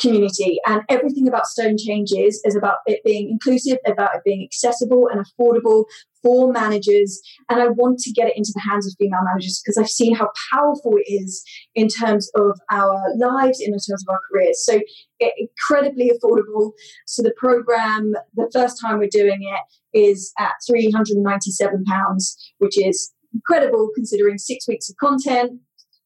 community. 0.00 0.58
And 0.66 0.82
everything 0.88 1.28
about 1.28 1.46
stone 1.46 1.76
changes 1.78 2.40
is 2.44 2.56
about 2.56 2.78
it 2.86 3.00
being 3.04 3.30
inclusive 3.30 3.78
about 3.86 4.14
it 4.14 4.22
being 4.24 4.42
accessible 4.42 5.08
and 5.08 5.24
affordable 5.24 5.84
for 6.22 6.52
managers. 6.52 7.20
And 7.48 7.60
i 7.60 7.68
want 7.68 7.98
to 8.00 8.12
get 8.12 8.28
it 8.28 8.36
into 8.36 8.52
the 8.54 8.62
hands 8.68 8.86
of 8.86 8.94
female 8.98 9.20
managers 9.24 9.60
because 9.62 9.76
i've 9.76 9.88
seen 9.88 10.14
how 10.14 10.30
powerful 10.52 10.92
it 10.96 11.10
is 11.12 11.42
in 11.74 11.88
terms 11.88 12.30
of 12.36 12.58
our 12.70 13.02
lives 13.16 13.60
in 13.60 13.72
terms 13.72 13.90
of 13.90 14.08
our 14.08 14.20
careers. 14.30 14.64
So 14.64 14.80
incredibly 15.20 16.10
affordable. 16.10 16.72
So 17.06 17.22
the 17.22 17.34
program 17.36 18.12
the 18.34 18.50
first 18.52 18.80
time 18.80 18.98
we're 18.98 19.08
doing 19.10 19.40
it 19.42 19.98
is 19.98 20.32
at 20.38 20.52
397 20.66 21.84
pounds 21.84 22.52
which 22.58 22.78
is 22.78 23.12
incredible 23.34 23.88
considering 23.94 24.38
six 24.38 24.68
weeks 24.68 24.90
of 24.90 24.96
content 24.96 25.60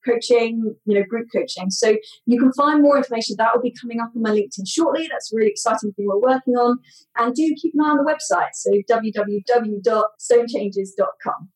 coaching, 0.07 0.77
you 0.85 0.95
know, 0.95 1.03
group 1.05 1.29
coaching. 1.35 1.71
So 1.71 1.97
you 2.27 2.39
can 2.39 2.53
find 2.53 2.83
more 2.83 2.97
information. 2.97 3.35
That 3.39 3.51
will 3.55 3.63
be 3.63 3.75
coming 3.81 4.01
up 4.01 4.11
on 4.15 4.23
my 4.23 4.31
LinkedIn 4.31 4.67
shortly. 4.67 5.09
That's 5.11 5.33
a 5.33 5.37
really 5.37 5.51
exciting 5.51 5.93
thing 5.93 6.07
we're 6.07 6.21
working 6.21 6.55
on. 6.55 6.79
And 7.17 7.35
do 7.35 7.55
keep 7.61 7.75
an 7.75 7.81
eye 7.83 7.91
on 7.91 7.99
the 7.99 8.05
website. 8.05 8.55
So 8.55 8.71
www.stonechanges.com. 8.89 11.49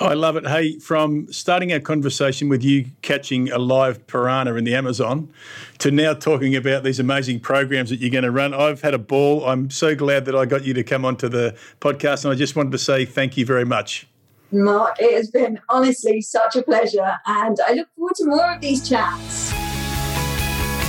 I 0.00 0.14
love 0.14 0.36
it. 0.36 0.46
Hey, 0.46 0.78
from 0.78 1.30
starting 1.30 1.74
our 1.74 1.80
conversation 1.80 2.48
with 2.48 2.64
you 2.64 2.86
catching 3.02 3.50
a 3.50 3.58
live 3.58 4.06
piranha 4.06 4.54
in 4.54 4.64
the 4.64 4.74
Amazon 4.74 5.28
to 5.76 5.90
now 5.90 6.14
talking 6.14 6.56
about 6.56 6.84
these 6.84 6.98
amazing 6.98 7.40
programs 7.40 7.90
that 7.90 8.00
you're 8.00 8.08
going 8.08 8.24
to 8.24 8.30
run, 8.30 8.54
I've 8.54 8.80
had 8.80 8.94
a 8.94 8.98
ball. 8.98 9.44
I'm 9.44 9.68
so 9.68 9.94
glad 9.94 10.24
that 10.24 10.34
I 10.34 10.46
got 10.46 10.64
you 10.64 10.72
to 10.72 10.82
come 10.82 11.04
onto 11.04 11.28
the 11.28 11.54
podcast. 11.82 12.24
And 12.24 12.32
I 12.32 12.34
just 12.34 12.56
wanted 12.56 12.72
to 12.72 12.78
say 12.78 13.04
thank 13.04 13.36
you 13.36 13.44
very 13.44 13.66
much. 13.66 14.06
Mark, 14.52 14.96
it 14.98 15.14
has 15.14 15.30
been 15.30 15.60
honestly 15.68 16.20
such 16.20 16.56
a 16.56 16.62
pleasure, 16.62 17.12
and 17.26 17.56
I 17.66 17.74
look 17.74 17.88
forward 17.94 18.14
to 18.16 18.26
more 18.26 18.52
of 18.52 18.60
these 18.60 18.88
chats. 18.88 19.52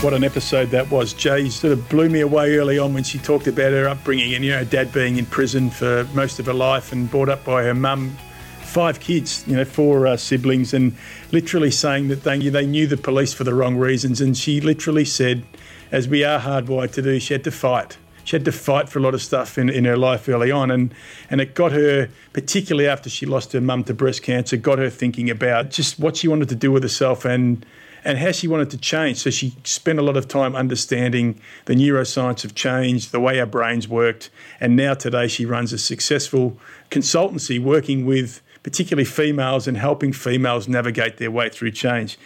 What 0.04 0.14
an 0.14 0.24
episode 0.24 0.72
that 0.72 0.90
was. 0.90 1.14
Jay 1.14 1.48
sort 1.50 1.74
of 1.74 1.88
blew 1.88 2.10
me 2.10 2.22
away 2.22 2.58
early 2.58 2.80
on 2.80 2.96
when 2.96 3.04
she 3.04 3.20
talked 3.20 3.46
about 3.46 3.72
her 3.72 3.88
upbringing 3.88 4.34
and, 4.34 4.44
you 4.44 4.50
know, 4.50 4.64
dad 4.64 4.92
being 4.92 5.18
in 5.18 5.28
prison 5.28 5.70
for 5.70 6.08
most 6.16 6.40
of 6.40 6.48
her 6.48 6.54
life 6.54 6.92
and 6.92 7.12
brought 7.12 7.30
up 7.30 7.46
by 7.46 7.62
her 7.64 7.76
mum. 7.76 8.18
Five 8.64 9.00
kids, 9.00 9.44
you 9.46 9.56
know, 9.56 9.66
four 9.66 10.08
uh, 10.08 10.18
siblings, 10.18 10.74
and 10.74 10.96
literally 11.32 11.70
saying 11.70 12.08
that 12.08 12.24
they, 12.24 12.50
they 12.50 12.66
knew 12.66 12.88
the 12.88 12.98
police 12.98 13.32
for 13.32 13.44
the 13.44 13.54
wrong 13.54 13.78
reasons. 13.78 14.22
And 14.22 14.36
she 14.36 14.60
literally 14.60 15.06
said, 15.06 15.44
as 15.92 16.08
we 16.08 16.24
are 16.24 16.40
hardwired 16.40 16.94
to 16.94 17.02
do, 17.04 17.20
she 17.20 17.36
had 17.36 17.44
to 17.44 17.52
fight 17.52 17.98
she 18.32 18.38
had 18.38 18.46
to 18.46 18.52
fight 18.54 18.88
for 18.88 18.98
a 18.98 19.02
lot 19.02 19.14
of 19.14 19.22
stuff 19.22 19.58
in, 19.58 19.70
in 19.70 19.84
her 19.84 19.98
life 19.98 20.30
early 20.30 20.52
on. 20.52 20.72
And, 20.72 20.94
and 21.30 21.42
it 21.42 21.54
got 21.54 21.74
her, 21.74 22.08
particularly 22.32 22.88
after 22.88 23.10
she 23.10 23.26
lost 23.26 23.52
her 23.52 23.60
mum 23.60 23.84
to 23.84 23.94
breast 23.94 24.24
cancer, 24.24 24.56
got 24.56 24.80
her 24.80 24.90
thinking 24.90 25.30
about 25.30 25.70
just 25.70 26.00
what 26.00 26.16
she 26.16 26.30
wanted 26.30 26.48
to 26.48 26.56
do 26.56 26.72
with 26.72 26.82
herself 26.82 27.26
and, 27.26 27.66
and 28.06 28.18
how 28.18 28.32
she 28.32 28.48
wanted 28.48 28.70
to 28.70 28.78
change. 28.78 29.18
So 29.18 29.32
she 29.32 29.54
spent 29.66 30.00
a 30.00 30.02
lot 30.02 30.16
of 30.16 30.30
time 30.30 30.56
understanding 30.56 31.42
the 31.66 31.74
neuroscience 31.74 32.46
of 32.46 32.56
change, 32.56 33.10
the 33.10 33.20
way 33.20 33.38
our 33.38 33.46
brains 33.46 33.90
worked. 33.90 34.30
And 34.62 34.78
now 34.78 34.94
today 34.94 35.28
she 35.28 35.46
runs 35.46 35.74
a 35.74 35.78
successful 35.78 36.58
consultancy 36.90 37.62
working 37.62 38.06
with 38.06 38.42
particularly 38.64 39.06
females, 39.06 39.68
and 39.68 39.78
helping 39.78 40.14
females 40.14 40.68
navigate 40.68 41.18
their 41.18 41.32
way 41.32 41.50
through 41.50 41.72
change. 41.72 42.18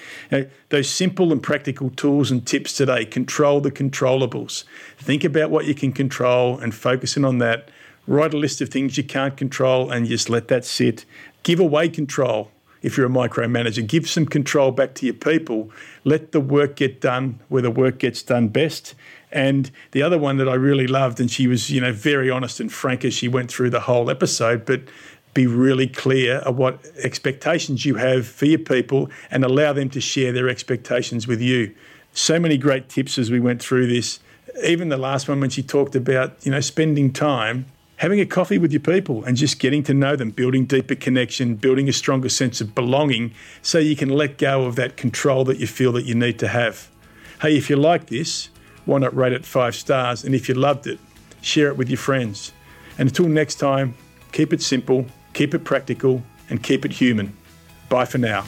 Those 0.69 0.89
simple 0.89 1.31
and 1.31 1.41
practical 1.41 1.89
tools 1.91 2.31
and 2.31 2.45
tips 2.45 2.75
today 2.75 3.05
control 3.05 3.61
the 3.61 3.71
controllables. 3.71 4.65
Think 4.97 5.23
about 5.23 5.49
what 5.49 5.65
you 5.65 5.73
can 5.73 5.93
control 5.93 6.59
and 6.59 6.75
focusing 6.75 7.23
on 7.23 7.37
that. 7.37 7.69
Write 8.07 8.33
a 8.33 8.37
list 8.37 8.61
of 8.61 8.69
things 8.69 8.97
you 8.97 9.03
can't 9.03 9.35
control 9.37 9.89
and 9.89 10.05
just 10.05 10.29
let 10.29 10.47
that 10.49 10.65
sit. 10.65 11.05
Give 11.43 11.59
away 11.59 11.89
control 11.89 12.51
if 12.81 12.97
you're 12.97 13.07
a 13.07 13.09
micromanager. 13.09 13.87
Give 13.87 14.07
some 14.07 14.27
control 14.27 14.71
back 14.71 14.93
to 14.95 15.05
your 15.05 15.15
people. 15.15 15.71
Let 16.03 16.31
the 16.31 16.39
work 16.39 16.75
get 16.75 17.01
done 17.01 17.39
where 17.49 17.63
the 17.63 17.71
work 17.71 17.97
gets 17.97 18.21
done 18.21 18.49
best. 18.49 18.93
And 19.31 19.71
the 19.91 20.03
other 20.03 20.19
one 20.19 20.37
that 20.37 20.47
I 20.47 20.53
really 20.53 20.87
loved, 20.87 21.19
and 21.19 21.31
she 21.31 21.47
was, 21.47 21.71
you 21.71 21.81
know, 21.81 21.91
very 21.91 22.29
honest 22.29 22.59
and 22.59 22.71
frank 22.71 23.03
as 23.03 23.13
she 23.13 23.27
went 23.27 23.51
through 23.51 23.71
the 23.71 23.81
whole 23.81 24.09
episode, 24.09 24.65
but 24.65 24.81
be 25.35 25.45
really 25.45 25.85
clear 25.85 26.37
of 26.37 26.57
what 26.57 26.83
expectations 26.97 27.85
you 27.85 27.95
have 27.95 28.25
for 28.25 28.45
your 28.45 28.57
people 28.57 29.11
and 29.29 29.45
allow 29.45 29.73
them 29.73 29.89
to 29.91 30.01
share 30.01 30.31
their 30.31 30.49
expectations 30.49 31.27
with 31.27 31.41
you. 31.41 31.75
So 32.13 32.39
many 32.39 32.57
great 32.57 32.89
tips 32.89 33.19
as 33.19 33.29
we 33.29 33.39
went 33.39 33.61
through 33.61 33.85
this. 33.87 34.19
Even 34.63 34.89
the 34.89 34.97
last 34.97 35.27
one 35.27 35.41
when 35.41 35.49
she 35.51 35.61
talked 35.61 35.93
about, 35.95 36.43
you 36.43 36.51
know, 36.51 36.61
spending 36.61 37.11
time 37.11 37.65
having 37.97 38.19
a 38.19 38.25
coffee 38.25 38.57
with 38.57 38.71
your 38.71 38.81
people 38.81 39.23
and 39.25 39.37
just 39.37 39.59
getting 39.59 39.83
to 39.83 39.93
know 39.93 40.15
them, 40.15 40.29
building 40.29 40.65
deeper 40.65 40.95
connection, 40.95 41.55
building 41.55 41.87
a 41.87 41.93
stronger 41.93 42.29
sense 42.29 42.61
of 42.61 42.73
belonging 42.73 43.33
so 43.61 43.77
you 43.77 43.95
can 43.95 44.09
let 44.09 44.37
go 44.37 44.63
of 44.63 44.75
that 44.75 44.97
control 44.97 45.43
that 45.45 45.59
you 45.59 45.67
feel 45.67 45.91
that 45.91 46.05
you 46.05 46.15
need 46.15 46.39
to 46.39 46.47
have. 46.47 46.89
Hey, 47.41 47.57
if 47.57 47.69
you 47.69 47.75
like 47.75 48.07
this, 48.07 48.49
why 48.85 48.99
not 48.99 49.15
rate 49.15 49.33
it 49.33 49.45
five 49.45 49.75
stars? 49.75 50.23
And 50.23 50.33
if 50.33 50.47
you 50.47 50.55
loved 50.55 50.87
it, 50.87 50.99
share 51.41 51.67
it 51.67 51.77
with 51.77 51.89
your 51.89 51.97
friends. 51.97 52.53
And 52.97 53.09
until 53.09 53.27
next 53.27 53.55
time, 53.55 53.95
keep 54.31 54.53
it 54.53 54.61
simple, 54.61 55.05
keep 55.35 55.53
it 55.53 55.63
practical, 55.63 56.23
and 56.49 56.63
keep 56.63 56.85
it 56.85 56.91
human. 56.91 57.37
Bye 57.89 58.05
for 58.05 58.17
now. 58.17 58.43